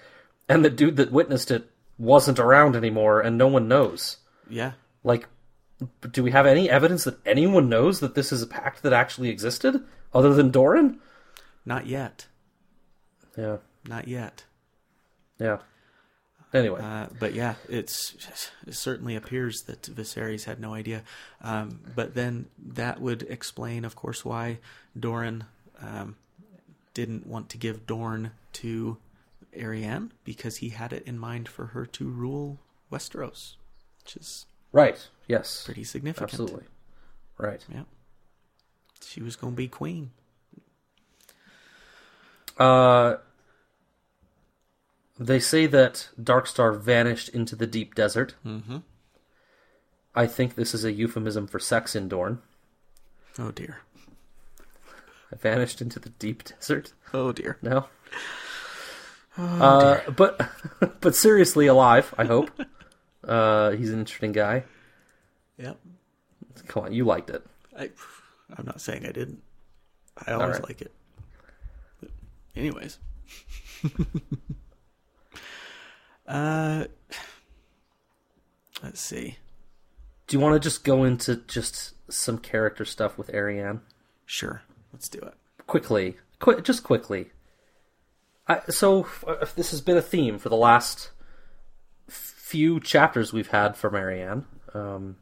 [0.47, 4.17] and the dude that witnessed it wasn't around anymore, and no one knows.
[4.49, 5.27] Yeah, Like,
[6.11, 9.29] do we have any evidence that anyone knows that this is a pact that actually
[9.29, 9.83] existed,
[10.13, 10.99] other than Doran?
[11.65, 12.27] not yet.
[13.37, 13.57] Yeah.
[13.87, 14.43] Not yet.
[15.39, 15.59] Yeah.
[16.53, 18.15] Anyway, Uh, but yeah, it's
[18.67, 21.01] it certainly appears that Viserys had no idea.
[21.41, 24.59] Um, but then that would explain, of course, why
[24.97, 25.45] Doran
[25.81, 26.15] um,
[26.93, 28.97] didn't want to give Dorne to
[29.57, 32.59] Arianne because he had it in mind for her to rule
[32.91, 33.55] Westeros,
[34.03, 35.07] which is right.
[35.27, 35.63] Yes.
[35.65, 36.31] pretty significant.
[36.31, 36.65] Absolutely.
[37.37, 37.63] Right.
[37.73, 37.83] Yeah,
[39.01, 40.11] she was going to be queen.
[42.57, 43.15] Uh,
[45.19, 48.35] they say that Darkstar vanished into the deep desert.
[48.45, 48.77] Mm-hmm.
[50.15, 52.39] I think this is a euphemism for sex in Dorne.
[53.39, 53.79] Oh dear.
[55.31, 56.93] I vanished into the deep desert.
[57.13, 57.57] Oh dear.
[57.61, 57.87] No.
[59.37, 60.49] Oh, uh, but
[61.01, 62.13] but seriously alive.
[62.17, 62.51] I hope.
[63.23, 64.63] uh, he's an interesting guy.
[65.57, 65.77] Yep.
[66.67, 67.45] Come on, you liked it.
[67.77, 67.89] I,
[68.57, 69.41] I'm not saying I didn't.
[70.27, 70.63] I always right.
[70.63, 70.91] like it.
[71.99, 72.11] But
[72.55, 72.99] anyways.
[76.27, 76.85] uh,
[78.83, 79.37] let's see.
[80.27, 83.81] Do you want to just go into just some character stuff with Arianne?
[84.25, 85.33] Sure, let's do it.
[85.67, 87.31] quickly, qu- just quickly.
[88.47, 91.11] I, so uh, if this has been a theme for the last
[92.53, 95.15] few chapters we've had for Marianne, um,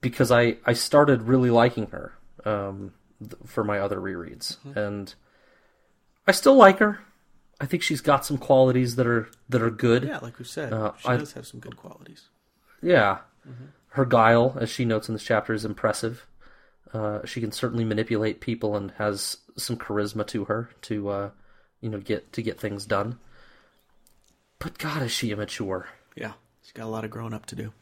[0.00, 2.12] because I I started really liking her
[2.44, 5.14] um, th- for my other rereads, and
[6.26, 6.98] I still like her.
[7.60, 10.02] I think she's got some qualities that are that are good.
[10.04, 12.28] Yeah, like we said, Uh, she I- does have some good qualities.
[12.82, 13.18] Yeah.
[13.90, 16.26] Her guile, as she notes in this chapter, is impressive.
[16.92, 21.30] Uh, she can certainly manipulate people and has some charisma to her to, uh,
[21.80, 23.18] you know, get to get things done.
[24.58, 25.88] But God, is she immature?
[26.16, 26.32] Yeah,
[26.62, 27.72] she's got a lot of growing up to do.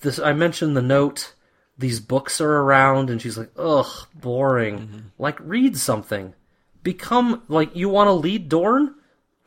[0.00, 1.34] This I mentioned the note.
[1.76, 6.34] These books are around, and she's like, "Ugh, boring." Like, read something.
[6.82, 8.94] Become like you want to lead Dorne.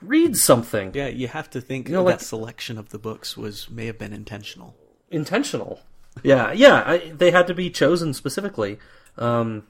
[0.02, 0.92] Read something.
[0.94, 3.86] Yeah, you have to think You know, that like- selection of the books was may
[3.88, 4.76] have been intentional.
[5.10, 5.82] intentional.
[6.24, 8.78] Yeah, yeah, I, they had to be chosen specifically,
[9.18, 9.64] um,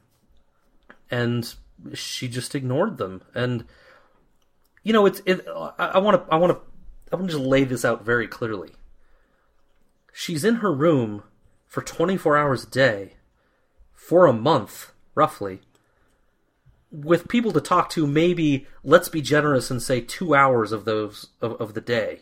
[1.11, 1.53] and
[1.94, 3.22] she just ignored them.
[3.36, 3.65] And
[4.84, 5.45] you know, it's it.
[5.78, 6.60] I want to, I want to,
[7.12, 8.72] I want to just lay this out very clearly.
[10.14, 11.24] She's in her room
[11.68, 13.14] for twenty four hours a day,
[13.94, 15.62] for a month, roughly,
[16.92, 18.06] with people to talk to.
[18.08, 22.22] Maybe let's be generous and say two hours of those of, of the day.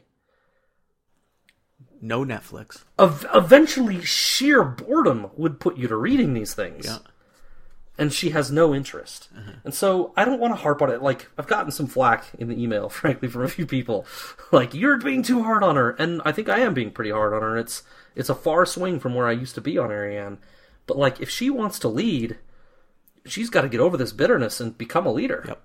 [2.02, 2.84] No Netflix.
[2.98, 7.00] Ev- eventually sheer boredom would put you to reading these things Yeah.
[8.00, 9.30] And she has no interest.
[9.36, 9.52] Uh-huh.
[9.64, 11.02] And so i don't want to harp on it.
[11.02, 14.06] Like i've gotten some flack in the email frankly from a few people.
[14.52, 15.92] Like you're being too hard on her.
[15.92, 17.58] And i think i am being pretty hard on her.
[17.58, 17.84] It's
[18.16, 20.38] it's a far swing from where i used to be on arianne.
[20.88, 22.38] But like if she wants to lead
[23.26, 25.44] she's got to get over this bitterness and become a leader.
[25.48, 25.62] Yep.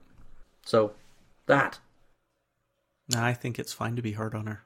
[0.65, 0.93] so
[1.47, 1.79] that.
[3.15, 4.65] I think it's fine to be hard on her.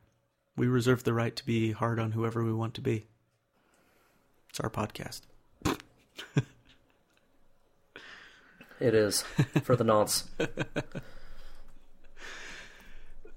[0.57, 3.07] We reserve the right to be hard on whoever we want to be.
[4.51, 5.23] It's our podcast.
[8.81, 9.23] it is
[9.63, 10.25] for the nonce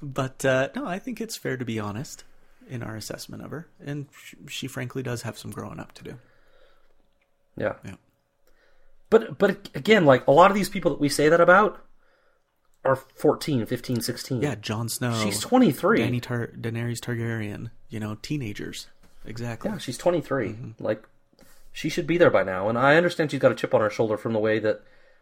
[0.02, 2.24] But uh, no, I think it's fair to be honest
[2.68, 6.04] in our assessment of her, and sh- she frankly does have some growing up to
[6.04, 6.18] do.
[7.56, 7.96] yeah Yeah.
[9.10, 11.84] But but again, like a lot of these people that we say that about
[12.84, 14.42] are 14, 15, 16.
[14.42, 15.14] Yeah, Jon Snow.
[15.22, 16.00] She's 23.
[16.00, 17.70] Dany Tar- Daenerys Targaryen.
[17.90, 18.88] You know, teenagers.
[19.24, 19.70] Exactly.
[19.70, 20.56] Yeah, she's 23.
[20.80, 21.04] Like
[21.72, 22.70] she should be there by now.
[22.70, 24.82] And I understand she's got a chip on her shoulder from the way that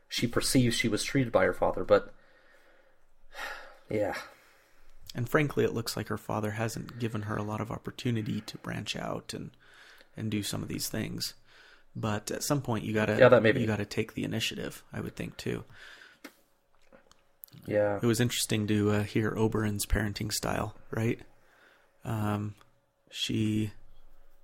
[0.10, 2.14] she perceives she was treated by her father, but
[3.90, 4.15] yeah.
[5.15, 8.57] And frankly, it looks like her father hasn't given her a lot of opportunity to
[8.57, 9.52] branch out and
[10.18, 11.34] and do some of these things.
[11.95, 13.61] But at some point, you gotta Yeah, that may be.
[13.61, 14.84] you gotta take the initiative.
[14.91, 15.64] I would think too.
[17.65, 17.99] Yeah.
[18.02, 21.19] It was interesting to uh, hear Oberyn's parenting style, right?
[22.06, 22.56] Um,
[23.11, 23.72] she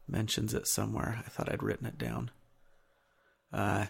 [0.08, 1.24] mentions it somewhere.
[1.26, 2.32] I thought I'd written it down.
[3.54, 3.86] Uh,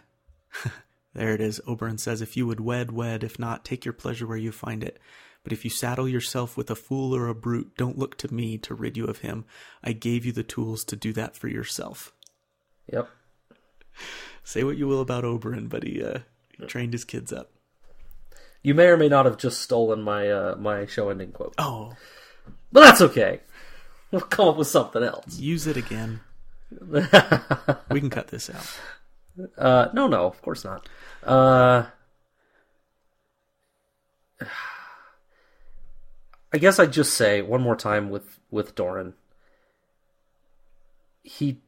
[1.15, 1.61] there it is.
[1.67, 3.23] Oberyn says, If you would wed, wed.
[3.23, 4.99] If not, take your pleasure where you find it.
[5.43, 8.57] But if you saddle yourself with a fool or a brute, don't look to me
[8.59, 9.45] to rid you of him.
[9.83, 12.13] I gave you the tools to do that for yourself.
[12.91, 13.09] Yep.
[14.43, 16.19] Say what you will about Oberyn, but he, uh,
[16.57, 17.51] he trained his kids up.
[18.61, 21.53] You may or may not have just stolen my uh, my show ending quote.
[21.59, 21.93] Oh,
[22.71, 23.41] But that's okay.
[24.11, 25.37] We'll come up with something else.
[25.37, 26.21] use it again.
[27.91, 28.79] we can cut this out.
[29.57, 30.87] Uh, no, no, of course not.
[31.23, 31.85] Uh,
[36.53, 39.13] I guess I'd just say one more time with with Doran.
[41.23, 41.59] He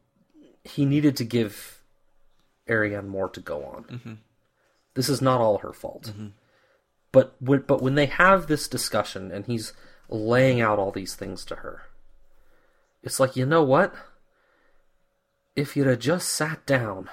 [0.64, 1.82] he needed to give
[2.68, 4.20] Arianne more to go on.
[4.94, 6.14] This is not all her fault.
[7.12, 9.74] But when, but when they have this discussion and he's
[10.10, 11.84] laying out all these things to her,
[13.04, 13.94] it's like you know what?
[15.56, 17.10] If you'd have just sat down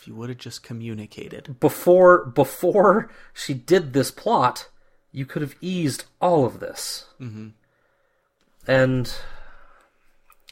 [0.00, 1.60] If you would have just communicated.
[1.60, 4.68] before before she did this plot,
[5.12, 7.04] you could have eased all of this.
[7.20, 7.48] Mm-hmm.
[8.66, 9.12] And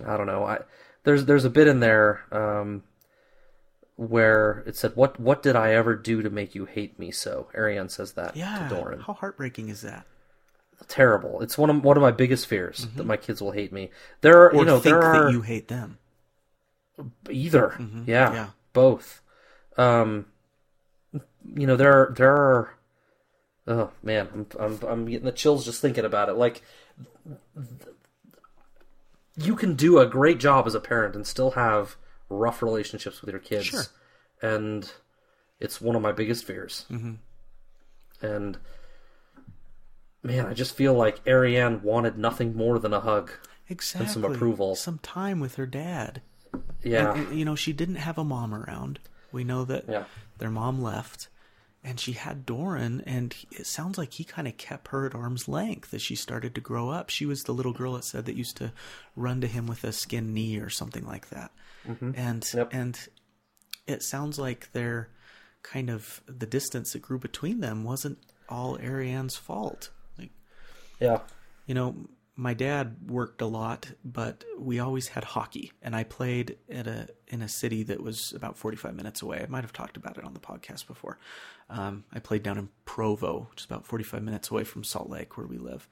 [0.07, 0.45] I don't know.
[0.45, 0.59] I
[1.05, 2.83] there's there's a bit in there um,
[3.97, 7.49] where it said, "What what did I ever do to make you hate me so?"
[7.55, 8.69] Arianne says that Yeah.
[8.69, 9.01] to Doran.
[9.01, 10.05] How heartbreaking is that?
[10.89, 11.41] Terrible.
[11.41, 13.91] It's one of one of my biggest fears that my kids will hate me.
[14.21, 15.99] There, are Or you know, think there are that you hate them.
[17.31, 17.75] either
[18.07, 18.47] yeah, Yeah.
[18.75, 19.21] both
[19.79, 20.27] um
[21.55, 22.75] you know there are there are
[23.67, 26.63] oh man I'm, I'm i'm getting the chills just thinking about it like
[29.37, 31.97] you can do a great job as a parent and still have
[32.29, 33.85] rough relationships with your kids Sure.
[34.43, 34.91] and
[35.61, 37.15] it's one of my biggest fears mm-hmm.
[38.21, 38.59] and
[40.23, 43.31] man i just feel like arianne wanted nothing more than a hug
[43.71, 44.09] Exactly.
[44.11, 44.77] some approval.
[44.77, 46.23] Some time with her dad.
[46.83, 48.99] yeah And, and, you know, she didn't have a mom around.
[49.33, 50.05] We know that Yeah.
[50.39, 51.29] their mom left.
[51.85, 55.47] And she had Doran, and it sounds like he kind of kept her at arm's
[55.47, 57.09] length as she started to grow up.
[57.09, 58.73] She was the little girl that said that used to
[59.15, 61.53] run to him with a skin knee or something like that.
[61.87, 62.11] Mm-hmm.
[62.17, 62.71] And Yep.
[62.73, 62.99] and
[63.87, 65.09] it sounds like their
[65.63, 68.19] kind of the distance that grew between them wasn't
[68.49, 69.91] all Arianne's fault.
[70.19, 70.33] Like,
[71.01, 71.21] Yeah.
[71.67, 72.09] you know,
[72.41, 77.09] my dad worked a lot, but we always had hockey, and I played at a
[77.27, 79.43] in a city that was about forty five minutes away.
[79.43, 81.19] I might have talked about it on the podcast before.
[81.69, 85.11] Um, I played down in Provo, which is about forty five minutes away from Salt
[85.11, 85.89] Lake, where we live,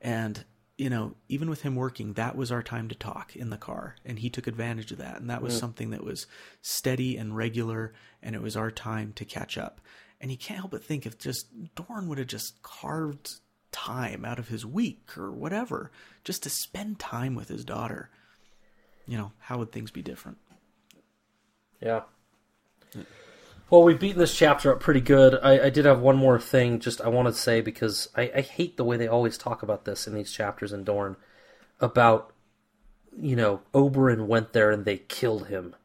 [0.00, 0.44] and
[0.78, 3.96] you know, even with him working, that was our time to talk in the car,
[4.04, 6.28] and he took advantage of that, and that was something that was
[6.62, 7.92] steady and regular,
[8.22, 9.80] and it was our time to catch up.
[10.20, 13.40] And you can't help but think if just Doran would have just carved
[13.72, 15.90] time out of his week or whatever
[16.24, 18.10] just to spend time with his daughter
[19.06, 20.38] you know how would things be different
[21.80, 22.02] Yeah.
[23.70, 25.38] Well, we've beaten this chapter up pretty good.
[25.42, 28.40] I, I did have one more thing, just I want to say because I, I
[28.40, 31.16] hate the way they always talk about this in these chapters in Dorne,
[31.78, 32.32] about
[33.16, 35.76] you know Oberyn went there and they killed him.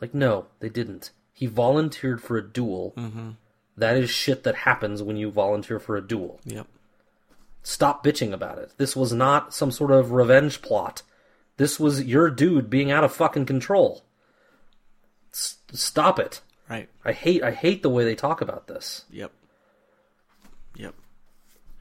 [0.00, 1.12] Like, no, they didn't.
[1.32, 2.92] He volunteered for a duel.
[2.96, 3.30] Mm-hmm.
[3.76, 6.40] That is shit that happens when you volunteer for a duel.
[6.44, 6.66] yep
[7.66, 8.72] Stop bitching about it.
[8.76, 11.02] This was not some sort of revenge plot.
[11.56, 14.04] This was your dude being out of fucking control.
[15.32, 16.40] S- stop it.
[16.68, 19.04] right I hate I hate the way they talk about this.
[19.10, 19.32] yep
[20.76, 20.94] yep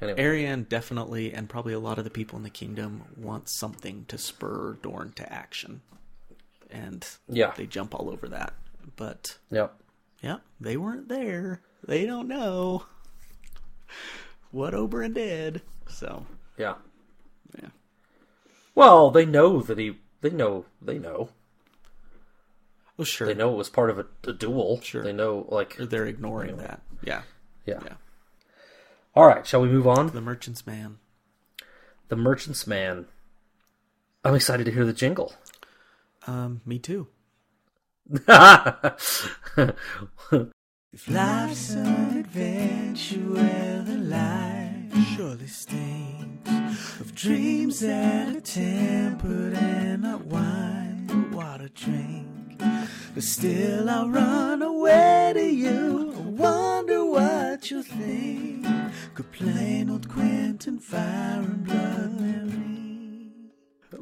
[0.01, 4.05] Anyway, arianne definitely and probably a lot of the people in the kingdom want something
[4.07, 5.81] to spur dorne to action
[6.71, 7.53] and Yeah.
[7.55, 8.53] they jump all over that
[8.95, 9.75] but yep.
[10.21, 12.85] yeah they weren't there they don't know
[14.51, 16.25] what oberyn did so
[16.57, 16.75] Yeah.
[17.61, 17.69] yeah
[18.75, 21.29] Well, they know that he they know they know.
[22.97, 24.79] oh sure They know it was part of a, a duel.
[24.81, 25.03] Sure.
[25.03, 27.23] They know like they're ignoring that yeah
[27.65, 27.79] yeah.
[27.85, 27.95] yeah
[29.15, 30.07] All right, shall we move on?
[30.11, 30.97] the merchant's man
[32.09, 33.07] The Merchant's Man.
[34.23, 35.33] I'm excited to hear the jingle.
[36.27, 37.07] um me too
[40.95, 43.97] If life's an adventure where the
[45.01, 52.59] surely stinks of dreams that are tempered and not wine but water drink.
[53.13, 56.13] But still I'll run away to you.
[56.15, 58.65] I wonder what you think.
[59.13, 62.03] Could plain old Quentyn Fire and Blood?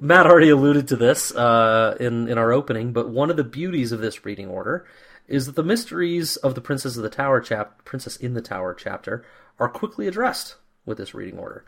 [0.01, 3.91] Matt already alluded to this uh, in in our opening, but one of the beauties
[3.91, 4.87] of this reading order
[5.27, 8.73] is that the mysteries of the Princess of the Tower chap Princess in the Tower
[8.73, 9.23] chapter
[9.59, 10.55] are quickly addressed
[10.85, 11.65] with this reading order.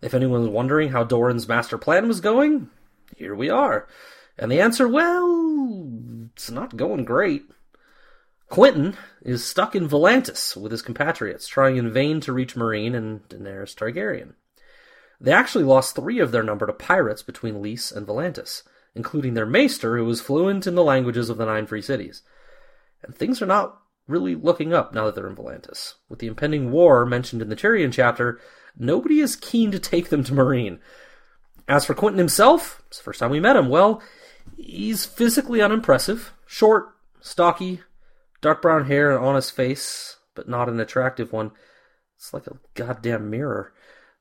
[0.00, 2.70] If anyone was wondering how Doran's master plan was going,
[3.16, 3.86] here we are.
[4.38, 7.44] And the answer, well, it's not going great.
[8.50, 13.26] Quentyn is stuck in Volantis with his compatriots, trying in vain to reach Meereen and
[13.28, 14.34] Daenerys Targaryen.
[15.20, 18.62] They actually lost three of their number to pirates between Lys and Volantis,
[18.94, 22.22] including their maester, who was fluent in the languages of the Nine Free Cities.
[23.02, 25.94] And things are not really looking up now that they're in Volantis.
[26.08, 28.40] With the impending war mentioned in the Tyrion chapter,
[28.76, 30.78] nobody is keen to take them to Meereen.
[31.66, 34.02] As for Quentyn himself, it's the first time we met him, well,
[34.56, 36.34] he's physically unimpressive.
[36.46, 36.88] Short,
[37.20, 37.80] stocky,
[38.42, 41.52] dark brown hair and honest face, but not an attractive one.
[42.16, 43.72] It's like a goddamn mirror.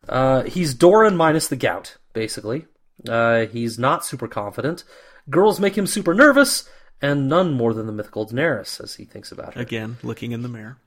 [0.08, 2.66] Uh, he's Doran minus the gout, basically.
[3.08, 4.84] Uh, he's not super confident.
[5.30, 6.70] Girls make him super nervous,
[7.04, 9.62] and none more than the mythical Daenerys, as he thinks about her.
[9.62, 10.78] Again, looking in the mirror.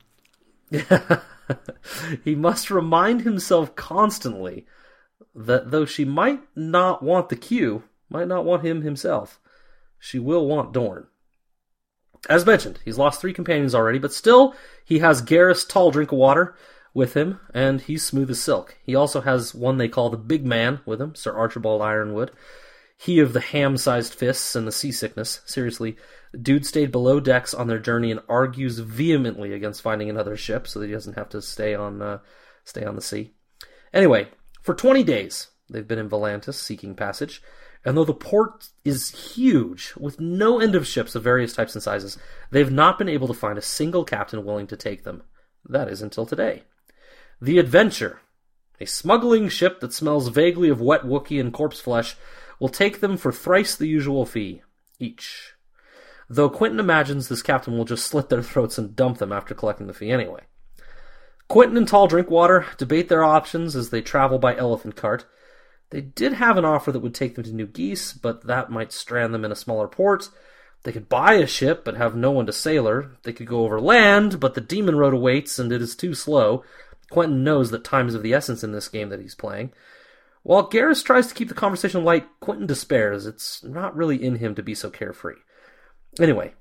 [2.24, 4.66] he must remind himself constantly
[5.34, 9.38] that though she might not want the Q, might not want him himself,
[9.98, 11.06] she will want Dorne.
[12.30, 14.54] As mentioned, he's lost three companions already, but still,
[14.86, 16.56] he has Gerris Tall Drink of Water
[16.94, 18.78] with him, and he's smooth as silk.
[18.82, 22.30] He also has one they call the Big Man with him, Sir Archibald Yronwood.
[22.96, 25.40] He of the ham sized fists and the seasickness.
[25.44, 25.96] Seriously,
[26.40, 30.80] dude stayed below decks on their journey and argues vehemently against finding another ship so
[30.80, 32.18] that he doesn't have to stay on uh,
[32.64, 33.32] stay on the sea.
[33.92, 34.28] Anyway,
[34.62, 37.42] for 20 days, they've been in Volantis seeking passage,
[37.84, 41.82] and though the port is huge, with no end of ships of various types and
[41.82, 42.18] sizes,
[42.50, 45.22] they've not been able to find a single captain willing to take them.
[45.64, 46.64] That is until today.
[47.40, 48.20] The Adventure,
[48.80, 52.16] a smuggling ship that smells vaguely of wet Wookiee and corpse flesh,
[52.60, 54.62] will take them for thrice the usual fee
[54.98, 55.54] each.
[56.28, 59.86] Though Quentyn imagines this captain will just slit their throats and dump them after collecting
[59.86, 60.42] the fee anyway.
[61.48, 65.24] Quentyn and Tall Drinkwater debate their options as they travel by elephant cart.
[65.90, 68.92] They did have an offer that would take them to New Ghis, but that might
[68.92, 70.28] strand them in a smaller port.
[70.82, 73.12] They could buy a ship but have no one to sail her.
[73.22, 76.64] They could go over land, but the Demon Road awaits and it is too slow.
[77.12, 79.72] Quentyn knows that time is of the essence in this game that he's playing.
[80.46, 83.26] While Gerris tries to keep the conversation light, Quentyn despairs.
[83.26, 85.34] It's not really in him to be so carefree.
[86.20, 86.54] Anyway,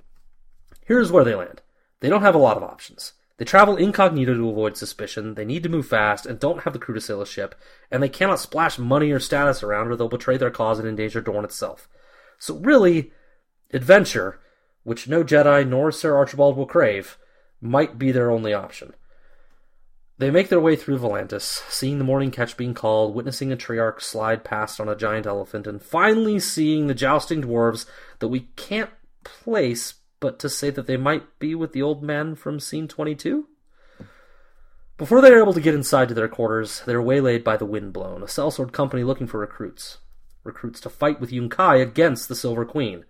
[0.87, 1.61] here's where they land.
[1.99, 3.13] They don't have a lot of options.
[3.37, 6.79] They travel incognito to avoid suspicion, they need to move fast, and don't have the
[6.79, 7.53] crew to sail a ship,
[7.91, 11.21] and they cannot splash money or status around or they'll betray their cause and endanger
[11.21, 11.87] Dorne itself.
[12.39, 13.11] So really,
[13.71, 14.39] adventure,
[14.81, 17.19] which no Jedi nor Sir Archibald will crave,
[17.61, 18.95] might be their only option.
[20.17, 24.01] They make their way through Volantis, seeing the morning catch being called, witnessing a triarch
[24.01, 27.85] slide past on a giant elephant, and finally seeing the jousting dwarves
[28.19, 28.91] that we can't
[29.25, 33.47] place, but to say that they might be with the old man from scene 22?
[34.97, 37.65] Before they are able to get inside to their quarters, they are waylaid by the
[37.65, 39.97] Windblown, a sellsword company looking for recruits.
[40.45, 43.03] Recruits to fight with Yunkai against the Silver Queen.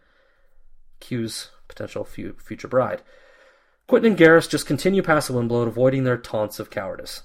[0.99, 3.03] Q's potential future bride.
[3.87, 7.23] Quentyn and Gerris just continue past the Windblown, avoiding their taunts of cowardice.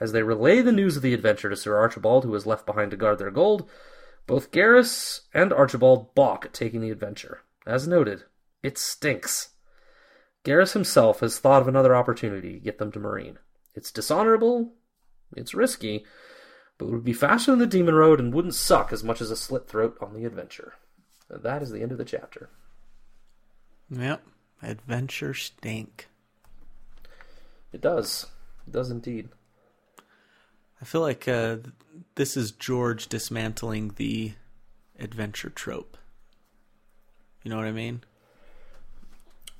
[0.00, 2.90] As they relay the news of the adventure to Sir Archibald, who is left behind
[2.90, 3.68] to guard their gold,
[4.26, 7.42] both Gerris and Archibald balk at taking the adventure.
[7.66, 8.24] As noted,
[8.62, 9.50] it stinks.
[10.44, 13.36] Gerris himself has thought of another opportunity to get them to Meereen.
[13.74, 14.72] It's dishonorable,
[15.36, 16.04] it's risky,
[16.76, 19.30] but it would be faster than the Demon Road and wouldn't suck as much as
[19.30, 20.74] a slit throat on the adventure.
[21.28, 22.50] That is the end of the chapter.
[23.90, 24.22] Yep.
[24.62, 26.08] Adventure stink.
[27.72, 28.26] It does.
[28.66, 29.28] It does indeed.
[30.80, 31.58] I feel like uh,
[32.14, 34.32] this is George dismantling the
[34.98, 35.96] adventure trope.
[37.42, 38.02] You know what I mean?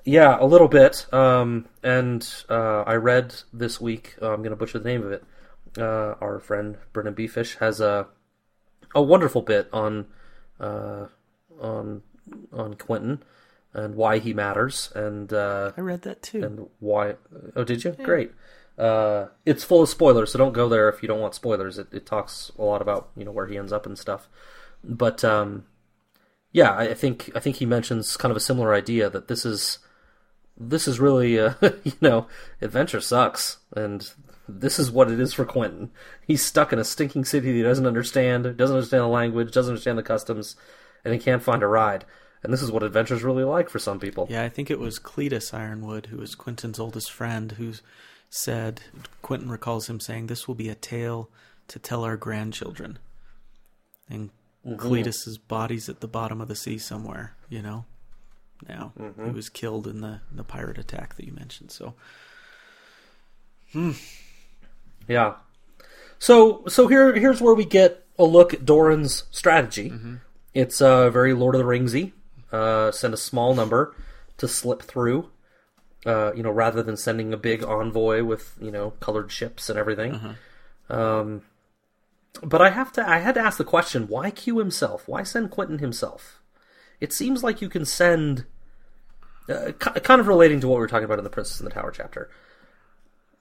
[0.05, 1.13] Yeah, a little bit.
[1.13, 4.17] Um, and uh, I read this week.
[4.23, 5.25] Uh, I'm going to butcher the name of it.
[5.77, 8.07] Uh, our friend BryndenBFish has a
[8.95, 10.07] a wonderful bit on
[10.59, 11.07] uh,
[11.61, 12.03] on
[12.53, 13.21] on Quentyn
[13.75, 16.43] and why he matters and uh, I read that too.
[16.43, 17.17] and why.
[17.55, 17.93] Oh, did you?
[17.93, 18.33] Great.
[18.79, 21.79] Uh, it's full of spoilers, so don't go there if you don't want spoilers.
[21.79, 24.29] It, it talks a lot about you know where he ends up and stuff.
[24.85, 25.67] But um,
[26.53, 29.45] yeah, I I think I think he mentions kind of a similar idea that this
[29.45, 29.79] is
[30.57, 31.55] this is really uh,
[31.85, 32.29] you know
[32.61, 34.09] adventure sucks, and
[34.49, 35.91] this is what it is for Quentyn.
[36.27, 39.73] He's stuck in a stinking city that he doesn't understand, doesn't understand the language, doesn't
[39.73, 40.57] understand the customs,
[41.05, 42.05] and he can't find a ride.
[42.43, 44.27] And this is what adventure's really like for some people.
[44.31, 47.75] Yeah, I think it was Cletus Yronwood, who was Quentyn's oldest friend, who
[48.31, 48.83] said,
[49.23, 51.31] Quentyn recalls him saying, This will be a tale
[51.69, 52.99] to tell our grandchildren.
[54.09, 54.31] And
[54.67, 54.77] mm-hmm.
[54.77, 57.85] Cletus's body's at the bottom of the sea somewhere, you know?
[58.69, 59.27] Now, mm-hmm.
[59.27, 61.71] he was killed in the, the pirate attack that you mentioned.
[61.71, 61.95] So,
[63.73, 63.93] hmm.
[65.07, 65.35] Yeah.
[66.19, 69.91] So so here here's where we get a look at Doran's strategy.
[69.91, 70.17] Mm-hmm.
[70.55, 72.13] It's uh, very Lord of the Ringsy.
[72.53, 73.95] Uh, send a small number
[74.39, 75.31] to slip through.
[76.07, 79.79] Uh, you know, rather than sending a big envoy with you know colored ships and
[79.79, 80.37] everything.
[80.89, 81.43] Um,
[82.43, 85.09] but I have to I had to ask the question: Why Q himself?
[85.09, 86.41] Why send Quentyn himself?
[87.01, 88.45] It seems like you can send.
[89.49, 91.65] Uh, ki- kind of relating to what we were talking about in the Princess in
[91.65, 92.31] the Tower chapter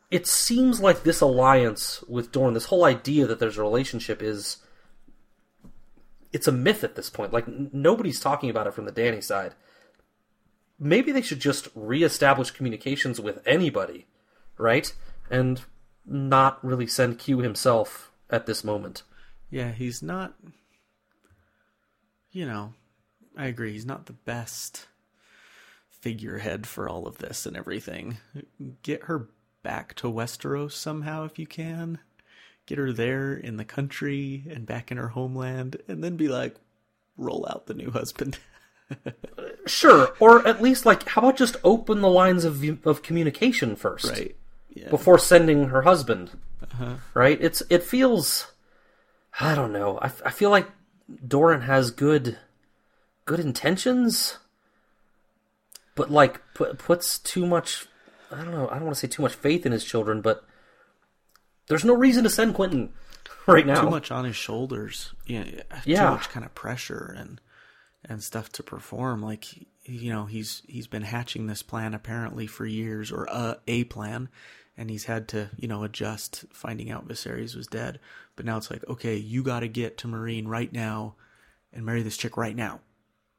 [0.09, 4.57] it seems like this alliance with Dorne, this whole idea that there's a relationship is
[6.38, 7.34] it's a myth at this point.
[7.34, 9.55] Like n- nobody's talking about it from the Dany side.
[10.80, 14.05] Maybe they should just reestablish communications with anybody,
[14.59, 14.93] right?
[15.31, 15.59] And
[16.05, 19.01] not really send Q himself at this moment.
[19.49, 20.35] yeah, he's not.
[22.31, 22.73] You know,
[23.35, 23.72] I agree.
[23.73, 24.88] He's not the best
[25.89, 28.18] figurehead for all of this and everything.
[28.84, 29.30] Get her
[29.64, 31.99] back to Westeros somehow if you can.
[32.68, 36.56] Get her there in the country and back in her homeland, and then be like,
[37.18, 38.38] roll out the new husband.
[39.65, 44.10] Sure, or at least like how about just open the lines of of communication first?
[44.10, 44.35] right.
[44.69, 44.89] Yeah.
[44.89, 46.31] before sending her husband.
[46.64, 46.95] Uh-huh.
[47.14, 47.38] Right?
[47.41, 48.53] It's it feels
[49.39, 49.99] I don't know.
[50.02, 50.68] I, I feel like
[51.27, 52.38] Doran has good
[53.26, 54.38] good intentions,
[55.95, 57.88] but like put, puts too much.
[58.31, 58.68] I don't know.
[58.69, 60.45] I don't want to say too much faith in his children, but
[61.68, 62.89] there's no reason to send Quentyn
[63.45, 63.81] right now.
[63.81, 65.14] too much on his shoulders.
[65.26, 65.44] Yeah,
[65.85, 66.06] Yeah.
[66.06, 67.39] too much kind of pressure and
[68.10, 69.22] and stuff to perform.
[69.22, 69.45] Like
[69.84, 74.30] you know, he's he's been hatching this plan apparently for years, or a a plan,
[74.77, 77.99] and he's had to you know adjust, finding out Viserys was dead.
[78.35, 81.15] But now it's like, okay, you got to get to Meereen right now
[81.73, 82.81] and marry this chick right now,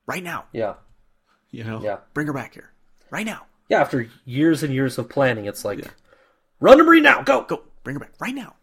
[0.06, 0.46] right now.
[0.52, 0.74] Yeah,
[1.50, 1.98] You know, Yeah.
[2.14, 2.72] bring her back here
[3.10, 3.46] right now.
[3.68, 3.80] yeah.
[3.80, 5.84] After years and years of planning, it's like
[6.60, 7.22] run to Meereen now.
[7.22, 8.54] Go Go, bring her back right now.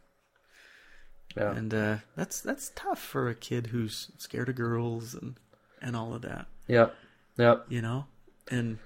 [1.36, 1.52] Yeah.
[1.52, 5.36] And uh, that's that's tough for a kid who's scared of girls and
[5.82, 6.46] and all of that.
[6.68, 6.90] Yeah,
[7.38, 7.58] yeah.
[7.68, 8.06] you know
[8.50, 8.78] and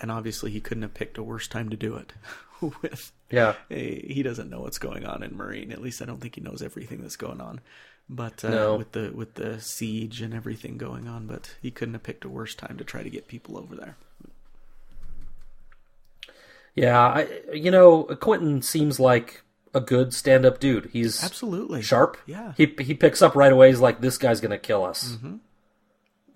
[0.00, 2.12] and obviously he couldn't have picked a worse time to do it
[2.82, 3.54] with Yeah.
[3.70, 6.40] a, he doesn't know what's going on in Meereen at least i don't think he
[6.40, 7.60] knows everything that's going on
[8.08, 8.76] but uh, No.
[8.76, 12.28] with the with the siege and everything going on but he couldn't have picked a
[12.28, 13.96] worse time to try to get people over there
[16.74, 19.42] Yeah, I you know Quentyn seems like
[19.74, 20.90] a good stand-up dude.
[20.92, 21.82] He's Absolutely.
[21.82, 22.16] sharp.
[22.26, 22.52] Yeah.
[22.56, 23.68] he he picks up right away.
[23.68, 25.18] He's like, this guy's gonna kill us.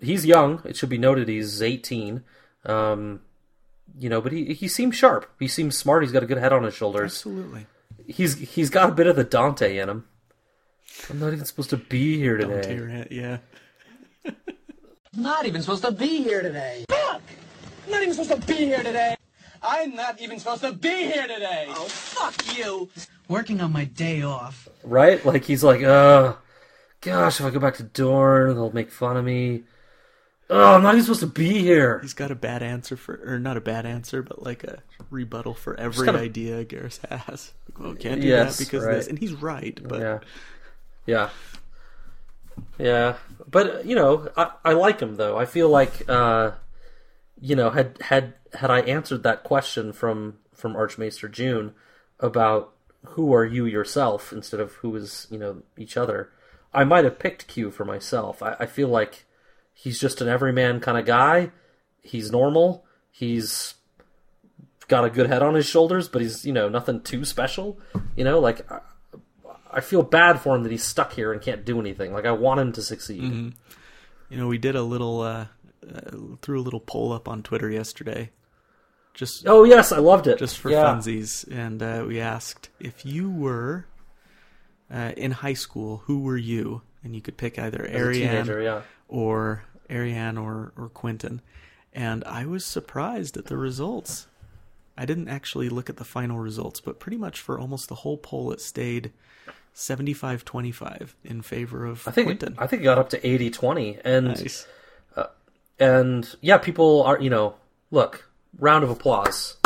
[0.01, 0.61] He's young.
[0.65, 2.23] It should be noted he's eighteen.
[2.65, 3.21] Um,
[3.97, 5.29] you know, but he he seems sharp.
[5.39, 6.03] He seems smart.
[6.03, 7.11] He's got a good head on his shoulders.
[7.13, 7.65] Absolutely.
[8.07, 10.05] He's he's got a bit of the Dante in him.
[11.09, 12.61] I'm not even supposed to be here today.
[12.61, 13.37] Dante Rant, yeah.
[15.15, 16.85] Not even supposed to be here today.
[16.89, 17.21] Fuck!
[17.85, 19.15] I'm not even supposed to be here today.
[19.63, 21.65] I'm not even supposed to be here today.
[21.69, 22.89] Oh, fuck you.
[23.29, 24.67] Working on my day off.
[24.83, 25.23] right?
[25.23, 26.33] Like he's like, uh,
[27.01, 29.63] gosh, if I go back to Dorne, they'll make fun of me.
[30.49, 31.99] Oh, I'm not even supposed to be here.
[31.99, 34.81] He's got a bad answer for, or not a bad answer, but like a
[35.11, 37.53] rebuttal for every kind of- idea Gerris has.
[37.69, 38.91] Like, well, can't do Yes, that because right.
[38.93, 39.07] of this.
[39.07, 40.19] And he's right, but Yeah,
[41.05, 41.29] yeah,
[42.79, 43.15] yeah.
[43.49, 45.37] But you know, I, I like him though.
[45.37, 46.51] I feel like, uh,
[47.39, 51.73] you know, had had had I answered that question from from Archmaester June
[52.19, 52.73] about
[53.05, 56.31] who are you yourself instead of who is you know each other,
[56.73, 58.43] I might have picked Q for myself.
[58.43, 59.25] I, I feel like
[59.73, 61.51] he's just an everyman kind of guy.
[62.01, 62.85] He's normal.
[63.11, 63.75] He's
[64.87, 67.79] got a good head on his shoulders, but he's you know nothing too special.
[68.15, 68.81] You know, like I,
[69.71, 72.13] I feel bad for him that he's stuck here and can't do anything.
[72.13, 73.21] Like I want him to succeed.
[74.29, 75.45] you know, we did a little, uh,
[75.87, 76.11] uh,
[76.41, 78.31] threw a little poll up on Twitter yesterday.
[79.19, 80.39] Just Oh yes, I loved it.
[80.39, 80.85] just for yeah.
[80.85, 83.85] funsies, and uh, we asked if you were
[84.89, 86.83] uh, in high school, who were you?
[87.03, 88.81] And you could pick either As Arianne teenager, yeah.
[89.09, 91.41] or Arianne or or Quentyn.
[91.93, 94.27] And I was surprised at the results.
[94.97, 98.17] I didn't actually look at the final results, but pretty much for almost the whole
[98.17, 99.11] poll, it stayed
[99.75, 102.55] 75-25 in favor of I think Quentin.
[102.57, 103.99] I think it got up to 80-20.
[104.05, 104.65] and nice.
[105.77, 107.55] and yeah, people are you know
[107.91, 109.57] look round of applause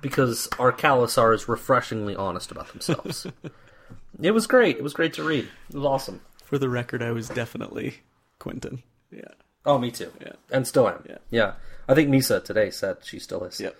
[0.00, 3.26] because our Khalasar is refreshingly honest about themselves.
[4.22, 4.76] it was great.
[4.76, 5.48] It was great to read.
[5.68, 6.20] It was awesome.
[6.44, 7.96] For the record, I was definitely
[8.38, 8.82] Quentyn.
[9.10, 9.22] Yeah.
[9.64, 10.12] Oh, me too.
[10.20, 10.32] Yeah.
[10.50, 11.04] and still am.
[11.08, 11.18] Yeah.
[11.30, 11.52] yeah.
[11.88, 13.60] I think Nisa today said she still is.
[13.60, 13.76] Yep.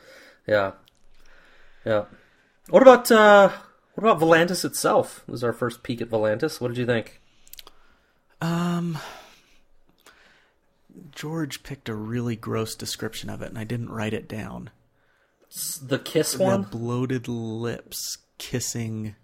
[0.47, 0.73] Yeah.
[1.85, 2.05] Yeah.
[2.71, 3.51] What about uh
[3.95, 5.23] what about Volantis itself?
[5.27, 6.61] This is our first peek at Volantis.
[6.61, 7.21] What did you think?
[8.41, 8.99] Um,
[11.13, 14.71] George picked a really gross description of it, and I didn't write it down.
[15.83, 16.63] The kiss The one?
[16.63, 19.15] bloated lips kissing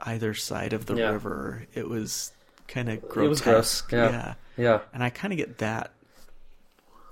[0.00, 1.10] either side of the Yeah.
[1.10, 1.66] river.
[1.74, 2.32] It was
[2.68, 3.24] kind of grotesque.
[3.24, 3.82] It was gross.
[3.92, 4.10] Yeah.
[4.10, 4.34] yeah.
[4.56, 4.80] Yeah.
[4.92, 5.92] And I kind of get that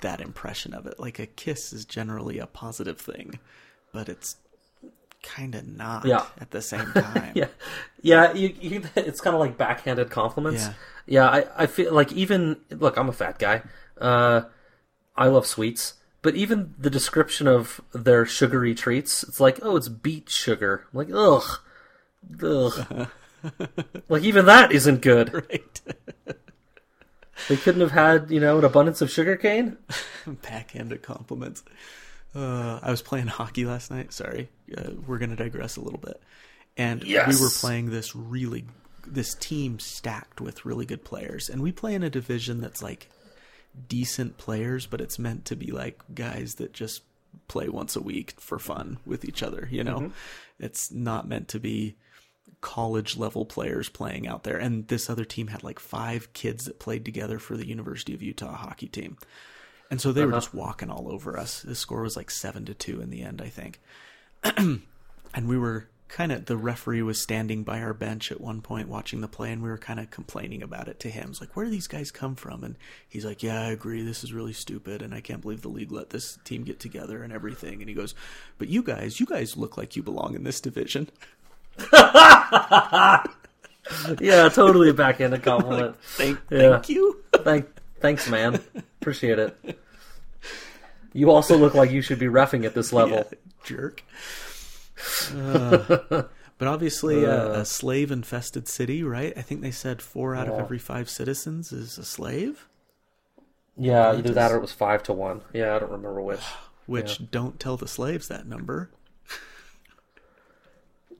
[0.02, 0.98] that impression of it.
[0.98, 3.38] Like a kiss is generally a positive thing,
[3.92, 4.36] but it's
[5.22, 6.26] kind of not Yeah.
[6.40, 7.32] at the same time.
[7.36, 7.46] Yeah.
[8.00, 10.62] Yeah, you, you it's kind of like backhanded compliments.
[10.64, 10.72] Yeah.
[11.06, 13.62] Yeah, I, I feel like even look, I'm a fat guy.
[14.02, 14.42] Uh
[15.16, 19.88] I love sweets, but even the description of their sugary treats, it's like, oh, it's
[19.88, 20.86] beet sugar.
[20.92, 21.60] I'm like, ugh.
[22.42, 23.08] Ugh.
[24.08, 25.32] like even that isn't good.
[25.34, 25.80] Right.
[27.48, 29.76] They couldn't have had, you know, an abundance of sugar cane?
[30.26, 31.64] backhanded compliments.
[32.34, 34.12] Uh, I was playing hockey last night.
[34.12, 36.22] Sorry, uh, we're going to digress a little bit.
[36.76, 37.28] And Yes.
[37.36, 38.64] we were playing this really,
[39.06, 43.10] this team stacked with really good players, and we play in a division that's like
[43.88, 47.02] decent players, but it's meant to be like guys that just
[47.48, 49.68] play once a week for fun with each other.
[49.70, 50.12] You know, mm-hmm.
[50.58, 51.96] it's not meant to be
[52.60, 54.56] college level players playing out there.
[54.56, 58.22] And this other team had like five kids that played together for the University of
[58.22, 59.18] Utah hockey team.
[59.90, 60.40] And so they were uh-huh.
[60.40, 61.60] just walking all over us.
[61.60, 63.80] The score was like seven to two in the end, I think.
[64.56, 64.82] and
[65.34, 69.22] we were kind of the referee was standing by our bench at one point watching
[69.22, 71.30] the play, and we were kind of complaining about it to him.
[71.30, 72.62] It's like, where do these guys come from?
[72.62, 72.76] And
[73.08, 74.02] he's like, Yeah, I agree.
[74.02, 77.22] This is really stupid, and I can't believe the league let this team get together
[77.22, 77.80] and everything.
[77.80, 78.14] And he goes,
[78.58, 81.08] But you guys, you guys look like you belong in this division.
[84.20, 85.96] Yeah, totally a backhanded compliment.
[86.02, 86.72] Thank, Yeah.
[86.74, 87.20] thank you.
[87.34, 87.66] Thank,
[88.00, 88.60] thanks, man.
[89.00, 89.78] Appreciate it.
[91.12, 93.16] You also look like you should be refing at this level.
[93.16, 94.04] Yeah, jerk.
[95.34, 96.24] Uh,
[96.58, 99.32] but obviously, uh, a slave infested city, right?
[99.36, 102.68] I think they said four out of every five citizens is a slave,
[103.76, 105.42] Yeah, either that or it was five to one.
[105.52, 106.40] Yeah, I don't remember which.
[106.86, 108.90] which don't tell the slaves that number.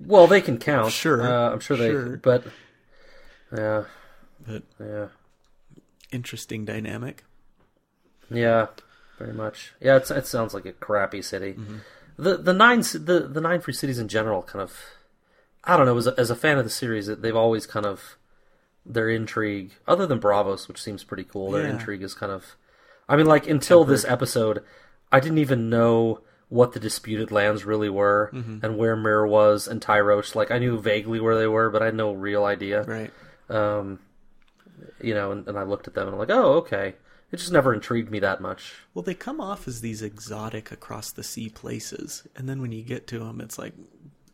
[0.04, 0.92] Well, they can count.
[0.92, 1.90] Sure, uh, I'm sure they.
[1.90, 2.16] sure.
[2.16, 2.44] But
[3.56, 3.84] yeah,
[4.46, 5.06] But yeah,
[6.10, 7.24] interesting dynamic.
[8.30, 8.66] yeah,
[9.18, 9.74] very much.
[9.80, 11.52] Yeah, it's, it sounds like a crappy city.
[11.52, 11.76] Mm-hmm.
[12.18, 14.76] The the nine the the nine free cities in general kind of.
[15.64, 15.96] I don't know.
[15.96, 18.16] As a, as a fan of the series, they've always kind of
[18.84, 21.52] their intrigue, other than Braavos, which seems pretty cool.
[21.52, 21.70] Their Yeah.
[21.70, 22.56] intrigue is kind of.
[23.08, 24.64] I mean, like until this episode,
[25.12, 29.80] I didn't even know what the disputed lands really were and where Myr was and
[29.80, 30.34] Tyrosh.
[30.34, 32.82] Like I knew vaguely where they were, but I had no real idea.
[32.82, 33.10] Right.
[33.48, 34.00] Um,
[35.00, 36.94] you know, and, and I looked at them and I'm like, oh, okay.
[37.32, 38.74] It just never intrigued me that much.
[38.92, 42.82] Well, they come off as these exotic across the sea places, and then when you
[42.82, 43.72] get to them, it's like,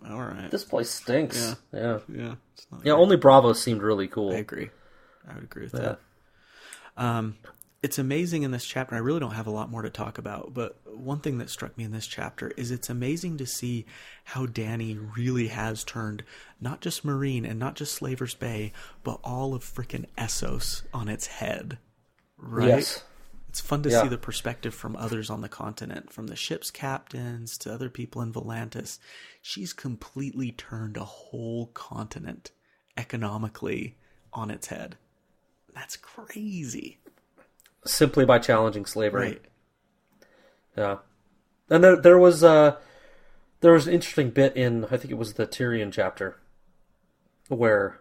[0.08, 1.56] all right, This place stinks.
[1.72, 1.80] Yeah.
[1.80, 1.98] Yeah.
[2.12, 4.32] yeah, it's not Yeah, only Bravo seemed really cool.
[4.32, 4.70] I agree.
[5.28, 5.80] I would agree with Yeah.
[5.80, 6.00] that.
[6.96, 7.36] Um,
[7.82, 8.96] it's amazing in this chapter.
[8.96, 11.78] I really don't have a lot more to talk about, but one thing that struck
[11.78, 13.86] me in this chapter is it's amazing to see
[14.24, 16.24] how Dany really has turned
[16.60, 18.72] not just Meereen and not just Slaver's Bay,
[19.04, 21.78] but all of frickin' Essos on its head.
[22.38, 22.68] Right?
[22.68, 23.04] Yes.
[23.48, 24.02] It's fun to Yeah.
[24.02, 28.20] see the perspective from others on the continent, from the ship's captains to other people
[28.22, 28.98] in Volantis.
[29.42, 32.50] She's completely turned a whole continent
[32.96, 33.96] economically
[34.32, 34.96] on its head.
[35.74, 36.98] That's crazy.
[37.86, 39.20] Simply by challenging slavery.
[39.30, 39.44] Right.
[40.76, 40.98] Yeah.
[41.70, 42.76] And there there was uh
[43.60, 46.38] there was an interesting bit in I think it was the Tyrion chapter
[47.48, 48.00] where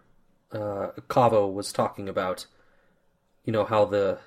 [0.52, 2.46] uh Qavo was talking about
[3.44, 4.18] you know how the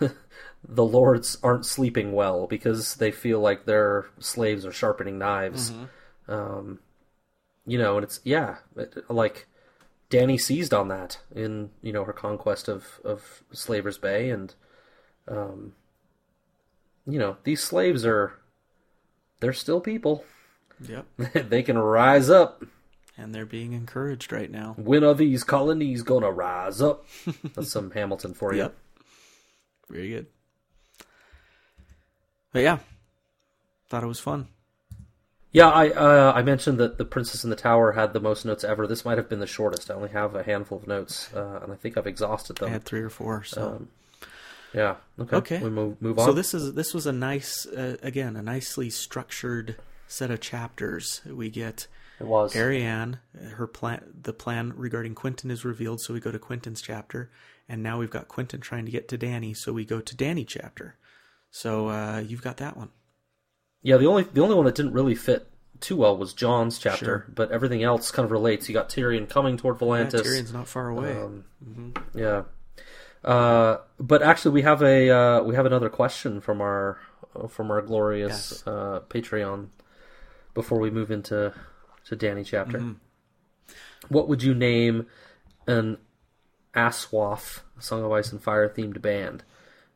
[0.00, 5.72] the lords aren't sleeping well because they feel like their slaves are sharpening knives.
[6.28, 6.80] Um
[7.66, 9.46] you know, and it's yeah, it, like
[10.10, 14.54] Dany seized on that in you know her conquest of of Slaver's Bay and
[15.26, 15.74] um
[17.06, 18.34] you know, these slaves are
[19.40, 20.24] they're still people.
[20.86, 21.06] Yep.
[21.48, 22.62] they can rise up.
[23.16, 24.74] And they're being encouraged right now.
[24.76, 27.04] When are these colonies gonna rise up?
[27.54, 28.62] That's some Hamilton for you.
[28.62, 28.76] Yep.
[29.90, 30.26] Very good.
[32.52, 32.78] But yeah,
[33.88, 34.48] thought it was fun.
[35.50, 38.64] Yeah, I uh, I mentioned that the Princess in the Tower had the most notes
[38.64, 38.86] ever.
[38.86, 39.90] This might have been the shortest.
[39.90, 42.68] I only have a handful of notes, uh, and I think I've exhausted them.
[42.68, 43.44] I had three or four.
[43.44, 43.88] So Um,
[44.74, 44.96] yeah.
[45.18, 45.36] Okay.
[45.36, 45.62] Okay.
[45.62, 46.26] We move move on.
[46.26, 51.22] So this is this was a nice, uh, again, a nicely structured set of chapters.
[51.26, 51.86] We get
[52.20, 52.54] it was.
[52.54, 53.18] Arianne,
[53.54, 57.30] her plan, the plan regarding Quentyn is revealed, so we go to Quentyn's chapter,
[57.68, 60.46] and now we've got Quentyn trying to get to Dany, so we go to Dany
[60.46, 60.96] chapter.
[61.50, 62.90] So uh, you've got that one.
[63.82, 65.48] Yeah, the only the only one that didn't really fit
[65.80, 67.26] too well was Jon's chapter, Sure.
[67.32, 68.68] but everything else kind of relates.
[68.68, 70.22] You got Tyrion coming toward Yeah, Volantis.
[70.22, 71.12] Tyrion's not far away.
[71.16, 71.44] Um,
[72.14, 72.42] Yeah,
[73.24, 76.98] uh, but actually, we have a uh, we have another question from our
[77.48, 78.66] from our glorious Yes.
[78.66, 79.68] uh, Patreon
[80.54, 81.54] before we move into
[82.06, 82.78] to Dany chapter.
[82.78, 82.92] Mm-hmm.
[84.08, 85.06] What would you name
[85.66, 85.98] an
[86.78, 89.42] Aswaf Song of Ice and Fire themed band?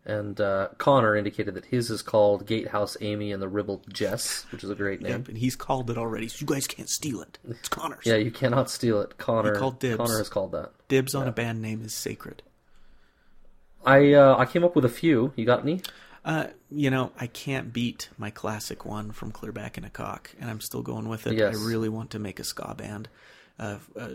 [0.05, 4.65] And uh, Connor indicated that his is called Gatehouse Amy and the Ribbled Jess, which
[4.65, 5.13] is a great name.
[5.13, 7.39] Yep, and he's called it already, so you guys can't steal it.
[7.49, 8.05] It's Connor's.
[8.05, 9.17] Yeah, you cannot steal it.
[9.17, 9.99] Connor called dibs.
[9.99, 10.73] Connor has called that.
[10.89, 12.43] Dibs on a band name is sacred.
[13.85, 15.33] I uh, I came up with a few.
[15.37, 15.83] You got any?
[16.25, 20.51] Uh, you know, I can't beat my classic one from Clearback and a Cock, and
[20.51, 21.35] I'm still going with it.
[21.35, 21.57] Yes.
[21.57, 23.09] I really want to make a ska band,
[23.59, 24.09] uh, uh,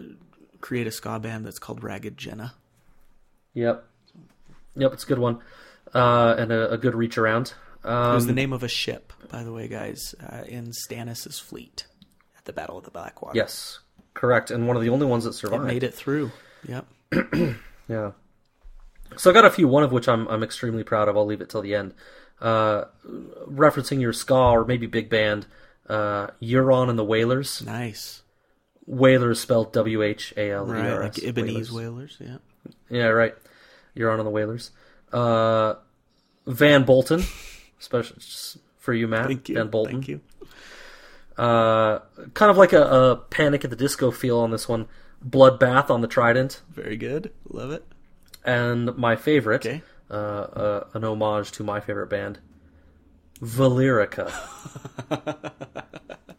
[0.61, 2.53] create a ska band that's called Ragged Jenna.
[3.53, 3.83] Yep.
[4.75, 5.39] Yep, it's a good one.
[5.93, 7.53] Uh, and a, a good reach around.
[7.83, 11.41] It was Um, the name of a ship, by the way, guys, uh, in Stannis'
[11.41, 11.85] fleet
[12.37, 13.37] at the Battle of the Blackwater.
[13.37, 13.79] yes,
[14.13, 14.51] correct.
[14.51, 15.63] And one of the only ones that it survived.
[15.63, 16.31] made it through.
[16.67, 16.85] Yep.
[17.89, 18.11] Yeah.
[19.15, 19.65] So I got a few.
[19.69, 21.15] One of which I'm I'm extremely proud of.
[21.15, 21.93] I'll leave it till the end.
[22.41, 22.83] Uh,
[23.49, 25.45] referencing your ska or maybe big band,
[25.87, 27.63] uh, Euron and the Whalers.
[27.65, 28.23] Nice.
[28.87, 31.33] Whalers spelled W H A L E R like S.
[31.35, 31.71] Whalers.
[31.71, 32.17] whalers.
[32.19, 32.37] Yeah.
[32.89, 33.35] Yeah, right.
[33.95, 34.71] Euron and the Whalers.
[35.13, 35.75] Uh,
[36.47, 37.23] Van Bolton,
[37.79, 38.17] especially
[38.77, 39.27] for you, Matt.
[39.27, 39.55] Thank you.
[39.55, 39.93] Van Bolton.
[39.95, 40.21] Thank you.
[41.37, 41.99] Uh,
[42.33, 44.87] kind of like a, a Panic at the Disco feel on this one.
[45.27, 47.31] Bloodbath on the Trident, Very good.
[47.49, 47.83] Love it.
[48.45, 49.81] and my favorite, Okay.
[50.09, 52.39] uh, uh, an homage to my favorite band,
[53.41, 54.31] Valyrica.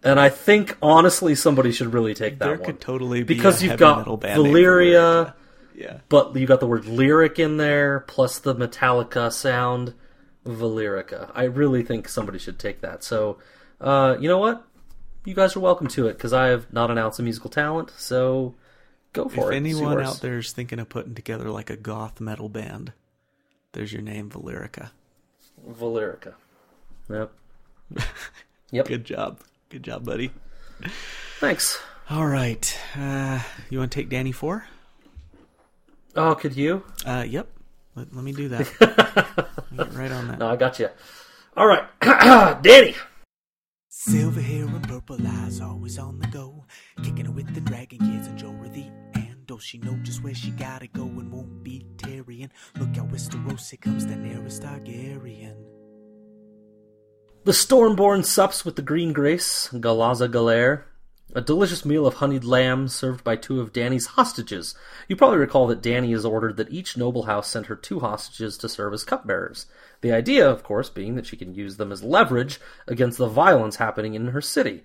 [0.09, 3.63] and I think honestly, somebody should really take that There one could totally be because
[3.63, 5.35] you've got Valyria,
[5.75, 5.99] Yeah.
[6.09, 9.95] but you got the word lyric in there plus the Metallica sound.
[10.47, 11.31] Valyrica.
[11.35, 13.05] I really think somebody should take that.
[13.05, 13.39] So,
[13.81, 14.65] uh, you know what?
[15.27, 17.93] You guys are welcome to it because I have not announced a musical talent.
[17.99, 18.55] So,
[19.13, 19.67] go for If it.
[19.67, 22.93] It's anyone out there is thinking of putting together like a goth metal band,
[23.73, 24.91] there's your name, Valyrica.
[25.69, 26.35] Valyrica.
[27.11, 27.33] Yep.
[28.71, 28.87] Yep.
[28.87, 29.41] Good job.
[29.69, 30.31] Good job, buddy.
[31.41, 31.79] Thanks.
[32.09, 32.79] All right.
[32.97, 34.65] Uh, you want to take Dany 4?
[36.17, 36.85] Oh, could you?
[37.05, 37.49] Uh, yep.
[37.95, 38.67] Let, let me do that.
[39.77, 40.39] Get right on that.
[40.39, 40.89] No, I got you.
[41.57, 42.95] All right, Dany.
[43.89, 46.65] Silver hair and purple eyes, always on the go.
[47.03, 48.87] Kicking it with the dragon kids and Jorah the
[49.21, 49.61] Andal.
[49.61, 52.51] She know just where she gotta go and won't be tarrying.
[52.79, 55.68] Look out, Westeros, here comes the nearest Targaryen.
[57.49, 60.83] The Stormborn sups with the Green Grace, Galazza Galare,
[61.35, 64.75] a delicious meal of honeyed lamb served by two of Dany's hostages.
[65.09, 68.59] You probably recall that Dany has ordered that each noble house send her two hostages
[68.59, 69.65] to serve as cupbearers.
[70.03, 73.77] The idea, of course, being that she can use them as leverage against the violence
[73.77, 74.85] happening in her city.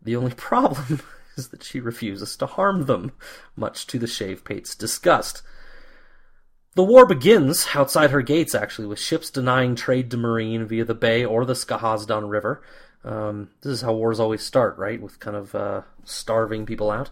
[0.00, 1.00] The only problem
[1.36, 3.10] is that she refuses to harm them,
[3.56, 5.42] much to the Shave Pate's disgust.
[6.76, 10.94] The war begins outside her gates, actually, with ships denying trade to Meereen via the
[10.94, 12.62] bay or the Skahazadhan River.
[13.02, 15.00] Um, this is how wars always start, right?
[15.00, 17.08] With kind of uh, starving people out.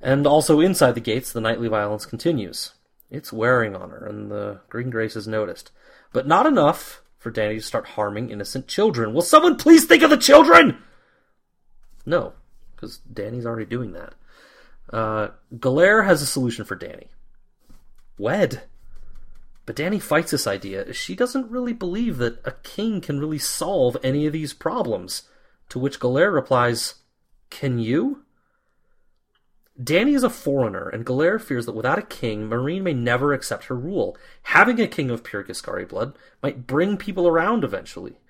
[0.00, 2.72] And also inside the gates, the nightly violence continues.
[3.10, 5.70] It's wearing on her, and the Green Grace is noticed.
[6.14, 9.12] But not enough for Dany to start harming innocent children.
[9.12, 10.82] Will someone please think of the children?
[12.06, 12.32] No,
[12.74, 14.14] because Dany's already doing that.
[14.90, 15.28] Uh,
[16.04, 17.08] has a solution for Dany.
[18.16, 18.62] Wed.
[19.66, 20.92] But Dany fights this idea.
[20.92, 25.22] She doesn't really believe that a king can really solve any of these problems.
[25.70, 26.96] To which Galare replies,
[27.50, 28.24] Can you?
[29.82, 33.64] Dany is a foreigner, and Galare fears that without a king, Meereen may never accept
[33.64, 34.16] her rule.
[34.44, 38.20] Having a king of pure Giscari blood might bring people around eventually.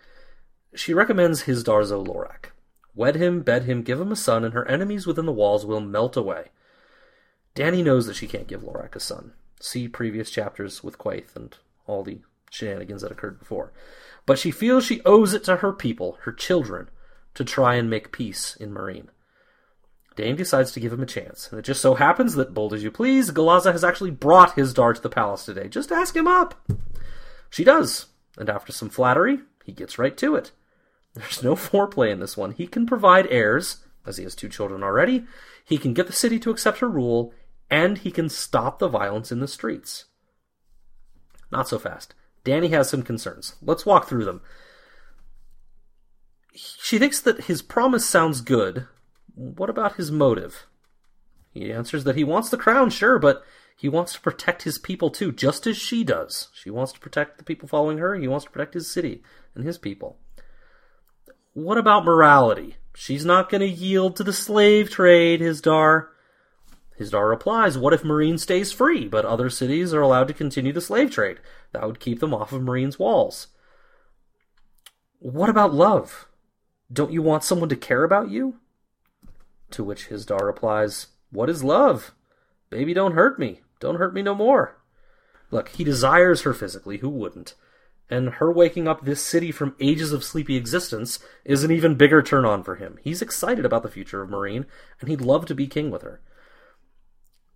[0.75, 2.47] She recommends Hizdahr zo Loraq.
[2.95, 5.81] Wed him, bed him, give him a son, and her enemies within the walls will
[5.81, 6.51] melt away.
[7.55, 9.33] Dany knows that she can't give Loraq a son.
[9.65, 12.19] See previous chapters with Quaithe and all the
[12.51, 13.73] shenanigans that occurred before.
[14.27, 16.91] But she feels she owes it to her people, her children,
[17.33, 19.07] to try and make peace in Meereen.
[20.17, 22.85] Dane decides to give him a chance, and it just so happens that, bold as
[22.85, 25.67] you please, Galazza has actually brought Hizdahr to the palace today.
[25.67, 26.63] Just ask him up.
[27.49, 30.51] She does, and after some flattery, he gets right to it.
[31.15, 32.51] There's no foreplay in this one.
[32.51, 35.25] He can provide heirs, as he has two children already.
[35.65, 37.33] He can get the city to accept her rule,
[37.75, 40.05] and he can stop the violence in the streets.
[41.51, 42.15] Not so fast.
[42.45, 43.57] Dany has some concerns.
[43.61, 44.43] Let's walk through them.
[46.55, 48.87] She thinks that his promise sounds good.
[49.35, 50.67] What about his motive?
[51.51, 53.43] He answers that he wants the crown, sure, but
[53.77, 56.51] he wants to protect his people too, just as she does.
[56.55, 59.25] She wants to protect the people following her, he wants to protect his city
[59.57, 60.17] and his people.
[61.55, 62.77] What about morality?
[62.95, 66.11] She's not going to yield to the slave trade, Hizdahr.
[66.99, 70.81] Hizdahr replies, What if Meereen stays free, but other cities are allowed to continue the
[70.81, 71.39] slave trade?
[71.73, 73.49] That would keep them off of Meereen's walls.
[75.19, 76.29] What about love?
[76.93, 78.61] Don't you want someone to care about you?
[79.73, 82.15] To which Hizdahr replies, What is love?
[82.71, 83.61] Baby, don't hurt me.
[83.81, 84.77] Don't hurt me no more.
[85.51, 87.55] Look, he desires her physically, who wouldn't?
[88.11, 92.23] And her waking up this city from ages of sleepy existence is an even bigger
[92.23, 92.99] turn on for him.
[93.03, 94.67] He's excited about the future of Meereen,
[95.01, 96.21] and he'd love to be king with her.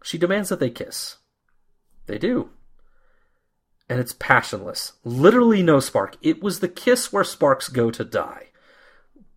[0.08, 1.18] She demands that they kiss.
[2.06, 2.48] They do.
[3.90, 4.94] And it's passionless.
[5.04, 6.16] Literally no spark.
[6.22, 8.46] It was the kiss where sparks go to die.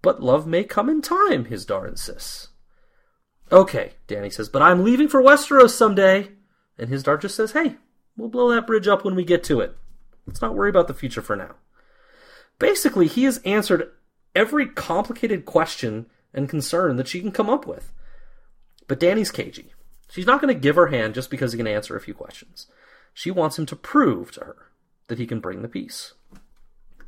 [0.02, 2.52] But love may come in time, Hizdahr insists.
[3.52, 6.30] Okay, Dany says, but I'm leaving for Westeros someday.
[6.78, 7.76] And Hizdahr just says, hey,
[8.16, 9.76] we'll blow that bridge up when we get to it.
[10.26, 11.56] Let's not worry about the future for now.
[12.60, 13.92] Basically, he has answered
[14.34, 17.92] every complicated question and concern that she can come up with.
[18.88, 19.74] But Dany's cagey.
[20.12, 22.68] She's not going to give her hand just because he can answer a few questions.
[23.14, 24.68] She wants him to prove to her
[25.08, 26.14] that he can bring the peace.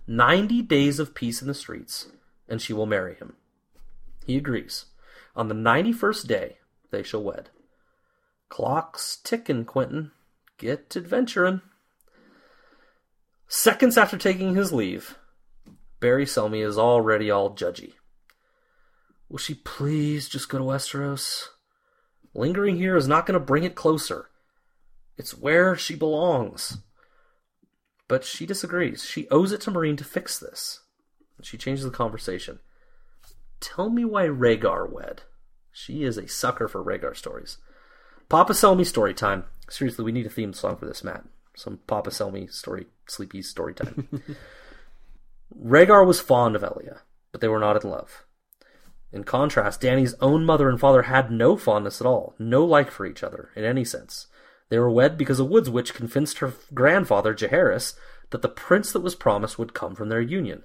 [0.08, 2.08] 90 days of peace in the streets,
[2.48, 3.36] and she will marry him.
[4.26, 4.86] He agrees.
[5.36, 6.58] On the 91st day,
[6.92, 7.50] they shall wed.
[8.48, 10.12] Clock's ticking, Quentyn.
[10.58, 11.62] Get adventuring.
[13.48, 15.18] Seconds after taking his leave,
[16.00, 17.94] Barry Selmy is already all judgy.
[19.28, 21.48] Will she please just go to Westeros?
[22.34, 24.30] Lingering here is not going to bring it closer.
[25.18, 26.80] It's where she belongs.
[28.08, 29.04] But she disagrees.
[29.04, 30.82] She owes it to Meereen to fix this.
[31.42, 32.60] She changes the conversation.
[33.60, 35.24] Tell me why Rhaegar wed.
[35.72, 37.58] She is a sucker for Rhaegar stories.
[38.30, 39.46] Papa Selmy story time.
[39.70, 41.24] Seriously, we need a theme song for this, Matt.
[41.56, 44.08] Some Papa Selmy story, sleepy story time.
[45.60, 47.02] Rhaegar was fond of Elia,
[47.32, 48.24] but they were not in love.
[49.14, 53.06] In contrast, Dany's own mother and father had no fondness at all, no like for
[53.06, 54.26] each other, in any sense.
[54.70, 57.94] They were wed because a woods witch convinced her grandfather, Jaehaerys,
[58.32, 60.64] that the prince that was promised would come from their union.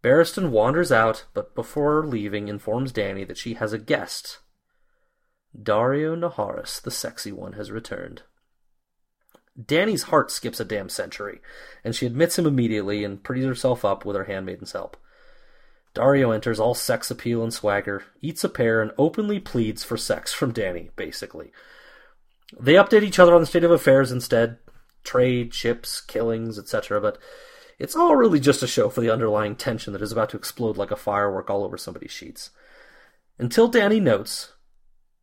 [0.00, 4.38] Barristan wanders out, but before leaving informs Dany that she has a guest.
[5.60, 8.22] Daario Naharis, the sexy one, has returned.
[9.60, 11.40] Dany's heart skips a damn century,
[11.82, 14.96] and she admits him immediately and pretties herself up with her handmaiden's help.
[15.94, 20.32] Daario enters all sex appeal and swagger, eats a pear, and openly pleads for sex
[20.32, 21.52] from Dany, basically.
[22.58, 24.58] They update each other on the state of affairs instead
[25.02, 27.00] trade, ships, killings, etc.
[27.00, 27.18] But
[27.78, 30.76] It's all really just a show for the underlying tension that is about to explode
[30.76, 32.50] like a firework all over somebody's sheets.
[33.38, 34.52] Until Dany notes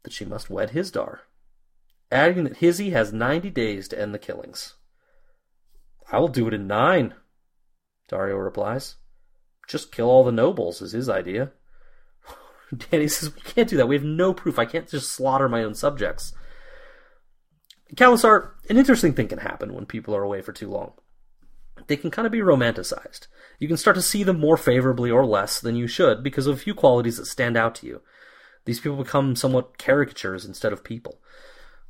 [0.04, 1.20] that she must wed Hizdahr,
[2.12, 4.74] adding that Hizzy has 90 days to end the killings.
[6.12, 7.14] I will do it in nine,
[8.10, 8.96] Daario replies.
[9.68, 11.52] Just kill all the nobles is his idea.
[12.74, 13.88] Dany says, We can't do that.
[13.88, 14.58] We have no proof.
[14.58, 16.34] I can't just slaughter my own subjects.
[17.96, 20.94] Khalasar, an interesting thing can happen when people are away for too long.
[21.88, 23.28] They can kind of be romanticized.
[23.60, 26.56] You can start to see them more favorably or less than you should because of
[26.56, 28.02] a few qualities that stand out to you.
[28.66, 31.22] These people become somewhat caricatures instead of people.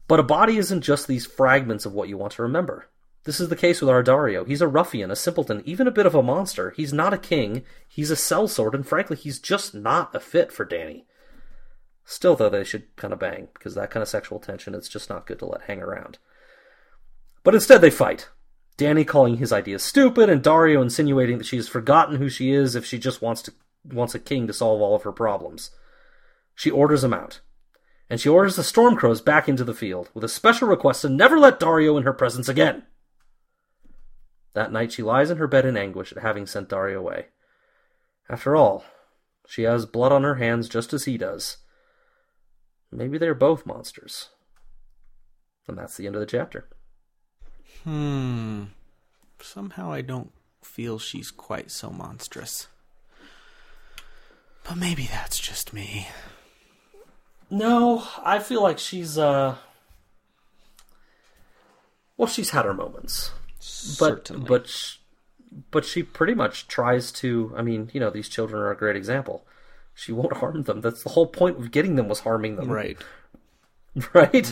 [0.07, 2.87] But a body isn't just these fragments of what you want to remember.
[3.27, 4.47] This is the case with Ardario.
[4.47, 6.71] He's a ruffian, a simpleton, even a bit of a monster.
[6.71, 10.65] He's not a king, he's a sellsword, and frankly, he's just not a fit for
[10.65, 11.03] Dany.
[12.05, 15.09] Still, though, they should kind of bang, because that kind of sexual tension, it's just
[15.09, 16.19] not good to let hang around.
[17.43, 18.29] But instead, they fight.
[18.77, 22.75] Dany calling his ideas stupid, and Daario insinuating that she has forgotten who she is
[22.75, 25.71] if she just wants to wants a king to solve all of her problems.
[26.55, 27.41] She orders him out,
[28.09, 31.37] and she orders the Stormcrows back into the field with a special request to never
[31.37, 32.83] let Daario in her presence again.
[34.57, 37.27] That night, she lies in her bed in anguish at having sent Daario away.
[38.27, 38.83] After all,
[39.45, 41.57] she has blood on her hands just as he does.
[42.91, 44.29] Maybe they're both monsters.
[45.67, 46.67] And that's the end of the chapter.
[47.83, 48.63] Hmm.
[49.39, 50.31] Somehow I don't
[50.63, 52.65] feel she's quite so monstrous.
[54.63, 56.07] But maybe that's just me.
[57.51, 59.57] No, I feel like she's uh
[62.17, 63.29] well, she's had her moments.
[63.99, 64.47] But Certainly.
[64.47, 64.97] but sh-
[65.71, 68.95] but she pretty much tries to, I mean, you know, these children are a great
[68.95, 69.45] example.
[69.95, 70.81] She won't harm them.
[70.81, 72.69] That's the whole point of getting them was harming them.
[72.71, 72.97] right.
[74.13, 74.51] Right?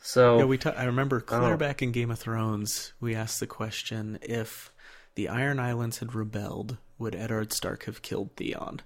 [0.00, 0.56] So Yeah, we.
[0.58, 1.56] ta- I remember clear Oh.
[1.58, 4.72] back in Game of Thrones, we asked the question if
[5.14, 8.80] the Iron Islands had rebelled, would Eddard Stark have killed Theon?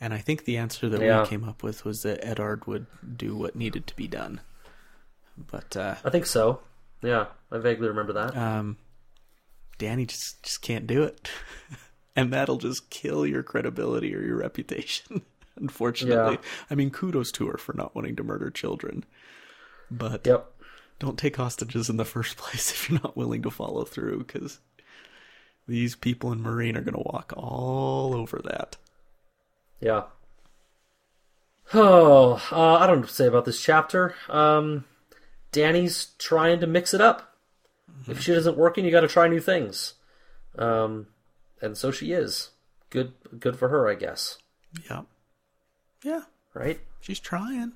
[0.00, 1.22] And I think the answer that Yeah.
[1.22, 2.86] we came up with was that Eddard would
[3.18, 4.40] do what needed to be done.
[5.36, 6.60] But uh, I think so.
[7.02, 8.36] Yeah, I vaguely remember that.
[8.36, 8.76] um,
[9.78, 11.30] Dany just just can't do it,
[12.16, 15.22] and that'll just kill your credibility or your reputation.
[15.56, 16.48] Unfortunately, Yeah.
[16.70, 19.04] I mean, kudos to her for not wanting to murder children,
[19.90, 20.50] but yep.
[20.98, 24.58] don't take hostages in the first place if you're not willing to follow through, because
[25.68, 28.76] these people in Meereen are going to walk all over that.
[29.80, 30.02] Yeah.
[31.72, 34.16] Oh, uh, I don't know what to say about this chapter.
[34.28, 34.84] Um,
[35.52, 37.34] Dany's trying to mix it up.
[38.06, 39.94] If shit isn't working, you got to try new things.
[40.56, 41.08] Um,
[41.60, 42.50] and so she is.
[42.88, 44.38] Good, good for her, I guess.
[44.88, 45.02] Yeah,
[46.04, 46.22] yeah,
[46.54, 46.80] Right?
[47.00, 47.72] she's trying.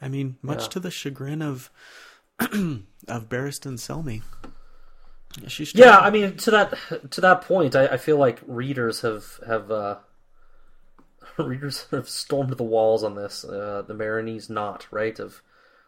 [0.00, 0.68] I mean, much Yeah.
[0.68, 1.70] to the chagrin of
[2.40, 4.22] of Barristan Selmy.
[5.48, 5.98] She's Yeah.
[5.98, 9.96] I mean, to that to that point, I, I feel like readers have have uh,
[11.38, 13.44] readers have stormed the walls on this.
[13.44, 15.42] Uh, the Meereenese not right of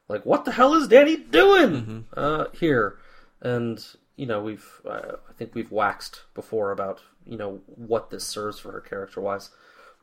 [0.09, 2.99] like, what the hell is Dany doing uh, here?
[3.41, 3.85] And
[4.17, 8.59] you know, we've uh, I think we've waxed before about you know what this serves
[8.59, 9.51] for her character wise,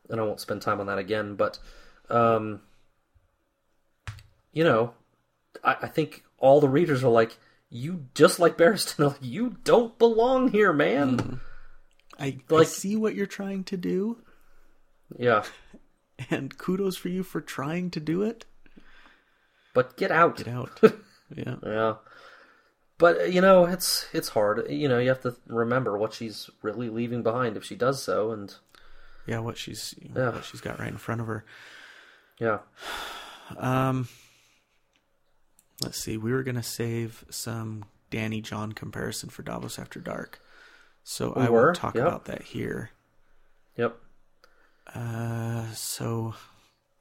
[0.09, 1.35] and I won't spend time on that again.
[1.35, 1.59] But
[2.09, 2.61] um,
[4.53, 4.93] you know,
[5.63, 7.37] I, I think all the readers are like,
[7.69, 11.41] you just like Barristan, you don't belong here, man.
[12.19, 14.21] I, I like- see what you're trying to do,
[15.17, 15.43] Yeah,
[16.29, 18.45] and kudos for you for trying to do it.
[19.75, 20.37] But get out.
[20.37, 20.71] Get out.
[21.35, 21.55] yeah.
[21.63, 21.95] Yeah,
[22.97, 24.65] but you know, it's it's hard.
[24.71, 28.31] You know, you have to remember what she's really leaving behind if she does so,
[28.31, 28.55] and
[29.27, 30.31] Yeah, what she's Yeah.
[30.31, 31.45] what she's got right in front of her.
[32.39, 32.59] yeah,
[33.57, 34.07] Um,
[35.83, 36.17] let's see.
[36.17, 40.39] We were gonna save some Dany Jon comparison for Davos After Dark,
[41.03, 42.07] so We I were, will talk yep.
[42.07, 42.91] about that here.
[43.75, 43.97] yep,
[44.93, 46.33] Uh, so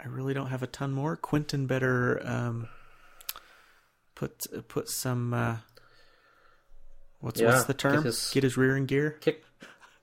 [0.05, 1.17] I really don't have a ton more.
[1.17, 2.69] Quentyn better um
[4.15, 5.57] put put some uh,
[7.21, 7.95] what's Yeah, what's the term?
[7.97, 9.13] get his- Get his rear in gear.
[9.21, 9.45] kick,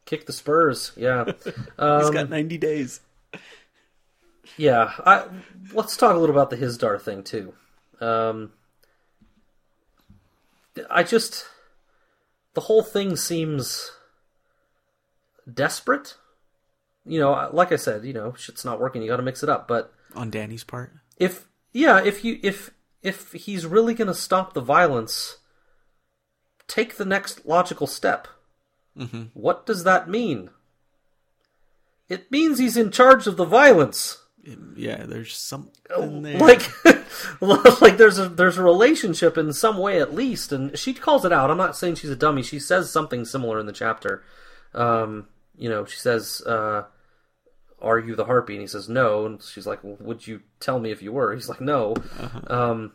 [0.05, 0.91] kick the Spurs.
[0.97, 2.99] Yeah, He's um, got ninety days.
[4.57, 4.91] yeah.
[5.05, 5.25] I
[5.73, 7.53] let's talk a little about the Hizdahr thing too.
[7.99, 8.51] Um,
[10.89, 11.45] I just
[12.53, 13.91] the whole thing seems
[15.51, 16.15] desperate.
[17.05, 19.01] You know, like I said, you know, shit's not working.
[19.01, 19.67] You got to mix it up.
[19.67, 22.71] But On Dany's part, if yeah, if you if
[23.01, 25.37] if he's really going to stop the violence,
[26.67, 28.27] take the next logical step.
[29.33, 30.49] What does that mean?
[32.09, 34.17] It means he's in charge of the violence.
[34.75, 36.37] Yeah, there's something there.
[36.39, 36.61] like
[37.81, 41.31] like there's a there's a relationship in some way at least and she calls it
[41.31, 44.23] out i'm not saying she's a dummy she says something similar in the chapter
[44.73, 46.83] um you know she says uh
[47.81, 50.79] are you the harpy and he says no and she's like well, would you tell
[50.79, 51.95] me if you were he's like no
[52.47, 52.91] um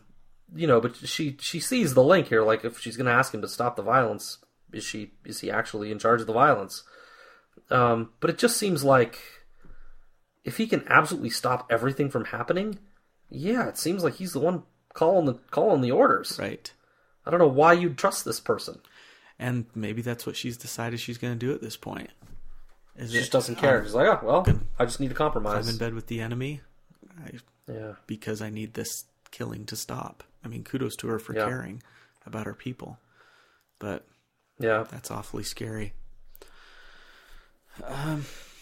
[0.55, 3.33] you know but she she sees the link here like if she's going to ask
[3.33, 4.37] him to stop the violence
[4.71, 6.83] is she is he actually in charge of the violence
[7.69, 9.19] um but it just seems like
[10.43, 12.79] if he can absolutely stop everything from happening
[13.29, 14.63] yeah, it seems like he's the one
[14.93, 16.37] calling the calling the orders.
[16.39, 16.71] right.
[17.25, 18.79] I don't know why you'd trust this person.
[19.37, 22.09] And maybe that's what she's decided she's going to do at this point.
[22.97, 23.83] Is She it, just doesn't care.
[23.83, 25.67] She's like, oh well, I just need to compromise.
[25.67, 26.61] I'm in bed with the enemy
[27.23, 27.31] I,
[27.71, 30.23] Yeah, because I need this killing to stop.
[30.43, 31.45] I mean, kudos to her for Yeah.
[31.45, 31.83] caring
[32.25, 32.97] about her people,
[33.79, 34.05] but
[34.59, 34.85] yeah.
[34.89, 35.93] that's awfully scary.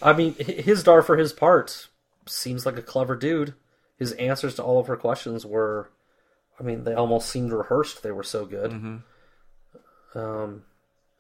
[0.02, 1.88] I mean, hi- Hizdahr for his part
[2.28, 3.54] seems like a clever dude.
[3.98, 5.90] His answers to all of her questions were,
[6.60, 8.04] I mean, they almost seemed rehearsed.
[8.04, 9.02] They were so good.
[10.14, 10.64] Um,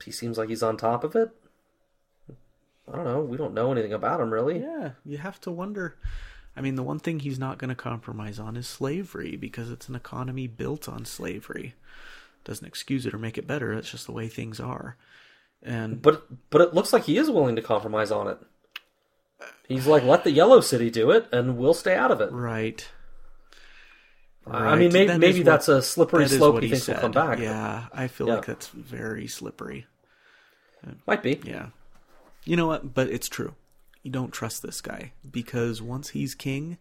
[0.03, 1.29] he seems like he's on top of it.
[2.91, 3.21] I don't know.
[3.21, 4.59] We don't know anything about him really.
[4.59, 5.95] Yeah, you have to wonder.
[6.57, 9.89] I mean, the one thing he's not going to compromise on is slavery because it's
[9.89, 11.73] an economy built on slavery.
[12.45, 13.73] Doesn't excuse it or make it better.
[13.73, 14.95] It's just the way things are.
[15.63, 18.37] And But but it looks like he is willing to compromise on it.
[19.67, 22.31] He's like, let the Yellow City do it, and we'll stay out of it.
[22.31, 22.87] right,
[24.47, 24.93] I mean, Right.
[24.93, 27.39] maybe That maybe what- that's a slippery that slope he thinks will come back.
[27.39, 28.35] Yeah, I feel Yeah.
[28.35, 29.87] like that's very slippery.
[31.07, 31.41] Might be.
[31.43, 31.69] Yeah.
[32.45, 32.93] You know what?
[32.93, 33.55] But it's true.
[34.03, 36.77] You don't trust this guy because once he's king,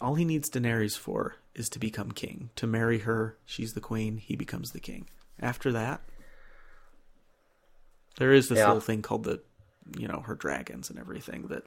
[0.00, 2.50] all he needs Daenerys for is to become king.
[2.56, 5.06] To marry her, she's the queen, he becomes the king.
[5.40, 6.00] After that,
[8.18, 8.66] there is this Yeah.
[8.68, 9.40] little thing called the,
[9.96, 11.64] you know, her dragons and everything that.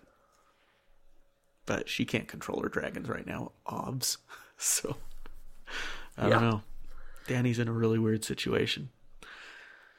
[1.66, 4.18] But she can't control her dragons right now, obs.
[4.60, 4.98] So,
[6.18, 6.62] I don't know.
[7.28, 8.90] Dany's in a really weird situation.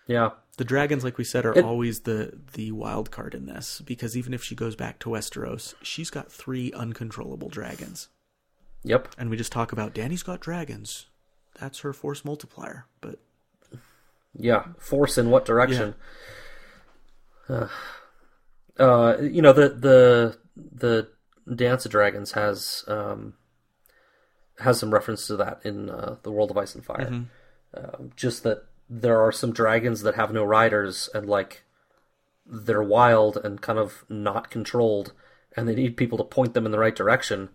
[0.09, 0.31] Yeah.
[0.59, 4.17] The dragons, like we said, are It- always the the wild card in this because
[4.17, 8.09] even if she goes back to Westeros, she's got three uncontrollable dragons,
[8.85, 9.15] Yep.
[9.19, 11.07] and we just talk about Dany's got dragons.
[11.61, 13.19] That's her force multiplier, but
[14.35, 14.67] Yeah.
[14.79, 15.95] Force in what direction?
[17.49, 17.67] Uh,
[18.79, 21.09] uh, you know the the the
[21.55, 23.33] Dance of Dragons has um
[24.59, 27.25] has some reference to that in uh, the World of Ice and Fire.
[27.75, 31.65] Um, just that there are some dragons that have no riders and like
[32.47, 35.13] they're wild and kind of not controlled,
[35.57, 37.51] and they need people to point them in the right direction.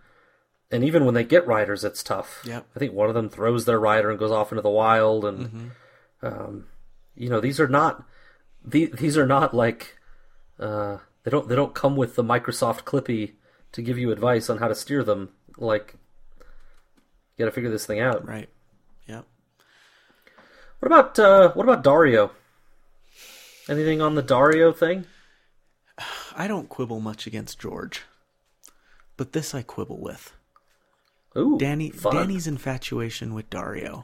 [0.69, 2.41] And even when they get riders, it's tough.
[2.45, 2.65] Yep.
[2.75, 5.71] I think one of them throws their rider and goes off into the wild, and
[6.21, 6.65] um,
[7.15, 8.03] you know these are not
[8.63, 9.97] the, these are not like
[10.59, 13.33] uh, they don't they don't come with the Microsoft Clippy
[13.71, 15.29] to give you advice on how to steer them.
[15.57, 15.95] Like
[16.39, 18.27] you got to figure this thing out.
[18.27, 18.49] right.
[20.83, 22.31] What about uh, what about Daario?
[23.69, 25.05] Anything on the Daario thing?
[26.35, 28.01] I don't quibble much against George,
[29.15, 30.33] but this I quibble with.
[31.37, 32.15] Ooh, Dany, fun.
[32.15, 34.03] Dany's infatuation with Daario.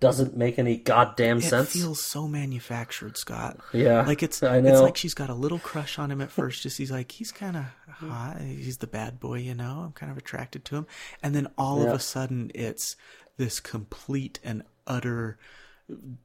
[0.00, 1.72] doesn't make any goddamn It sense.
[1.72, 3.58] It feels so manufactured, Scott.
[3.72, 6.64] Yeah, like it's I it's like she's got a little crush on him at first.
[6.64, 8.40] Just he's like he's kind of hot.
[8.40, 9.82] He's the bad boy, you know.
[9.86, 10.86] I'm kind of attracted to him,
[11.22, 12.96] and then all of a sudden it's
[13.36, 15.38] this complete and utter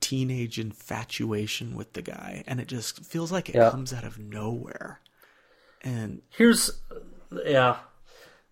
[0.01, 3.69] teenage infatuation with the guy, and it just feels like it Yeah.
[3.69, 4.99] comes out of nowhere.
[5.81, 6.81] And Here's,
[7.45, 7.77] yeah,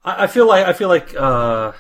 [0.04, 1.72] I, I feel like I feel like uh,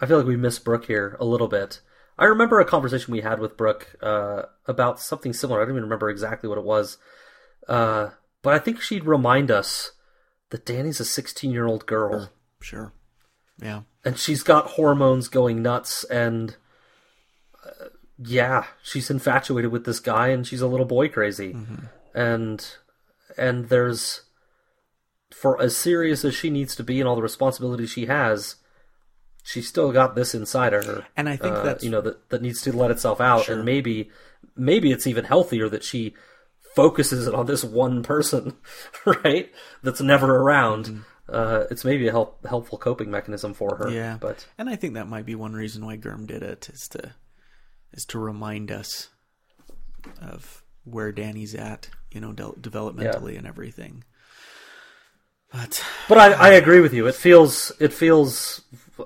[0.00, 1.80] I feel like we missed Brooke here a little bit.
[2.18, 5.60] I remember a conversation we had with Brooke uh, about something similar.
[5.60, 6.98] I don't even remember exactly what it was,
[7.68, 8.10] uh,
[8.42, 9.92] but I think she'd remind us
[10.50, 12.30] that Dany's a 16 year old girl.
[12.60, 12.92] sure,
[13.62, 16.56] yeah, and she's got hormones going nuts and
[18.22, 21.56] yeah she's infatuated with this guy and she's a little boy crazy.
[22.14, 22.66] And
[23.38, 24.22] and there's
[25.32, 28.56] for as serious as she needs to be and all the responsibilities she has
[29.44, 32.28] she's still got this inside of her And I think uh, that's- you know that
[32.30, 33.44] that needs to let itself out.
[33.44, 33.56] Sure.
[33.56, 34.10] and maybe
[34.56, 36.14] maybe it's even healthier that she
[36.74, 38.56] focuses it on this one person
[39.24, 39.50] right
[39.82, 41.04] that's never around.
[41.28, 44.16] Uh, it's maybe a help, helpful coping mechanism for her yeah.
[44.20, 47.12] but and I think that might be one reason why Gurm did it is to
[47.92, 49.08] is to remind us
[50.20, 54.04] of where Dany's at, you know, de- developmentally and everything.
[55.52, 57.06] But But I, I agree with you.
[57.08, 58.62] It feels it feels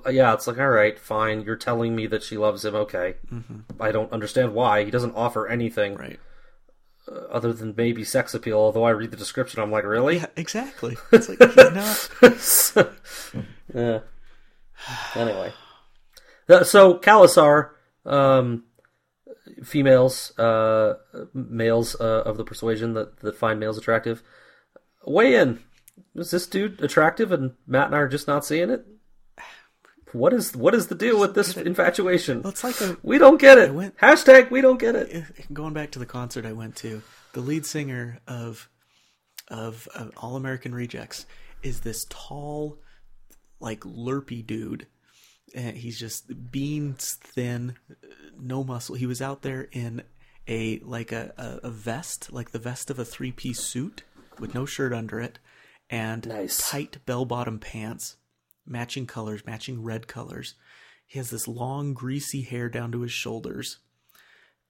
[0.09, 0.33] yeah.
[0.33, 1.41] It's like all right, fine.
[1.41, 2.75] You're telling me that she loves him.
[2.75, 3.15] Okay,
[3.79, 6.19] I don't understand why he doesn't offer anything right,
[7.11, 8.59] uh, other than maybe sex appeal.
[8.59, 10.17] Although I read the description, I'm like, really?
[10.17, 10.97] Yeah, exactly.
[11.11, 12.93] It's like he's not.
[13.73, 13.99] yeah.
[15.15, 15.51] Anyway,
[16.63, 17.71] so Khalasar,
[18.05, 18.65] um,
[19.63, 20.95] females, uh,
[21.33, 24.21] males uh, of the persuasion that that find males attractive,
[25.05, 25.59] weigh in.
[26.13, 28.85] Is this dude attractive, and Matt and I are just not seeing it?
[30.11, 32.41] What is what is the deal with this infatuation?
[32.41, 33.73] Well, it's like a We don't get it.
[33.73, 35.25] went- Hashtag we don't get it.
[35.53, 37.01] going back to the concert I went to,
[37.33, 38.69] the lead singer of
[39.49, 41.25] of, of All American Rejects
[41.63, 42.79] is this tall,
[43.59, 44.87] like lurpy dude.
[45.55, 47.75] And he's just beans thin,
[48.37, 48.95] no muscle.
[48.95, 50.03] He was out there in
[50.47, 54.03] a like a, a, a vest, like the vest of a three piece suit
[54.37, 55.39] with no shirt under it,
[55.89, 56.69] and Nice.
[56.69, 58.17] tight bell bottom pants,
[58.65, 60.55] matching colors, matching red colors.
[61.07, 63.77] He has this long, greasy hair down to his shoulders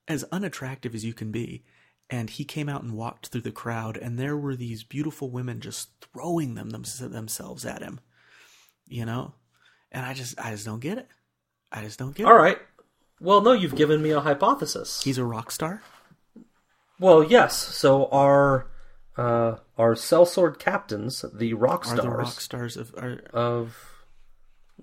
[0.08, 1.64] as unattractive as you can be.
[2.10, 5.60] And he came out and walked through the crowd, and there were these beautiful women
[5.60, 8.00] just throwing them, them themselves at him,
[8.86, 9.34] you know.
[9.96, 11.08] And I just, I just don't get it.
[11.72, 12.36] I just don't get All it.
[12.36, 12.58] All right.
[13.22, 15.02] Well, no, you've given me a hypothesis.
[15.02, 15.82] He's a rock star.
[17.00, 17.56] Well, yes.
[17.56, 18.68] So our
[19.18, 23.78] uh, our sellsword captains, the rock Are stars the rock stars of are, of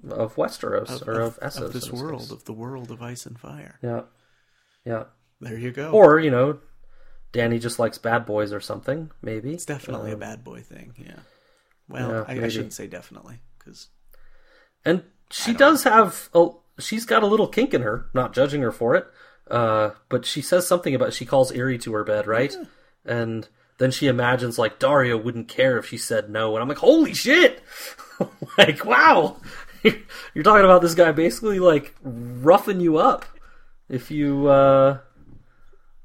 [0.09, 2.30] of Westeros of, or of, of, Essos of this world, case.
[2.30, 3.78] of the world of ice and fire?
[3.82, 4.02] Yeah,
[4.84, 5.05] yeah.
[5.40, 5.90] There you go.
[5.90, 6.59] Or you know,
[7.34, 9.10] Dany just likes bad boys or something.
[9.20, 10.94] Maybe it's definitely a Um, bad boy thing.
[10.97, 11.20] Yeah.
[11.89, 13.89] Well, Yeah, I, I shouldn't say definitely because
[14.84, 18.72] And she does have a she's got a little kink in her, not judging her
[18.72, 19.06] for it.
[19.50, 22.54] Uh, but she says something about she calls Irri to her bed, right?
[23.04, 23.48] And
[23.78, 27.14] then she imagines like Daario wouldn't care if she said no, and I'm like, holy
[27.14, 27.62] shit!
[28.59, 29.36] like, wow,
[29.82, 33.24] you're talking about this guy basically like roughing you up
[33.88, 34.98] if you uh,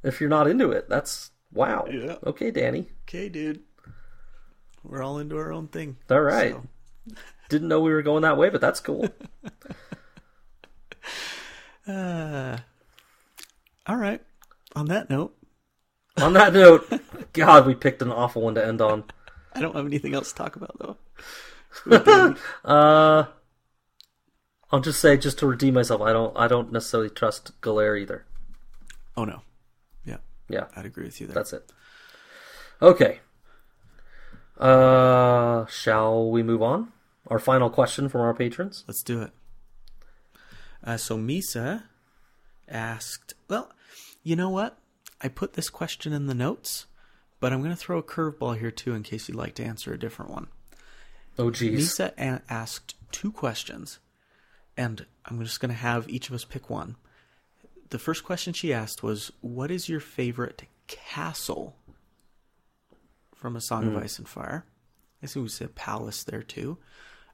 [0.04, 0.90] if you're not into it.
[0.90, 1.86] That's wow.
[1.90, 2.16] Yeah.
[2.26, 2.88] Okay, Dany.
[3.04, 3.62] okay, dude,
[4.84, 5.98] we're all into our own thing.
[6.10, 6.54] All right.
[6.54, 7.16] So,
[7.50, 9.08] Didn't know we were going that way, but that's cool.
[11.88, 12.58] uh,
[13.88, 14.22] all right.
[14.76, 15.34] On that note,
[16.22, 16.92] On that note,
[17.34, 19.04] God, we picked an awful one to end on.
[19.54, 20.98] I don't have anything else to talk about though.
[22.66, 23.26] Uh,
[24.72, 28.26] I'll just say, just to redeem myself, I don't, I don't necessarily trust Galare either.
[29.16, 29.42] Oh no.
[30.04, 30.18] Yeah,
[30.50, 31.36] Yeah, I'd agree with you there.
[31.36, 31.72] that's it.
[32.82, 33.20] Okay.
[34.58, 36.92] Uh, shall we move on?
[37.28, 38.84] Our final question from our patrons.
[38.88, 39.32] Let's do it.
[40.84, 41.84] Uh, so Misa
[42.68, 43.72] asked, well,
[44.24, 44.78] you know what?
[45.22, 46.86] I put this question in the notes,
[47.40, 49.94] but I'm going to throw a curveball here too in case you'd like to answer
[49.94, 50.48] a different one.
[51.38, 51.98] Oh, geez.
[51.98, 54.00] Misa a- asked two questions,
[54.76, 56.96] and I'm just going to have each of us pick one.
[57.90, 61.76] The first question she asked was, What is your favorite castle
[63.36, 64.66] from A Song of Ice and Fire?
[65.22, 66.78] I think we said palace there too.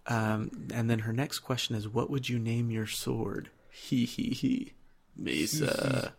[0.07, 3.49] Um, and then her next question is, What would you name your sword?
[3.69, 4.73] Hee hee hee.
[5.19, 6.11] Misa.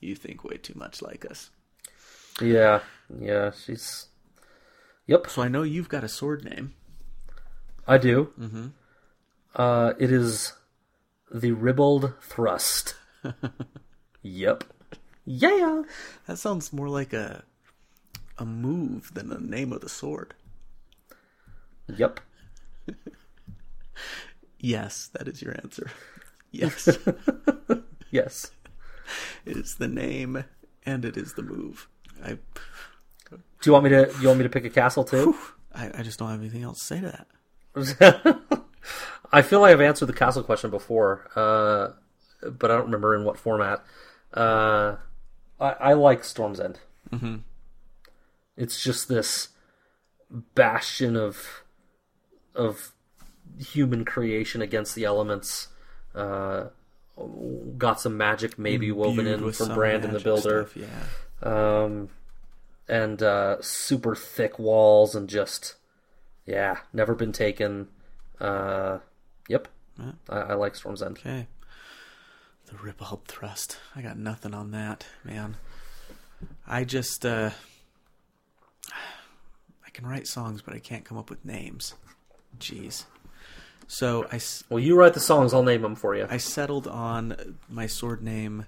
[0.00, 1.50] you think way too much like us.
[2.40, 2.80] Yeah,
[3.18, 4.06] yeah, she's.
[5.06, 6.74] Yep, So I know you've got a sword name.
[7.86, 8.30] I do.
[8.38, 8.66] Mm-hmm.
[9.54, 10.52] Uh, it is
[11.32, 12.94] the Ribald Thrust.
[14.22, 14.64] yep.
[15.24, 15.82] Yeah.
[16.26, 17.42] That sounds more like a
[18.36, 20.34] a move than the name of the sword.
[21.88, 22.20] Yep.
[24.60, 25.90] Yes, that is your answer.
[26.50, 26.88] Yes,
[28.10, 28.50] Yes.
[29.44, 30.44] it is the name
[30.84, 31.88] and it is the move.
[32.24, 32.38] I,
[33.30, 34.12] Do you want me to?
[34.20, 35.36] You want me to pick a castle too?
[35.74, 37.26] I, I just don't have anything else to say to
[37.76, 38.62] that.
[39.32, 41.90] I feel like I've answered the castle question before, uh,
[42.50, 43.84] but I don't remember in what format.
[44.32, 44.96] Uh,
[45.60, 46.78] I, I like Storm's End.
[47.12, 47.36] Mm-hmm.
[48.56, 49.48] It's just this
[50.54, 51.62] bastion of
[52.58, 52.92] of
[53.58, 55.68] human creation against the elements.
[56.14, 56.66] Uh,
[57.76, 60.68] got some magic maybe woven in from Brandon the Builder.
[60.70, 61.82] stuff, yeah.
[61.82, 62.08] um,
[62.88, 65.74] and uh, super thick walls and just
[66.46, 67.88] yeah, never been taken.
[68.40, 68.98] Uh,
[69.48, 69.68] yep,
[70.28, 71.18] I, I like Storm's End.
[71.18, 71.46] Okay.
[72.66, 73.78] The ribald thrust.
[73.96, 75.56] I got nothing on that, man.
[76.66, 77.50] I just uh
[79.86, 81.94] I can write songs, but I can't come up with names.
[82.58, 83.04] Jeez.
[83.86, 86.26] So I Well, you write the songs, I'll name them for you.
[86.28, 88.66] I settled on my sword name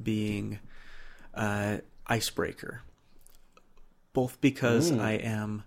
[0.00, 0.60] being
[1.34, 2.82] uh, Icebreaker.
[4.12, 5.62] Both because I am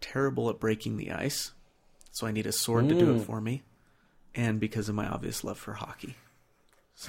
[0.00, 1.52] terrible at breaking the ice,
[2.10, 3.62] so I need a sword to do it for me,
[4.34, 6.16] and because of my obvious love for hockey.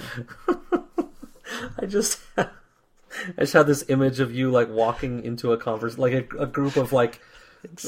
[1.78, 2.46] I just I
[3.40, 6.76] just had this image of you like walking into a converse, like a, a group
[6.76, 7.20] of like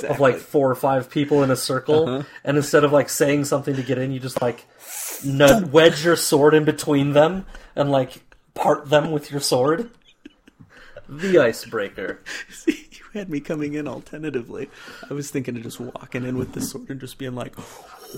[0.04, 3.74] of like four or five people in a circle, and instead of like saying something
[3.76, 4.66] to get in, you just like
[5.24, 8.22] wedge your sword in between them and like
[8.54, 9.90] part them with your sword.
[11.08, 12.20] The icebreaker.
[12.50, 14.70] See, you had me coming in all tentatively.
[15.10, 17.54] I was thinking of just walking in with the sword and just being like,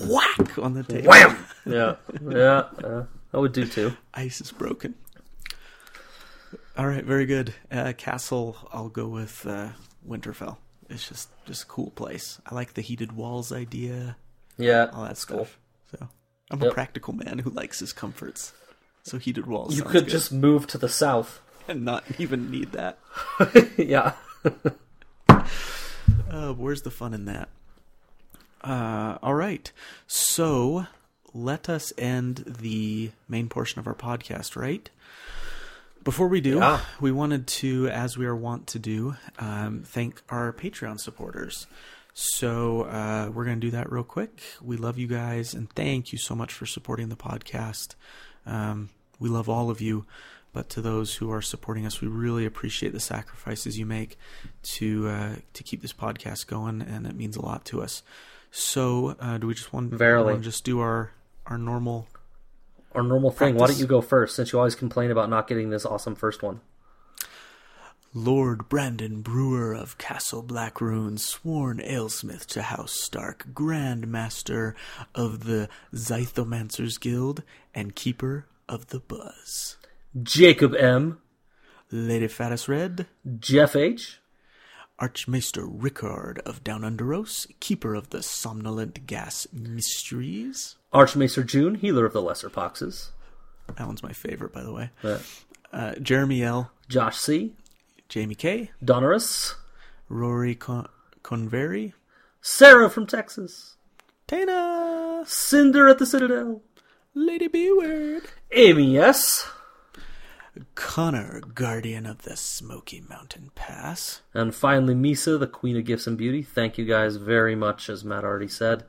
[0.05, 1.09] whack on the table.
[1.09, 1.37] Wham!
[1.65, 3.03] Yeah, yeah, yeah.
[3.33, 3.91] I would do too.
[4.13, 4.95] Ice is broken.
[6.77, 7.53] All right, very good.
[7.69, 9.69] Uh, Castle, I'll go with uh,
[10.07, 10.57] Winterfell.
[10.89, 12.39] It's just just a cool place.
[12.45, 14.15] I like the heated walls idea,
[14.57, 15.57] Yeah, all that stuff.
[15.91, 16.07] So
[16.51, 16.71] I'm Yep.
[16.71, 18.53] a practical man who likes his comforts.
[19.03, 19.75] So heated walls.
[19.75, 20.09] You could good.
[20.09, 21.41] just move to the south.
[21.67, 22.97] and not even need that.
[23.77, 24.13] yeah.
[26.29, 27.49] Uh, where's the fun in that?
[28.61, 29.71] Uh, all right.
[30.07, 30.87] So
[31.33, 34.89] let us end the main portion of our podcast, right?
[36.07, 36.79] Before we do, Yeah.
[37.01, 41.67] we wanted to, as we are wont to do, um, thank our Patreon supporters.
[42.13, 44.41] So uh, we're going to do that real quick.
[44.61, 47.95] We love you guys, and thank you so much for supporting the podcast.
[48.45, 48.87] Um,
[49.19, 50.05] we love all of you,
[50.53, 54.17] but to those who are supporting us, we really appreciate the sacrifices you make
[54.77, 58.01] to uh, to keep this podcast going, and it means a lot to us.
[58.49, 60.31] So, uh, do we just want, Verily.
[60.31, 61.11] want to just do our
[61.47, 62.07] our normal?
[62.97, 63.55] Our normal thing.
[63.55, 66.41] Why don't you go first, since you always complain about not getting this awesome first
[66.41, 66.61] one?
[68.11, 74.75] Lord Brandon Brewer of Castle Blackroon, sworn alesmith to House Stark, Grand Master
[75.13, 77.43] of the Zythomancers Guild,
[77.75, 79.77] and Keeper of the Buzz.
[80.23, 81.19] Jacob M,
[81.91, 83.05] Lady Fatis Red,
[83.39, 84.19] Jeff H,
[84.99, 90.75] Archmaester Rickard of Down Underos, Keeper of the Somnolent Gas Mysteries.
[90.91, 93.09] Archmaester June, healer of the lesser poxes.
[93.77, 94.89] That one's my favorite, by the way.
[95.03, 95.19] Uh,
[95.73, 97.53] Uh, Jeremy L., Josh C,
[98.07, 99.55] Jamie K., Donorus,
[100.07, 100.87] Rory Con-
[101.23, 101.93] Convery,
[102.41, 103.75] Sarah from Texas,
[104.27, 106.61] Tana, Cinder at the Citadel,
[107.13, 108.23] Lady Beward.
[108.53, 109.45] Amy S,
[110.75, 114.21] Connor, guardian of the Smoky Mountain Pass.
[114.33, 116.41] and finally Misa, the Queen of Gifts and Beauty.
[116.43, 118.83] Thank you guys very much, as Matt already said.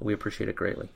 [0.00, 0.90] We appreciate it greatly.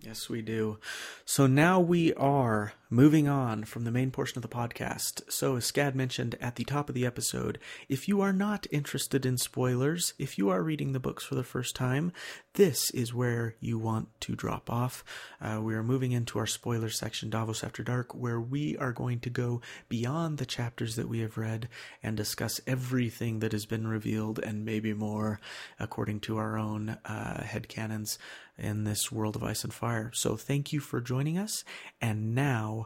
[0.00, 0.78] Yes, we do.
[1.24, 5.22] So now we are moving on from the main portion of the podcast.
[5.30, 9.24] So, as Scad mentioned at the top of the episode, if you are not interested
[9.24, 12.12] in spoilers, if you are reading the books for the first time,
[12.54, 15.04] this is where you want to drop off.
[15.40, 19.20] Uh, we are moving into our spoiler section, Davos After Dark, where we are going
[19.20, 21.68] to go beyond the chapters that we have read
[22.02, 25.40] and discuss everything that has been revealed and maybe more
[25.78, 28.18] according to our own uh, headcanons
[28.60, 30.10] in this world of ice and fire.
[30.14, 31.64] So thank you for joining us.
[32.00, 32.79] And now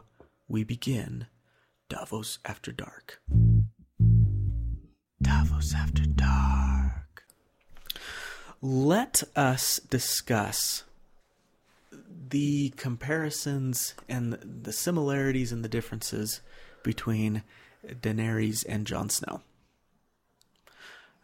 [0.47, 1.27] we begin
[1.89, 3.21] Davos After Dark.
[5.21, 7.25] Davos After Dark.
[8.61, 10.83] Let us discuss
[12.29, 16.41] the comparisons and the similarities and the differences
[16.83, 17.43] between
[17.85, 19.41] Daenerys and Jon Snow.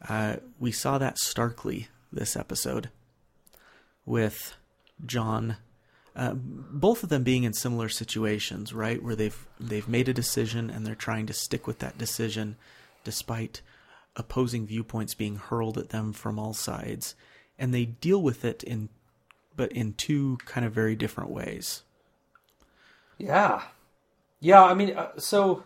[0.08, 2.90] Uh, we saw that starkly this episode
[4.06, 4.56] with
[5.06, 5.58] Jon,
[6.16, 10.70] uh, both of them being in similar situations, right, where they've they've made a decision
[10.70, 12.58] and they're trying to stick with that decision,
[13.04, 13.62] despite
[14.18, 17.16] opposing viewpoints being hurled at them from all sides,
[17.58, 18.90] and they deal with it in,
[19.56, 21.84] but in two kind of very different ways.
[23.18, 23.62] Yeah,
[24.42, 24.64] yeah.
[24.64, 25.64] I mean, uh, so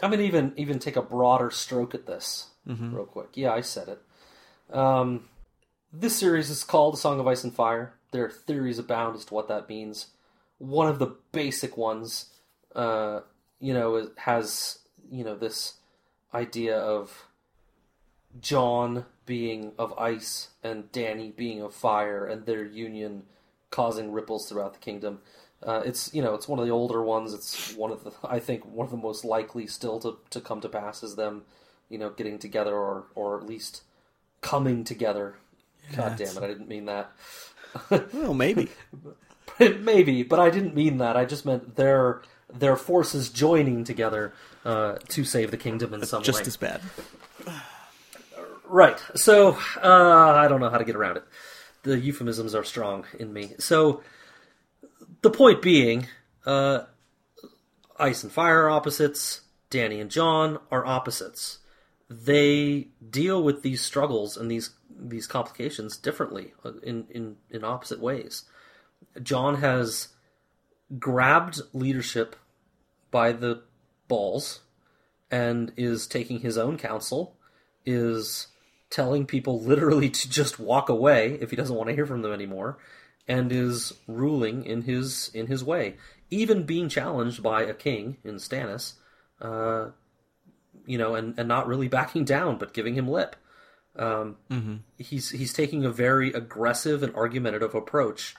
[0.00, 2.50] I'm gonna even even take a broader stroke at this
[2.92, 3.30] real quick.
[3.34, 4.76] Yeah, I said it.
[4.76, 5.28] Um,
[5.92, 9.24] this series is called "A Song of Ice and Fire." There are theories abound as
[9.26, 10.08] to what that means.
[10.58, 12.26] One of the basic ones,
[12.74, 13.20] uh,
[13.60, 14.78] you know, has
[15.10, 15.74] you know this
[16.34, 17.26] idea of
[18.40, 23.24] Jon being of ice and Dany being of fire, and their union
[23.70, 25.20] causing ripples throughout the kingdom.
[25.62, 27.34] Uh, it's you know it's one of the older ones.
[27.34, 30.60] It's one of the I think one of the most likely still to, to come
[30.60, 31.42] to pass is them,
[31.88, 33.82] you know, getting together or or at least
[34.40, 35.36] coming together.
[35.96, 36.42] God damn it!
[36.42, 37.12] I didn't mean that.
[38.12, 38.68] Well, maybe.
[39.58, 41.16] Maybe, but I didn't mean that.
[41.16, 42.22] I just meant their
[42.52, 44.32] their forces joining together
[44.64, 46.44] uh, to save the kingdom in some just way.
[46.44, 46.80] Just as bad.
[48.68, 49.02] Right.
[49.16, 51.24] So uh, I don't know how to get around it.
[51.82, 53.54] The euphemisms are strong in me.
[53.58, 54.02] So
[55.22, 56.06] the point being,
[56.46, 56.80] uh,
[57.98, 59.40] Ice and Fire are opposites.
[59.70, 61.58] Dany and Jon are opposites.
[62.10, 64.70] They deal with these struggles and these
[65.00, 68.44] these complications differently uh, in in in opposite ways.
[69.22, 70.08] Jon has
[70.98, 72.36] grabbed leadership
[73.10, 73.62] by the
[74.08, 74.60] balls
[75.30, 77.36] and is taking his own counsel,
[77.84, 78.48] is
[78.90, 82.32] telling people literally to just walk away if he doesn't want to hear from them
[82.32, 82.78] anymore,
[83.26, 85.96] and is ruling in his in his way,
[86.30, 88.94] even being challenged by a king in Stannis,
[89.40, 89.88] uh,
[90.88, 93.36] you know, and, and not really backing down, but giving him lip.
[93.94, 94.36] Um,
[94.96, 98.34] He's he's taking a very aggressive and argumentative approach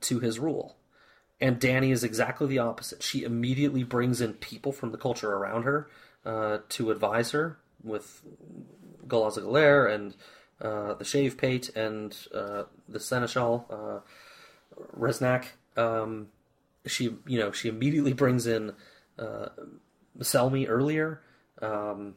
[0.00, 0.76] to his rule.
[1.40, 3.02] And Dany is exactly the opposite.
[3.02, 5.88] She immediately brings in people from the culture around her
[6.24, 8.22] uh, to advise her with
[9.06, 10.14] Galazza Galare and
[10.60, 14.00] uh, the Shavepate and uh, the Seneschal uh,
[14.98, 15.44] Reznak.
[15.76, 16.28] Um,
[16.86, 18.72] she, you know, she immediately brings in
[19.18, 19.48] uh,
[20.20, 21.20] Selmy earlier.
[21.62, 22.14] Um,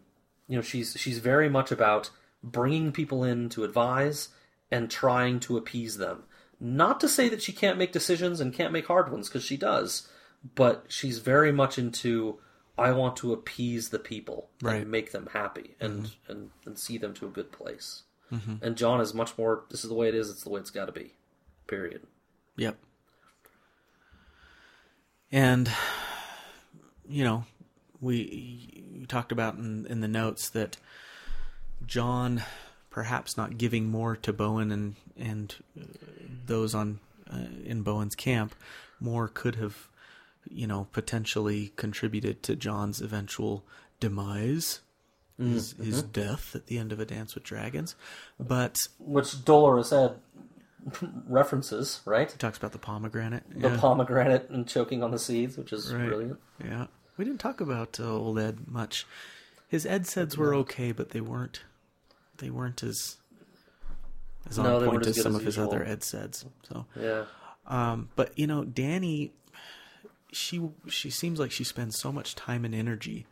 [0.48, 2.10] you know, she's she's very much about
[2.44, 4.30] bringing people in to advise
[4.72, 6.24] and trying to appease them.
[6.60, 9.58] Not to say that she can't make decisions and can't make hard ones, because she
[9.58, 10.08] does,
[10.56, 12.40] but she's very much into
[12.78, 14.82] I want to appease the people Right.
[14.82, 18.04] and make them happy and, and and see them to a good place.
[18.62, 19.64] And Jon is much more.
[19.72, 20.30] This is the way it is.
[20.30, 21.14] It's the way it's got to be.
[21.66, 22.04] Period.
[22.58, 22.78] Yep.
[25.32, 25.72] And
[27.08, 27.46] you know,
[28.02, 30.78] we talked about in, in the notes that
[31.86, 32.44] Jon
[32.90, 35.56] perhaps not giving more to Bowen and and
[36.46, 37.00] those on
[37.32, 38.56] uh, in Bowen's camp
[39.00, 39.88] more could have
[40.50, 43.64] you know potentially contributed to Jon's eventual
[44.00, 44.82] demise
[45.38, 47.96] his, his death at the end of a dance with dragons
[48.38, 50.16] but Which Dolorous had
[51.28, 52.30] references, right?
[52.30, 53.78] he talks about the pomegranate The yeah.
[53.80, 56.08] pomegranate and choking on the seeds, which is Right.
[56.08, 56.40] brilliant.
[56.64, 56.88] Yeah,
[57.20, 59.06] we didn't talk about uh, old Edd much.
[59.68, 61.64] His Ed seds were okay, but they weren't.
[62.38, 63.18] They weren't as
[64.50, 66.46] as on No, point as some as of his other Ed seds.
[66.64, 67.26] So, Yeah.
[67.68, 69.32] um, but you know, Dany,
[70.32, 73.28] she she seems like she spends so much time and energy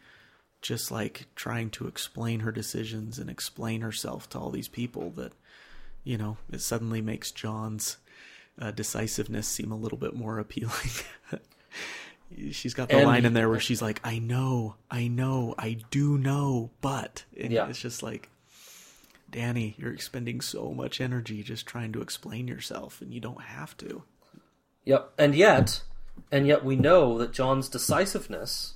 [0.62, 5.32] just like trying to explain her decisions and explain herself to all these people that
[6.04, 7.98] you know it suddenly makes Jon's
[8.60, 10.92] uh, decisiveness seem a little bit more appealing.
[12.52, 15.78] she's got the And- line in there where she's like, "I know, I know, I
[15.92, 17.68] do know, but," and Yeah.
[17.68, 18.30] it's just like.
[19.30, 23.76] Dany, you're expending so much energy just trying to explain yourself, and you don't have
[23.76, 24.04] to.
[24.86, 25.12] Yep.
[25.18, 25.84] And yet,
[26.32, 28.76] and yet we know that Jon's decisiveness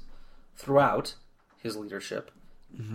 [0.58, 1.16] throughout
[1.64, 2.32] his leadership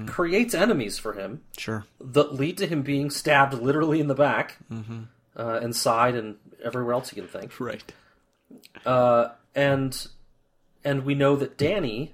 [0.06, 1.86] creates enemies for him Sure.
[1.98, 6.92] that lead to him being stabbed literally in the back, uh, and side, and everywhere
[6.92, 7.58] else you can think.
[7.58, 7.90] Right.
[8.84, 10.06] Uh, and
[10.86, 12.12] and we know that Dany.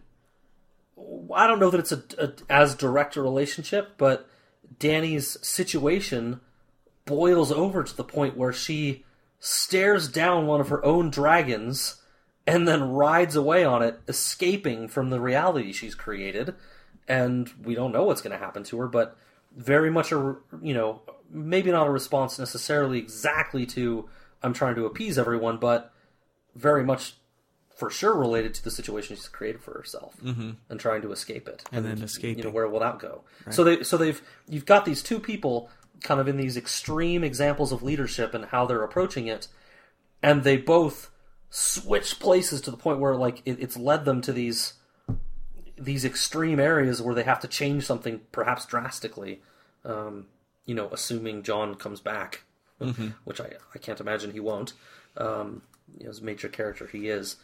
[1.33, 4.29] I don't know that it's a, a as direct a relationship, but
[4.79, 6.41] Dany's situation
[7.05, 9.05] boils over to the point where she
[9.39, 12.01] stares down one of her own dragons
[12.47, 16.55] and then rides away on it, escaping from the reality she's created.
[17.07, 19.19] And we don't know what's going to happen to her, but
[19.55, 24.09] very much a you know maybe not a response necessarily exactly to
[24.43, 25.93] I'm trying to appease everyone, but
[26.55, 27.17] very much
[27.83, 30.15] for sure related to the situation she's created for herself
[30.69, 32.37] and trying to escape it And then escape.
[32.37, 33.23] You know, where will that go?
[33.51, 35.69] So they so they've you've got these two people
[36.01, 39.49] kind of in these extreme examples of leadership and how they're approaching it,
[40.23, 41.11] and they both
[41.51, 44.75] switch places to the point where like it, it's led them to these
[45.77, 49.43] these extreme areas where they have to change something perhaps drastically.
[49.85, 50.27] Um,
[50.67, 52.45] you know, assuming Jon comes back,
[53.25, 54.73] which I I can't imagine he won't.
[55.17, 55.63] Um,
[55.99, 57.35] you know, as a major character he is,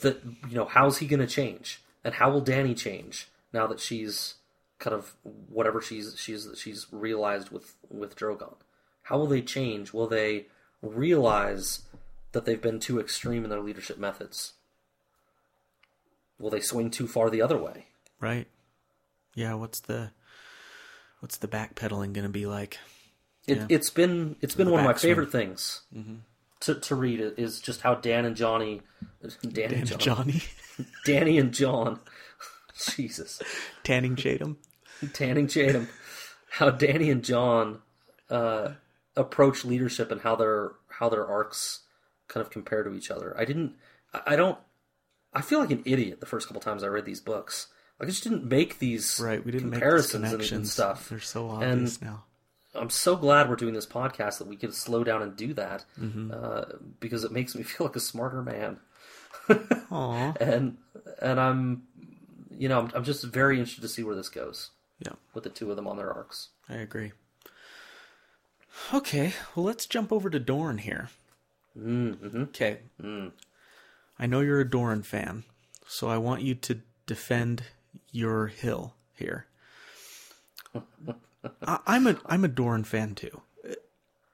[0.00, 3.80] that you know how's he going to change, and how will Dany change now that
[3.80, 4.34] she's
[4.78, 8.56] kind of whatever she's she's she's realized with with Drogon?
[9.04, 9.92] How will they change?
[9.92, 10.46] Will they
[10.80, 11.82] realize
[12.32, 14.54] that they've been too extreme in their leadership methods?
[16.38, 17.86] Will they swing too far the other way?
[18.20, 18.48] Right.
[19.34, 19.54] Yeah.
[19.54, 20.10] What's the
[21.20, 22.78] what's the backpedaling going to be like?
[23.46, 23.66] It, Yeah.
[23.68, 26.16] It's been it's been The one of my favorite things mm-hmm.
[26.62, 28.82] To to read is just how Dan and Johnny,
[29.42, 30.42] Dan, and And Jon, Johnny
[31.06, 32.00] Dany and Jon,
[32.96, 33.42] Jesus,
[33.82, 34.58] tanning Chatham.
[35.12, 35.88] Tanning Chatham,
[36.50, 37.80] how Dany and Jon
[38.30, 38.74] uh,
[39.16, 41.80] approach leadership and how their how their arcs
[42.28, 43.34] kind of compare to each other.
[43.38, 43.74] I didn't,
[44.26, 44.58] I don't,
[45.34, 47.66] I feel like an idiot the first couple times I read these books.
[47.98, 49.44] Like I just didn't make these Right.
[49.44, 50.72] We didn't make these comparisons and, and connections.
[50.72, 51.08] stuff.
[51.08, 52.24] They're so And obvious now.
[52.74, 55.84] I'm so glad we're doing this podcast that we can slow down and do that
[56.00, 56.32] Mm-hmm.
[56.34, 56.62] uh,
[57.00, 58.78] because it makes me feel like a smarter man.
[59.90, 60.78] And
[61.20, 61.82] and I'm,
[62.50, 64.70] you know, I'm, I'm just very interested to see where this goes
[65.00, 65.12] Yeah.
[65.34, 66.48] with the two of them on their arcs.
[66.68, 67.12] I agree.
[68.94, 71.10] Okay, well, let's jump over to Dorne here.
[71.78, 72.42] Mm-hmm.
[72.44, 72.78] Okay.
[74.18, 75.44] I know you're a Dorne fan,
[75.86, 77.64] so I want you to defend
[78.12, 79.46] your hill here.
[81.66, 83.42] I, I'm a I'm a Doran fan too.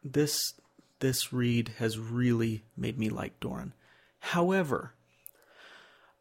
[0.03, 0.55] This
[1.01, 3.73] this read has really made me like Doran.
[4.21, 4.95] However,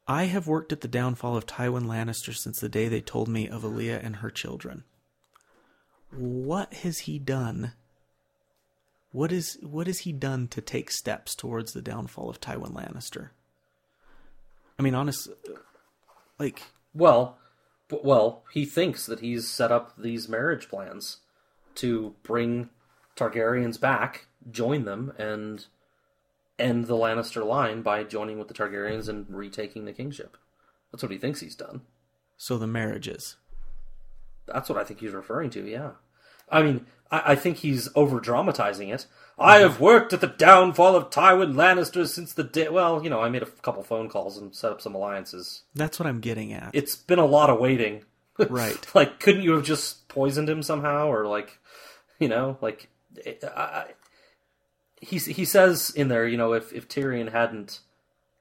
[0.07, 3.49] I have worked at the downfall of Tywin Lannister since the day they told me
[3.49, 4.84] of Elia and her children.
[6.11, 7.73] What has he done?
[9.11, 13.30] What is what has he done to take steps towards the downfall of Tywin Lannister?
[14.80, 15.27] I mean, honest,
[16.39, 16.61] like
[16.93, 17.38] Well,
[17.89, 21.18] well, he thinks that he's set up these marriage plans
[21.76, 22.69] to bring
[23.15, 25.65] Targaryens back, join them, and
[26.59, 30.38] end the Lannister line by joining with the Targaryens and retaking the kingship.
[30.91, 31.81] That's what he thinks he's done.
[32.38, 33.38] so the marriages.
[34.47, 35.91] That's what I think he's referring to, yeah.
[36.49, 39.06] I mean, I, I think he's over dramatizing it.
[39.40, 42.69] I have worked at the downfall of Tywin Lannister since the day.
[42.69, 45.64] Well, you know, I made a couple phone calls and set up some alliances.
[45.76, 46.72] That's what I'm getting at.
[46.74, 48.03] It's been a lot of waiting.
[48.49, 48.78] Right.
[48.94, 51.57] like, couldn't you have just poisoned him somehow, or like,
[52.19, 52.88] you know, like,
[53.26, 53.86] I, I,
[55.02, 57.80] he he says in there, you know, if if Tyrion hadn't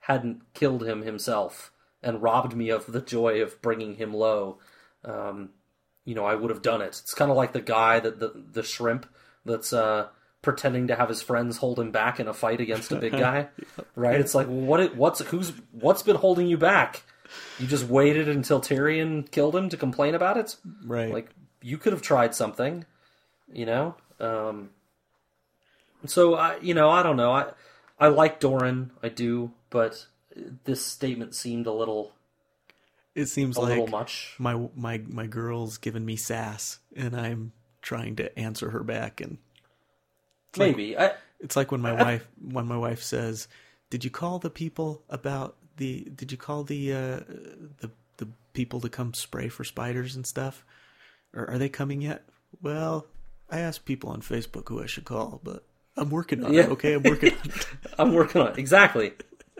[0.01, 1.73] hadn't killed him himself
[2.03, 4.59] and robbed me of the joy of bringing him low,
[5.03, 5.49] um,
[6.07, 7.01] you know, I would have done it.
[7.03, 9.07] It's kind of like the guy that the the shrimp
[9.45, 10.09] that's uh,
[10.41, 13.49] pretending to have his friends hold him back in a fight against a big guy,
[13.95, 14.19] right?
[14.19, 17.03] It's like what it, what's who's what's been holding you back?
[17.59, 20.57] You just waited until Tyrion killed him to complain about it.
[20.85, 21.13] right.
[21.13, 21.29] Like
[21.61, 22.85] you could have tried something,
[23.53, 23.97] you know.
[24.21, 24.71] Um,
[26.07, 27.33] so I, you know, I don't know.
[27.33, 27.47] I
[27.99, 30.07] I like Doran, I do, but
[30.65, 32.13] this statement seemed a little
[33.17, 34.35] it seems a like little much.
[34.39, 37.53] my my my girl's giving me sass, and I'm
[37.83, 39.21] trying to answer her back.
[39.21, 39.39] And
[40.59, 43.49] Maybe I it's like when my wife when my wife says,
[43.91, 46.05] "Did you call the people about the?
[46.15, 47.21] Did you call the uh,
[47.81, 50.65] the the people to come spray for spiders and stuff?
[51.35, 52.25] Or are they coming yet?"
[52.63, 53.07] Well,
[53.51, 55.63] I asked people on Facebook who I should call, but
[55.97, 56.63] I'm working on Yeah.
[56.63, 56.71] it.
[56.71, 57.67] Okay, I'm working on it.
[57.99, 58.59] I'm working on it.
[58.59, 59.13] Exactly.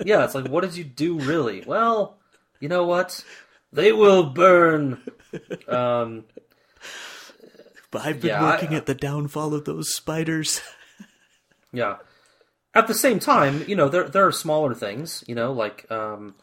[0.05, 1.63] Yeah, it's like, what did you do really?
[1.67, 2.17] Well,
[2.61, 3.23] you know what?
[3.77, 5.03] They will burn.
[5.69, 6.25] Um,
[7.91, 10.61] But I've been Yeah, I- working at the downfall of those spiders.
[11.73, 11.99] yeah.
[12.75, 16.35] At the same time, you know, there there are smaller things, you know, like um,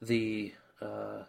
[0.00, 1.22] the uh,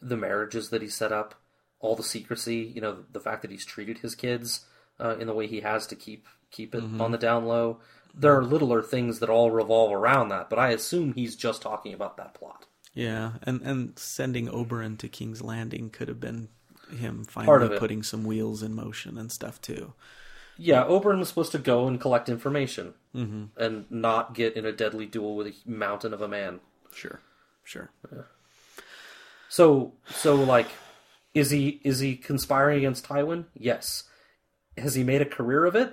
[0.00, 1.34] the marriages that he set up,
[1.80, 4.66] all the secrecy, you know, the fact that he's treated his kids
[5.00, 7.80] uh, in the way he has to keep keep it on the down low.
[8.14, 11.94] There are littler things that all revolve around that, but I assume he's just talking
[11.94, 12.66] about that plot.
[12.94, 16.48] Yeah, and and sending Oberyn to King's Landing could have been
[16.90, 19.94] him finally putting some wheels in motion and stuff too.
[20.58, 23.44] Yeah, Oberyn was supposed to go and collect information mm-hmm.
[23.56, 26.60] and not get in a deadly duel with a mountain of a man.
[26.92, 27.20] Sure,
[27.64, 27.90] sure.
[29.48, 30.68] So, so like,
[31.32, 33.46] is he is he conspiring against Tywin?
[33.54, 34.04] Yes.
[34.76, 35.92] Has he made a career of it?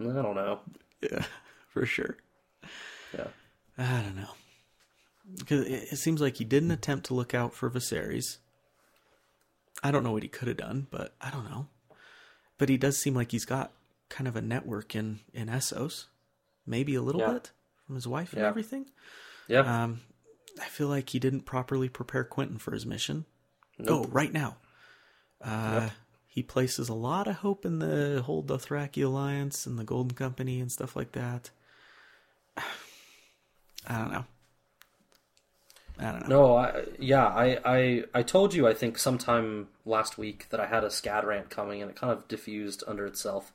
[0.00, 0.60] I don't know.
[1.00, 1.24] Yeah,
[1.68, 2.16] for sure.
[3.16, 3.28] Yeah.
[3.76, 4.30] I don't know.
[5.38, 8.38] Because it, it seems like he didn't attempt to look out for Viserys.
[9.82, 11.66] I don't know what he could have done, but I don't know.
[12.58, 13.72] But he does seem like he's got
[14.08, 16.04] kind of a network in in Essos,
[16.66, 17.32] maybe a little Yeah.
[17.32, 17.50] bit
[17.86, 18.86] from his wife and everything.
[19.48, 19.82] Yeah.
[19.84, 20.00] Um,
[20.60, 23.24] I feel like he didn't properly prepare Quentyn for his mission.
[23.84, 24.56] Go right now.
[25.40, 25.90] Uh,
[26.28, 30.60] He places a lot of hope in the whole Dothraki alliance and the Golden Company
[30.60, 31.50] and stuff like that.
[32.56, 34.24] I don't know.
[35.98, 36.42] I don't know.
[36.42, 40.66] No, I, yeah, I, I, I told you, I think, sometime last week that I
[40.66, 43.52] had a SCAD rant coming and it kind of diffused under itself.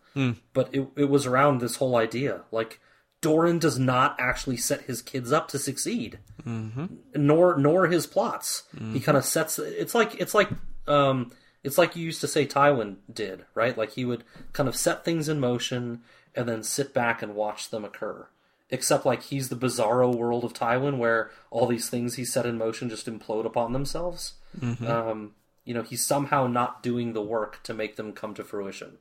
[0.53, 2.41] But it, it was around this whole idea.
[2.51, 2.79] Like,
[3.21, 6.85] Doran does not actually set his kids up to succeed, mm-hmm.
[7.15, 8.63] nor nor his plots.
[8.93, 9.59] He kind of sets.
[9.59, 10.49] It's like it's like
[10.87, 11.31] um,
[11.63, 13.77] it's like you used to say Tywin did, right?
[13.77, 16.01] Like he would kind of set things in motion
[16.33, 18.27] and then sit back and watch them occur.
[18.71, 22.57] Except like he's the bizarro world of Tywin, where all these things he set in
[22.57, 24.33] motion just implode upon themselves.
[24.85, 25.31] Um,
[25.65, 28.97] you know, he's somehow not doing the work to make them come to fruition.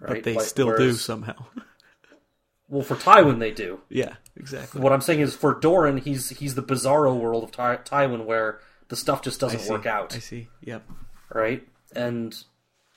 [0.00, 0.14] Right?
[0.14, 1.34] but they Like, still do somehow.
[2.70, 3.80] Well, for Tywin, they do.
[3.88, 4.82] yeah, exactly.
[4.82, 8.60] What I'm saying is, for Doran, he's he's the bizarro world of Ty- Tywin, where
[8.88, 10.48] the stuff just doesn't work out, I see.
[10.60, 10.86] Yep.
[11.32, 11.66] right?
[11.96, 12.36] And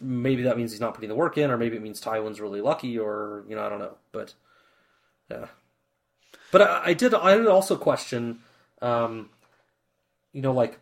[0.01, 2.59] maybe that means he's not putting the work in, or maybe it means Tywin's really
[2.59, 3.95] lucky, or you know, I don't know.
[4.11, 4.33] But
[5.29, 5.45] yeah,
[6.51, 8.39] but I, I did I did also question,
[8.81, 9.29] um,
[10.33, 10.79] you know, like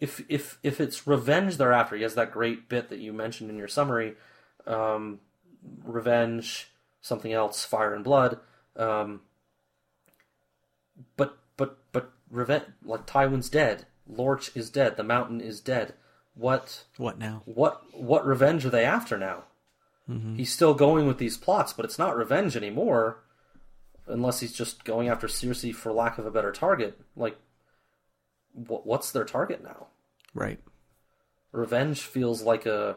[0.00, 3.50] if if if it's revenge they're after, he has that great bit that you mentioned
[3.50, 4.14] in your summary,
[4.66, 5.20] um,
[5.84, 8.38] revenge, something else, fire and blood.
[8.76, 9.22] Um,
[11.16, 13.86] but but but revenge like Tywin's dead.
[14.08, 14.96] Lorch is dead.
[14.96, 15.94] The mountain is dead.
[16.34, 17.42] What What now?
[17.46, 19.44] what what revenge are they after now?
[20.36, 23.24] He's still going with these plots, but it's not revenge anymore,
[24.06, 27.00] unless he's just going after Cersei for lack of a better target.
[27.16, 27.36] Like,
[28.52, 29.88] what what's their target now?
[30.34, 30.60] Right.
[31.52, 32.96] Revenge feels like a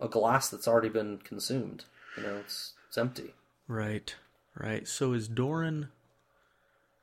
[0.00, 1.84] a glass that's already been consumed.
[2.16, 3.34] You know, it's it's empty.
[3.68, 4.14] Right.
[4.54, 4.86] Right.
[4.86, 5.88] So is Doran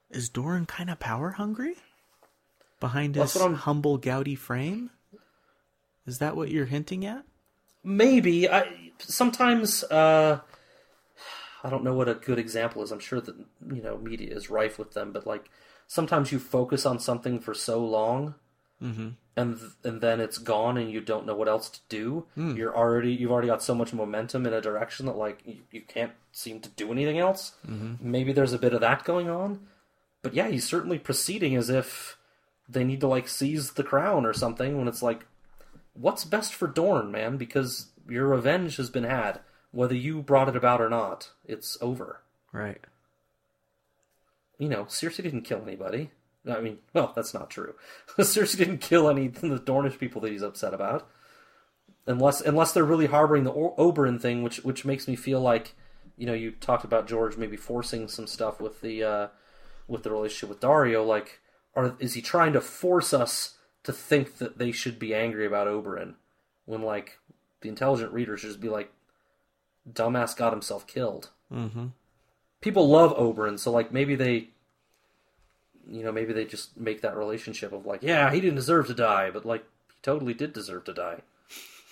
[0.09, 1.75] is Doran kind of power hungry?
[2.79, 4.89] Behind his humble gouty frame?
[6.05, 7.23] Is that what you're hinting at?
[7.83, 10.41] Maybe I sometimes uh
[11.63, 12.91] I don't know what a good example is.
[12.91, 15.49] I'm sure that you know media is rife with them, but like
[15.87, 18.35] sometimes you focus on something for so long,
[18.81, 19.09] mm-hmm.
[19.37, 22.25] and th- and then it's gone, and you don't know what else to do.
[22.35, 22.55] Hmm.
[22.55, 25.81] You're already you've already got so much momentum in a direction that like you, you
[25.81, 27.53] can't seem to do anything else.
[27.65, 28.11] Mm-hmm.
[28.11, 29.67] Maybe there's a bit of that going on,
[30.21, 32.17] but yeah, he's certainly proceeding as if
[32.67, 34.77] they need to like seize the crown or something.
[34.77, 35.25] When it's like
[35.93, 37.37] what's best for Dorne, man?
[37.37, 39.39] Because your revenge has been had.
[39.73, 42.21] Whether you brought it about or not, it's over.
[42.51, 42.79] Right.
[44.59, 46.11] You know, Cersei didn't kill anybody.
[46.47, 47.73] I mean, well, that's not true.
[48.19, 51.09] Cersei didn't kill any of the Dornish people that he's upset about.
[52.05, 55.73] Unless, unless they're really harboring the o- Oberyn thing, which which makes me feel like,
[56.17, 59.27] you know, you talked about George maybe forcing some stuff with the uh,
[59.87, 61.03] with the relationship with Daario.
[61.03, 61.39] Like,
[61.75, 65.67] are is he trying to force us to think that they should be angry about
[65.67, 66.13] Oberyn
[66.65, 67.17] when like
[67.61, 68.92] the intelligent reader should just be like,
[69.91, 71.29] dumbass got himself killed.
[71.51, 71.87] Mm-hmm.
[72.61, 74.49] People love Oberyn, so like maybe they,
[75.87, 78.93] you know, maybe they just make that relationship of like, yeah, he didn't deserve to
[78.93, 81.21] die, but like he totally did deserve to die.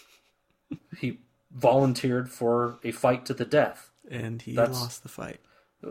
[0.97, 1.19] he
[1.53, 3.89] volunteered for a fight to the death.
[4.09, 5.39] And he That's- lost the fight.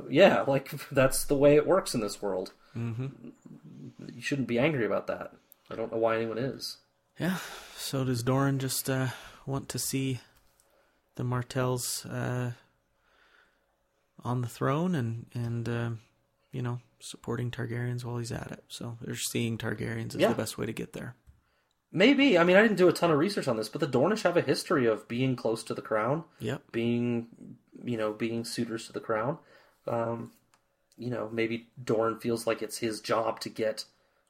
[0.09, 2.53] Yeah, like that's the way it works in this world.
[2.77, 3.07] Mm-hmm.
[4.15, 5.33] You shouldn't be angry about that.
[5.71, 6.79] I don't know why anyone is.
[7.19, 7.39] Yeah.
[7.77, 9.09] So does Doran just uh,
[9.47, 10.21] want to see
[11.21, 12.53] the Martells uh,
[14.25, 15.91] on the throne and and uh,
[16.51, 18.65] you know supporting Targaryens while he's at it?
[18.69, 20.29] So they're seeing Targaryens as Yeah.
[20.31, 21.15] the best way to get there.
[21.93, 22.39] Maybe.
[22.39, 24.37] I mean, I didn't do a ton of research on this, but the Dornish have
[24.39, 26.63] a history of being close to the crown, Yep.
[26.73, 27.27] being,
[27.85, 29.39] you know, being suitors to the crown.
[29.89, 30.31] Um,
[30.97, 33.85] you know, maybe Dorn feels like it's his job to get.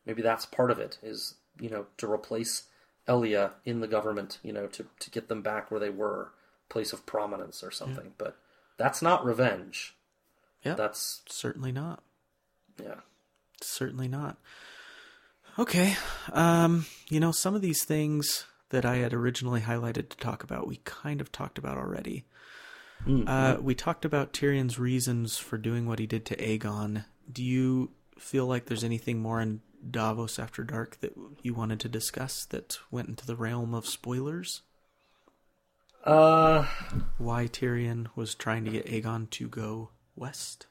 [0.07, 0.99] Maybe that's part of it.
[1.05, 2.65] Is you know to replace
[3.07, 4.39] Elia in the government.
[4.43, 6.33] You know, to to get them back where they were,
[6.71, 8.13] place of prominence or something.
[8.17, 8.39] But
[8.79, 9.95] that's not revenge.
[10.65, 10.77] Yep.
[10.79, 12.03] That's Certainly not.
[12.83, 13.01] yeah.
[13.61, 14.39] Certainly not.
[15.59, 15.97] Okay.
[16.33, 20.67] Um, you know, some of these things that I had originally highlighted to talk about,
[20.67, 22.25] we kind of talked about already.
[23.27, 27.07] Uh, we talked about Tyrion's reasons for doing what he did to Aegon.
[27.33, 31.89] Do you feel like there's anything more in Davos After Dark that you wanted to
[31.89, 34.61] discuss that went into the realm of spoilers?
[36.05, 36.67] Uh,
[37.19, 40.67] Why Tyrion was trying to get Aegon to go west?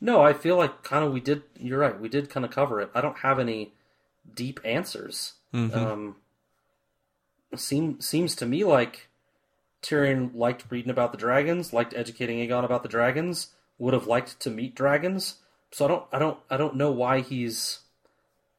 [0.00, 1.42] No, I feel like kind of we did.
[1.58, 1.98] You're right.
[1.98, 2.90] We did kind of cover it.
[2.94, 3.72] I don't have any
[4.34, 5.34] deep answers.
[5.54, 6.16] Um,
[7.54, 9.08] seem seems to me like
[9.82, 13.48] Tyrion liked reading about the dragons, liked educating Aegon about the dragons,
[13.78, 15.36] would have liked to meet dragons.
[15.70, 17.80] So I don't, I don't, I don't know why he's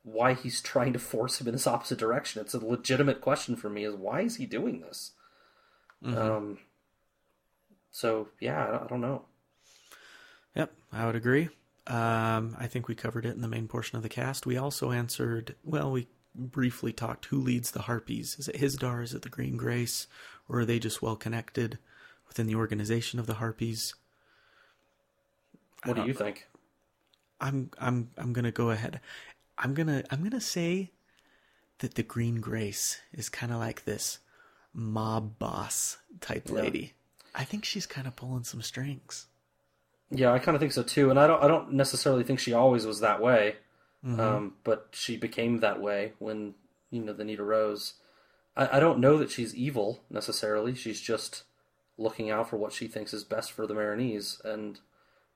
[0.04, 2.42] why he's trying to force him in this opposite direction.
[2.42, 3.84] It's a legitimate question for me.
[3.84, 5.12] Is why is he doing this?
[6.06, 6.59] Um.
[7.92, 9.26] So yeah, I don't, I don't know.
[10.56, 11.50] Yep, I would agree.
[11.88, 14.45] Um, I think we covered it in the main portion of the cast.
[14.45, 18.38] We also answered, well, we briefly talked who leads the Harpies.
[18.38, 19.03] Is it Hizdahr?
[19.03, 20.08] Is it the Green Grace?
[20.50, 21.80] Or are they just well connected
[22.27, 23.95] within the organization of the Harpies?
[25.84, 26.48] What do you think?
[27.40, 29.00] I'm I'm I'm gonna go ahead.
[29.58, 30.92] I'm gonna I'm gonna say
[31.80, 34.19] that the Green Grace is kind of like this
[34.78, 36.94] mob boss type lady.
[37.36, 39.26] I think she's kind of pulling some strings.
[40.10, 41.44] Yeah, I kind of think so too, and I don't.
[41.44, 43.58] I don't necessarily think she always was that way,
[44.06, 46.54] um, but she became that way when
[46.92, 47.96] you know the need arose.
[48.56, 50.76] I, I don't know that she's evil necessarily.
[50.76, 51.44] She's just
[51.98, 54.80] looking out for what she thinks is best for the Meereenese, and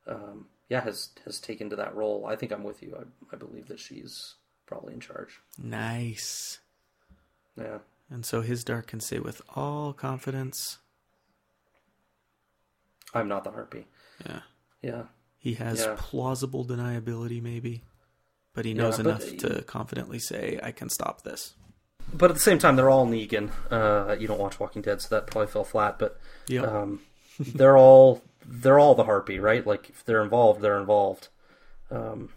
[0.07, 2.25] um, yeah, has has taken to that role.
[2.25, 2.95] I think I'm with you.
[2.97, 5.41] I, I believe that she's probably in charge.
[5.61, 6.59] Nice.
[7.57, 7.79] Yeah,
[8.11, 10.77] And so Hizdahr can say with all confidence,
[13.13, 13.87] I'm not the harpy.
[14.25, 14.41] yeah,
[14.81, 15.03] Yeah,
[15.37, 15.95] he has Yeah.
[15.97, 17.83] plausible deniability, maybe,
[18.53, 21.55] but he Yeah, knows but- enough to confidently say, "I can stop this."
[22.13, 23.51] but at the same time, they're all Negan.
[23.71, 25.97] Uh, you don't watch Walking Dead, so that probably fell flat.
[25.97, 26.65] But Yep.
[26.67, 27.01] um,
[27.39, 29.65] they're all they're all the harpy, right?
[29.65, 31.29] Like if they're involved, they're involved.
[31.89, 32.33] Um,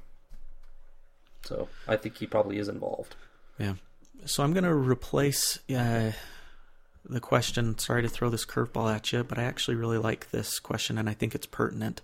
[1.45, 3.17] So I think he probably is involved.
[3.59, 3.75] Yeah.
[4.27, 6.13] So I'm going to replace uh,
[7.05, 7.77] the question.
[7.79, 11.09] Sorry to throw this curveball at you, but I actually really like this question, and
[11.09, 12.01] I think it's pertinent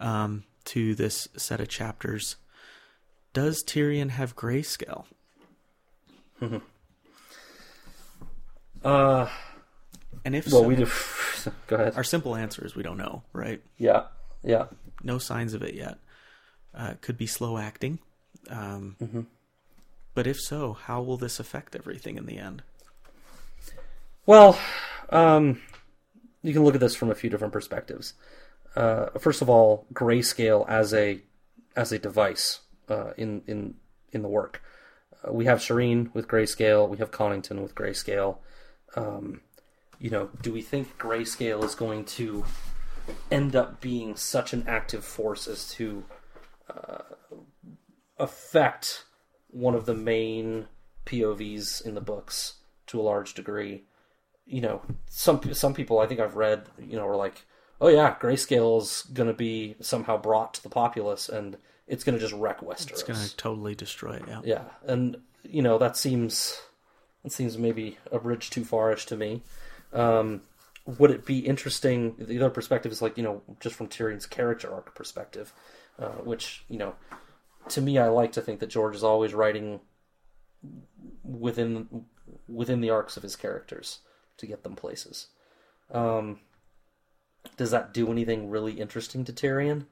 [0.00, 2.36] um, to this set of chapters.
[3.32, 5.04] Does Tyrion have grayscale?
[8.84, 9.28] Uh,
[10.24, 10.86] And if well, so, we do.
[11.66, 11.94] Go ahead.
[11.96, 13.60] our simple answer is we don't know, right?
[13.76, 14.04] Yeah,
[14.44, 14.66] yeah.
[15.02, 15.98] No signs of it yet.
[16.72, 17.98] Uh, could be slow acting.
[18.48, 19.26] Um,
[20.18, 22.64] But if so, how will this affect everything in the end?
[24.26, 24.58] Well,
[25.10, 25.60] um,
[26.42, 28.14] you can look at this from a few different perspectives.
[28.74, 31.20] Uh, first of all, grayscale as a
[31.76, 33.74] as a device uh, in in
[34.10, 34.60] in the work.
[35.22, 36.88] Uh, we have Shireen with grayscale.
[36.88, 38.38] We have Connington with grayscale.
[38.96, 39.42] Um,
[40.00, 42.44] you know, do we think grayscale is going to
[43.30, 46.02] end up being such an active force as to
[46.68, 47.02] uh,
[48.18, 49.04] affect
[49.58, 50.66] one of the main
[51.06, 52.54] POVs in the books
[52.86, 53.84] to a large degree?
[54.48, 57.44] you know, some some people I think I've read, you know, are like,
[57.80, 61.56] oh yeah, grayscale is going to be somehow brought to the populace, and
[61.86, 62.90] it's going to just wreck Westeros.
[62.90, 64.22] It's going to totally destroy it.
[64.26, 64.40] Yeah.
[64.44, 66.60] Yeah, and you know that seems
[67.22, 69.42] that seems maybe a bridge too farish to me.
[69.92, 70.42] Um,
[70.86, 72.14] would it be interesting?
[72.18, 75.52] The other perspective is like you know just from Tyrion's character arc perspective,
[75.98, 76.94] uh, which you know
[77.70, 79.80] to me I like to think that George is always writing
[81.22, 82.04] within
[82.48, 84.00] within the arcs of his characters
[84.36, 85.28] to get them places.
[85.90, 86.40] Um,
[87.56, 89.86] does that do anything really interesting to Tyrion?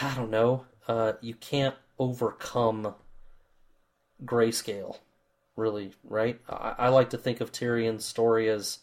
[0.00, 0.66] I don't know.
[0.86, 2.94] Uh, you can't overcome
[4.24, 4.98] grayscale,
[5.56, 6.40] really, right?
[6.48, 8.78] I, I like to think of Tyrion's story as,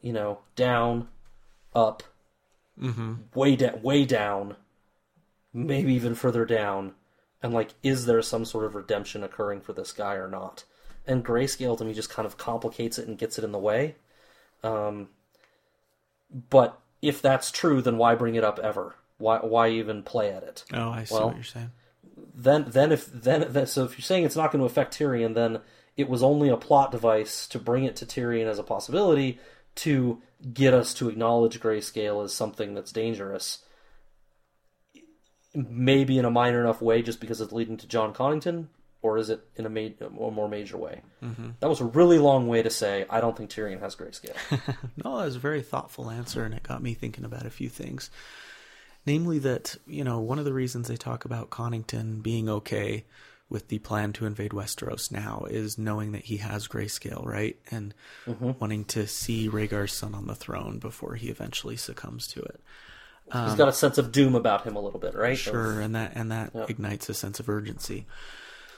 [0.00, 1.08] you know, down,
[1.74, 2.02] up,
[3.34, 4.56] way down, way down,
[5.52, 6.94] maybe even further down,
[7.44, 10.64] and like, is there some sort of redemption occurring for this guy or not?
[11.06, 13.96] And grayscale to me just kind of complicates it and gets it in the way.
[14.62, 15.10] Um,
[16.48, 18.94] but if that's true, then why bring it up ever?
[19.18, 20.64] Why why even play at it?
[20.72, 21.70] Oh, I see Well, what you're saying.
[22.34, 25.34] then then if then, then so if you're saying it's not going to affect Tyrion,
[25.34, 25.60] then
[25.98, 29.38] it was only a plot device to bring it to Tyrion as a possibility
[29.74, 30.22] to
[30.54, 33.58] get us to acknowledge grayscale as something that's dangerous.
[35.54, 38.66] Maybe in a minor enough way, just because it's leading to Jon Connington,
[39.02, 41.02] or is it in a, ma- a more major way?
[41.22, 41.50] Mm-hmm.
[41.60, 44.36] That was a really long way to say I don't think Tyrion has grayscale.
[45.04, 47.68] No, that was a very thoughtful answer, and it got me thinking about a few
[47.68, 48.10] things.
[49.06, 53.04] Namely, that, you know, one of the reasons they talk about Connington being okay
[53.50, 57.58] with the plan to invade Westeros now is knowing that he has grayscale, right?
[57.70, 57.92] And
[58.58, 62.60] wanting to see Rhaegar's son on the throne before he eventually succumbs to it.
[63.32, 65.36] He's got a sense of doom about him a little bit, right?
[65.36, 68.06] Sure, and that and that ignites a sense of urgency.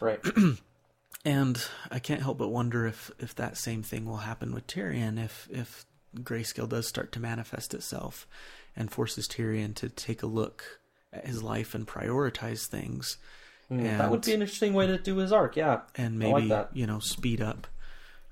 [0.00, 0.20] Right.
[1.24, 1.60] And
[1.90, 5.48] I can't help but wonder if if that same thing will happen with Tyrion if
[5.50, 5.84] if
[6.16, 8.28] grayscale does start to manifest itself
[8.76, 10.78] and forces Tyrion to take a look
[11.12, 13.16] at his life and prioritize things.
[13.68, 15.56] and, Hmm, that would be an interesting way to do his arc.
[15.56, 16.70] Yeah, and like maybe that.
[16.72, 17.66] you know speed up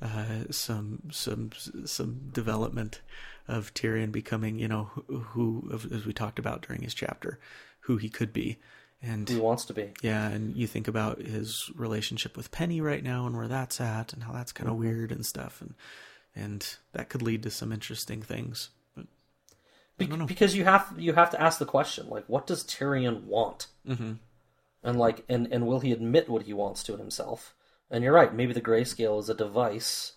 [0.01, 1.51] uh, some some
[1.87, 3.01] some development
[3.49, 7.39] of Tyrion becoming you know who, as we talked about during his chapter
[7.81, 8.59] who he could be
[9.03, 9.93] and He wants to be.
[10.01, 14.15] yeah, and you think about his relationship with Penny right now and where that's at
[14.15, 15.75] and how that's kind of weird and stuff and
[16.35, 18.71] and that could lead to some interesting things.
[18.97, 19.07] But
[19.99, 23.69] Be- because you have you have to ask the question like, what does Tyrion want?
[23.87, 24.15] Mm-hmm.
[24.83, 27.55] And like, and and will he admit what he wants to himself?
[27.91, 28.35] And you're right.
[28.35, 30.15] Maybe the grayscale is a device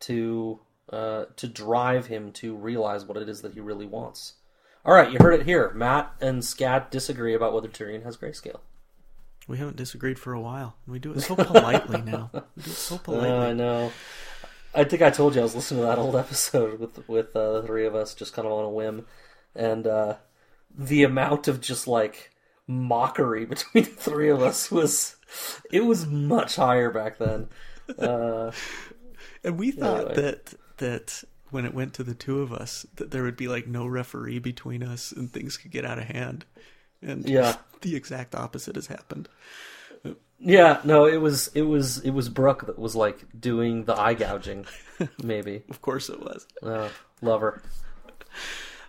[0.00, 0.60] to
[0.92, 4.34] uh, to drive him to realize what it is that he really wants.
[4.84, 5.72] All right, you heard it here.
[5.74, 8.60] Matt and Scat disagree about whether Tyrion has grayscale.
[9.48, 10.76] we haven't disagreed for a while.
[10.86, 12.30] We do it so politely now.
[12.32, 13.28] We do it so politely.
[13.30, 13.92] Uh, I know.
[14.74, 17.60] I think I told you I was listening to that old episode with with uh,
[17.60, 19.06] the three of us, just kind of on a whim,
[19.54, 20.14] and uh,
[20.76, 22.30] the amount of just like
[22.68, 25.16] mockery between the three of us was
[25.72, 27.48] it was much higher back then.
[27.98, 28.52] Uh,
[29.44, 30.14] And we thought Anyway.
[30.14, 33.66] that that when it went to the two of us, that there would be like
[33.66, 36.44] no referee between us and things could get out of hand.
[37.02, 37.56] And Yeah.
[37.82, 39.28] the exact opposite has happened.
[40.38, 44.14] yeah, no, it was it was it was Brooke that was like doing the eye
[44.14, 44.66] gouging,
[45.22, 45.62] maybe.
[45.70, 46.46] Of course it was.
[46.62, 46.88] Uh,
[47.22, 47.62] love her.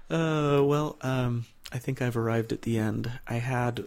[0.10, 3.12] Uh, well, um, I think I've arrived at the end.
[3.28, 3.86] I had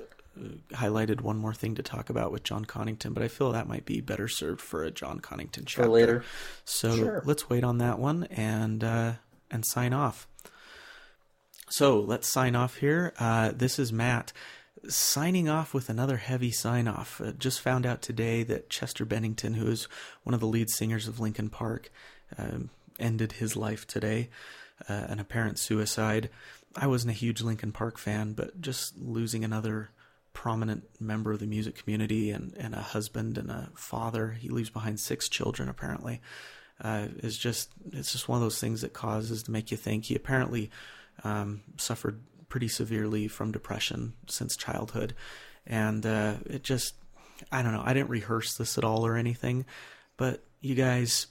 [0.73, 3.85] highlighted one more thing to talk about with Jon Connington, but I feel that might
[3.85, 5.83] be better served for a Jon Connington chapter.
[5.85, 6.25] For later.
[6.65, 7.23] So Sure.
[7.27, 9.13] let's wait on that one and uh,
[9.51, 10.27] and sign off.
[11.69, 13.13] So let's sign off here.
[13.19, 14.33] Uh, this is Matt.
[14.89, 17.21] signing off with another heavy sign off.
[17.21, 19.87] Uh, just found out today that Chester Bennington, who is
[20.23, 21.91] one of the lead singers of Linkin Park,
[22.39, 24.31] um, ended his life today.
[24.89, 26.31] Uh, an apparent suicide.
[26.75, 29.91] I wasn't a huge Linkin Park fan, but just losing another
[30.33, 34.31] prominent member of the music community and, and a husband and a father.
[34.31, 36.21] He leaves behind six children, apparently.
[36.83, 40.07] Uh, is just it's just one of those things that causes to make you think.
[40.07, 40.71] He apparently
[41.25, 45.15] um, suffered pretty severely from depression since childhood,
[45.67, 46.95] and uh, it just
[47.53, 47.83] I don't know.
[47.85, 49.67] I didn't rehearse this at all or anything,
[50.17, 51.27] but you guys,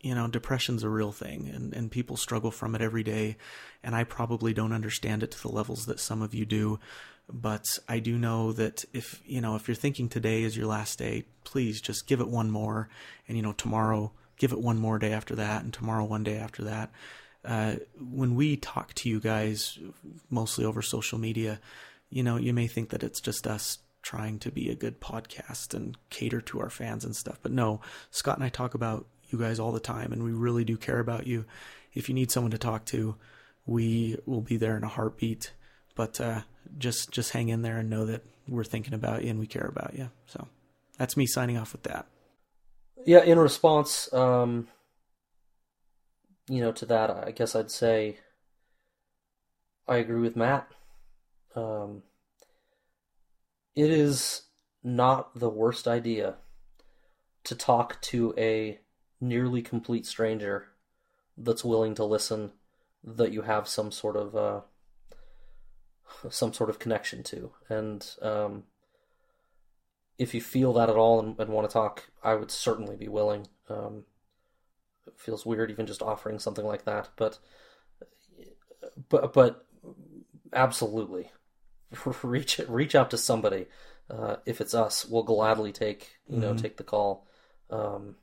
[0.00, 3.36] you know, depression's a real thing, and and people struggle from it every day,
[3.82, 6.78] and I probably don't understand it to the levels that some of you do.
[7.32, 10.98] But I do know that if you know if you're thinking today is your last
[10.98, 12.88] day, please just give it one more,
[13.26, 16.36] and you know tomorrow give it one more day after that, and tomorrow one day
[16.36, 16.90] after that.
[17.44, 19.78] Uh, when we talk to you guys,
[20.30, 21.60] mostly over social media,
[22.08, 25.74] you know, you may think that it's just us trying to be a good podcast
[25.74, 27.38] and cater to our fans and stuff.
[27.42, 27.80] But no,
[28.10, 31.00] Scott and I talk about you guys all the time, and we really do care
[31.00, 31.44] about you.
[31.92, 33.16] If you need someone to talk to,
[33.66, 35.52] we will be there in a heartbeat.
[35.94, 36.42] But uh,
[36.78, 39.66] just just hang in there and know that we're thinking about you and we care
[39.66, 40.10] about you.
[40.26, 40.48] So
[40.98, 42.06] that's me signing off with that.
[43.06, 44.68] Yeah, in response, um,
[46.48, 48.18] you know, to that, I guess I'd say
[49.86, 50.68] I agree with Matt.
[51.54, 52.02] Um,
[53.74, 54.42] it is
[54.82, 56.36] not the worst idea
[57.44, 58.80] to talk to a
[59.20, 60.68] nearly complete stranger
[61.36, 62.52] that's willing to listen,
[63.02, 64.60] that you have some sort of uh,
[66.30, 68.64] some sort of connection to, and um,
[70.18, 73.08] if you feel that at all and, and want to talk, I would certainly be
[73.08, 73.46] willing.
[73.68, 74.04] Um,
[75.06, 77.38] it feels weird even just offering something like that, but
[79.08, 79.66] but but
[80.52, 81.30] absolutely
[82.22, 83.66] reach reach out to somebody.
[84.10, 87.26] Uh, if it's us, we'll gladly take you know take the call.
[87.70, 88.16] Um,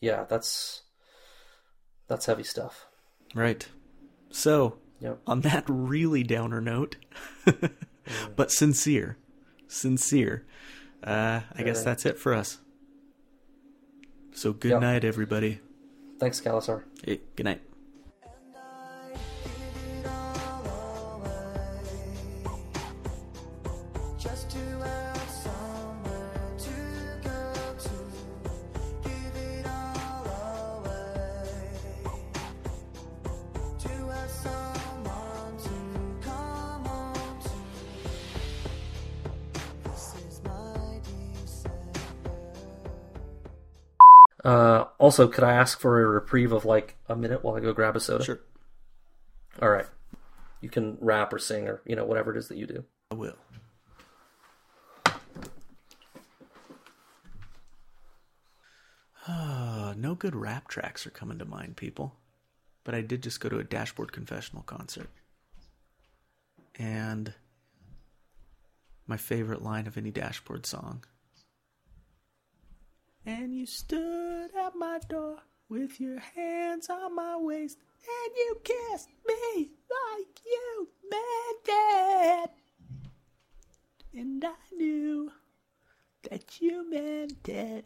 [0.00, 0.82] yeah, that's
[2.08, 2.86] that's heavy stuff.
[3.34, 3.68] Right.
[4.30, 5.20] So, Yep.
[5.26, 6.96] on that really downer note,
[8.36, 9.16] but sincere,
[9.68, 10.44] sincere,
[11.04, 11.84] uh, I guess Right.
[11.84, 12.58] that's it for us.
[14.32, 14.80] So, good Yep.
[14.80, 15.60] night, everybody.
[16.18, 16.82] Thanks, Khalasar.
[17.04, 17.60] Hey, good night.
[45.08, 47.96] Also, could I ask for a reprieve of like a minute while I go grab
[47.96, 48.24] a soda?
[48.24, 48.40] Sure,
[49.62, 49.86] All right.
[50.60, 52.84] You can rap or sing or you know whatever it is that you do.
[53.10, 53.38] I will.
[59.26, 62.14] Uh, no good rap tracks are coming to mind, people.
[62.84, 65.08] But I did just go to a Dashboard Confessional concert.
[66.78, 67.32] And
[69.06, 71.02] my favorite line of any Dashboard song.
[73.24, 79.08] And you stood at my door with your hands on my waist, and you kissed
[79.26, 82.50] me like you meant it.
[84.14, 85.30] And I knew
[86.30, 87.84] that you meant it.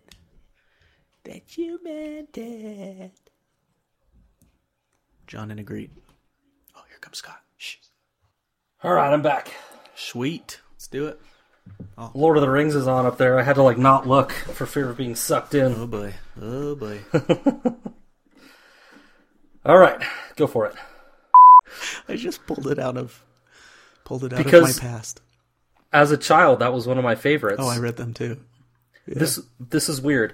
[1.24, 3.30] That you meant it.
[5.26, 5.90] John and agreed.
[6.76, 7.42] Oh, here comes Scott.
[7.56, 7.76] Shh.
[8.82, 9.54] All right, I'm back.
[9.94, 10.60] Sweet.
[10.74, 11.20] Let's do it.
[12.14, 13.38] Lord of the Rings is on up there.
[13.38, 15.74] I had to like not look for fear of being sucked in.
[15.76, 16.14] Oh boy.
[16.40, 17.00] Oh boy.
[19.64, 20.02] All right,
[20.36, 20.74] go for it.
[22.08, 23.24] I just pulled it out of
[24.04, 25.20] pulled it out Because- of my past.
[25.92, 27.58] As a child, that was one of my favorites.
[27.60, 28.40] Oh, I read them too.
[29.06, 30.32] This this is weird.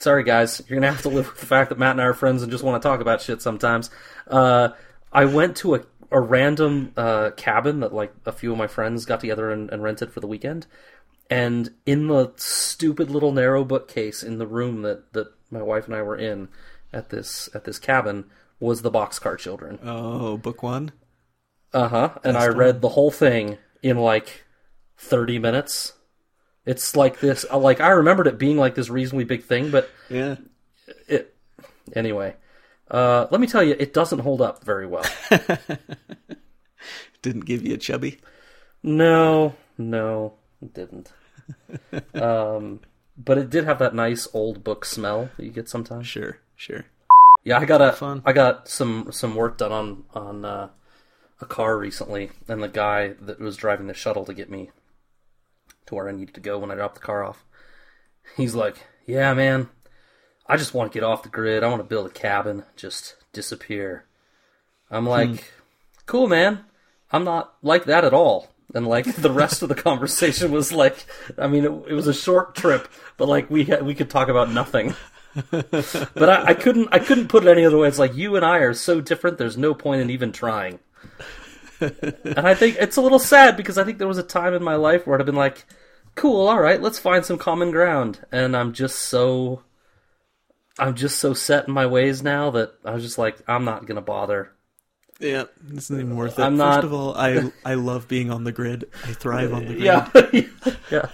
[0.00, 0.62] Sorry, guys.
[0.66, 2.50] You're gonna have to live with the fact that Matt and I are friends and
[2.50, 3.90] just want to talk about shit sometimes.
[4.26, 4.70] Uh,
[5.12, 5.80] I went to a
[6.10, 9.82] a random uh, cabin that like a few of my friends got together and, and
[9.82, 10.66] rented for the weekend,
[11.30, 15.94] and in the stupid little narrow bookcase in the room that that my wife and
[15.94, 16.48] I were in
[16.92, 18.24] at this at this cabin
[18.60, 19.78] was the Boxcar Children.
[19.82, 20.92] Oh, book one.
[21.72, 22.14] Uh huh.
[22.24, 24.44] And I read the whole thing in like
[24.96, 25.92] 30 minutes.
[26.64, 27.44] It's like this.
[27.50, 30.36] uh, Like I remembered it being like this reasonably big thing, but Yeah.
[31.06, 31.34] it.
[31.94, 32.34] Anyway,
[32.90, 35.04] uh, let me tell you, it doesn't hold up very well.
[37.22, 38.18] Didn't give you a chubby.
[38.82, 41.12] no, no, it didn't.
[42.14, 42.80] Um,
[43.16, 46.06] but it did have that nice old book smell that you get sometimes.
[46.06, 46.84] Sure, sure.
[47.42, 48.22] Yeah, I got a, Fun.
[48.24, 50.68] I got some some work done on on uh,
[51.40, 54.70] a car recently, and the guy that was driving the shuttle to get me
[55.86, 57.44] to where I needed to go when I dropped the car off,
[58.36, 58.76] he's like,
[59.06, 59.70] "Yeah, man,
[60.48, 61.62] I just want to get off the grid.
[61.62, 64.04] I want to build a cabin, just disappear."
[64.90, 65.10] I'm hmm.
[65.10, 65.52] like,
[66.06, 66.64] "Cool, man.
[67.10, 71.06] I'm not like that at all." And like the rest of the conversation was like,
[71.38, 74.28] I mean, it, it was a short trip, but like we had, we could talk
[74.28, 74.94] about nothing.
[75.50, 77.88] but I, I couldn't I couldn't put it any other way.
[77.88, 79.38] It's like you and I are so different.
[79.38, 80.80] There's no point in even trying.
[81.80, 84.64] and I think it's a little sad because I think there was a time in
[84.64, 85.64] my life where I'd have been like,
[86.14, 89.62] "Cool, all right, let's find some common ground." And I'm just so,
[90.78, 93.86] I'm just so set in my ways now that I was just like, I'm not
[93.86, 94.52] gonna bother.
[95.20, 96.42] Yeah, this isn't even worth it.
[96.42, 98.84] I'm First not- of all, I I love being on the grid.
[99.04, 99.82] I thrive on the grid.
[99.82, 100.08] Yeah,
[100.90, 101.08] yeah,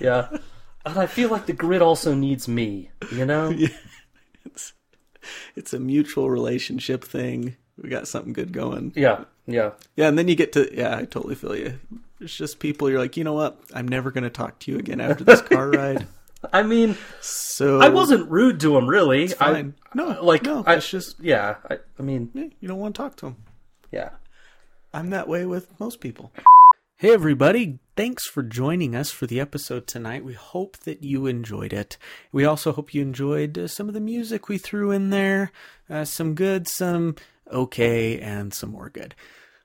[0.00, 0.36] yeah.
[0.86, 2.90] And I feel like the grid also needs me.
[3.12, 3.54] You know?
[4.44, 4.72] it's
[5.56, 7.56] It's a mutual relationship thing.
[7.80, 8.92] We got something good going.
[8.96, 9.70] Yeah, yeah.
[9.96, 11.78] Yeah, and then you get to yeah, I totally feel you.
[12.20, 13.58] It's just people you're like, you know what?
[13.74, 16.06] I'm never gonna talk to you again after this car ride.
[16.52, 19.24] I mean, So I wasn't rude to him, really.
[19.24, 19.74] It's fine.
[19.92, 21.56] I, no, like no, I, it's just yeah.
[21.70, 23.36] I, I mean, yeah, you don't want to talk to him.
[23.90, 24.10] yeah.
[24.92, 26.32] I'm that way with most people.
[26.96, 27.80] Hey, everybody.
[27.96, 30.24] Thanks for joining us for the episode tonight.
[30.24, 31.98] We hope that you enjoyed it.
[32.30, 35.50] We also hope you enjoyed uh, some of the music we threw in there.
[35.90, 37.16] Uh, some good, some
[37.52, 39.16] okay, and some more good.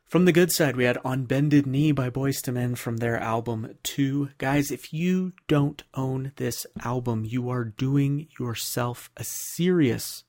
[0.09, 3.19] From the good side, we had On Bended Knee by Boyz II Men from their
[3.19, 4.31] album 2.
[4.39, 10.23] Guys, if you don't own this album, you are doing yourself a serious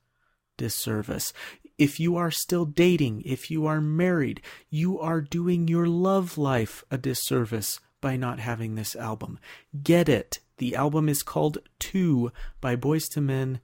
[0.58, 1.32] disservice.
[1.78, 6.84] If you are still dating, if you are married, you are doing your love life
[6.90, 9.38] a disservice by not having this album.
[9.82, 10.40] Get it.
[10.58, 13.60] The album is called 2 by Boyz II Men.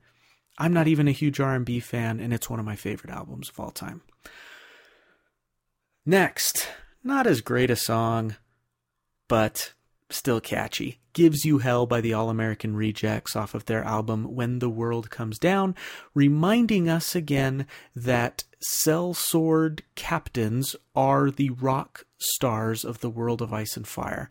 [0.57, 3.61] I'm not even a huge R&B fan and it's one of my favorite albums of
[3.61, 4.01] all time.
[6.09, 6.69] Next,
[7.03, 8.37] not as great a song,
[9.27, 9.73] but
[10.09, 11.01] still catchy.
[11.15, 15.11] Gives You Hell by the All American Rejects off of their album When the World
[15.11, 15.75] Comes Down,
[16.15, 23.77] reminding us again that Sellsword captains are the rock stars of the world of ice
[23.77, 24.29] and fire.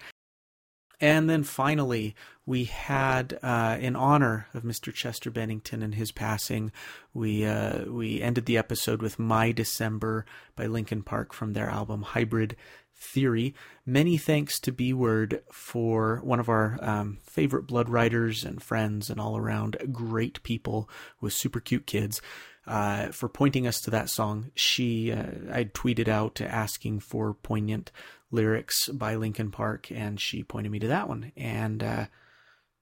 [1.02, 2.16] And then finally,
[2.46, 4.94] we had, uh, in honor of Mr.
[4.94, 6.72] Chester Bennington and his passing,
[7.14, 10.26] we uh, we ended the episode with "My December"
[10.56, 12.56] by Linkin Park from their album Hybrid
[12.96, 13.56] Theory.
[13.86, 19.10] Many thanks to B Word for one of our um, favorite Blood writers and friends
[19.10, 22.22] and all around great people with super cute kids.
[22.68, 27.92] Uh, for pointing us to that song, she uh, I tweeted out asking for poignant
[28.36, 32.06] lyrics by Linkin Park, and she pointed me to that one, and uh,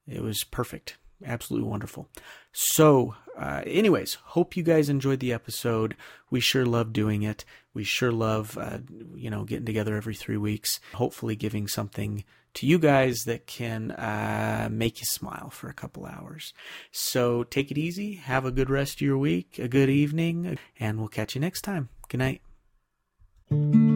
[0.08, 2.10] it was perfect, absolutely wonderful.
[2.52, 5.96] So, uh, anyways, hope you guys enjoyed the episode.
[6.30, 7.46] We sure love doing it.
[7.74, 8.80] We sure love, uh,
[9.16, 10.80] you know, getting together every three weeks.
[10.94, 12.24] Hopefully, giving something
[12.56, 16.54] to you guys that can uh, make you smile for a couple hours.
[16.92, 18.16] So, take it easy.
[18.16, 21.62] Have a good rest of your week, a good evening, and we'll catch you next
[21.62, 21.90] time.
[22.10, 23.93] Good night.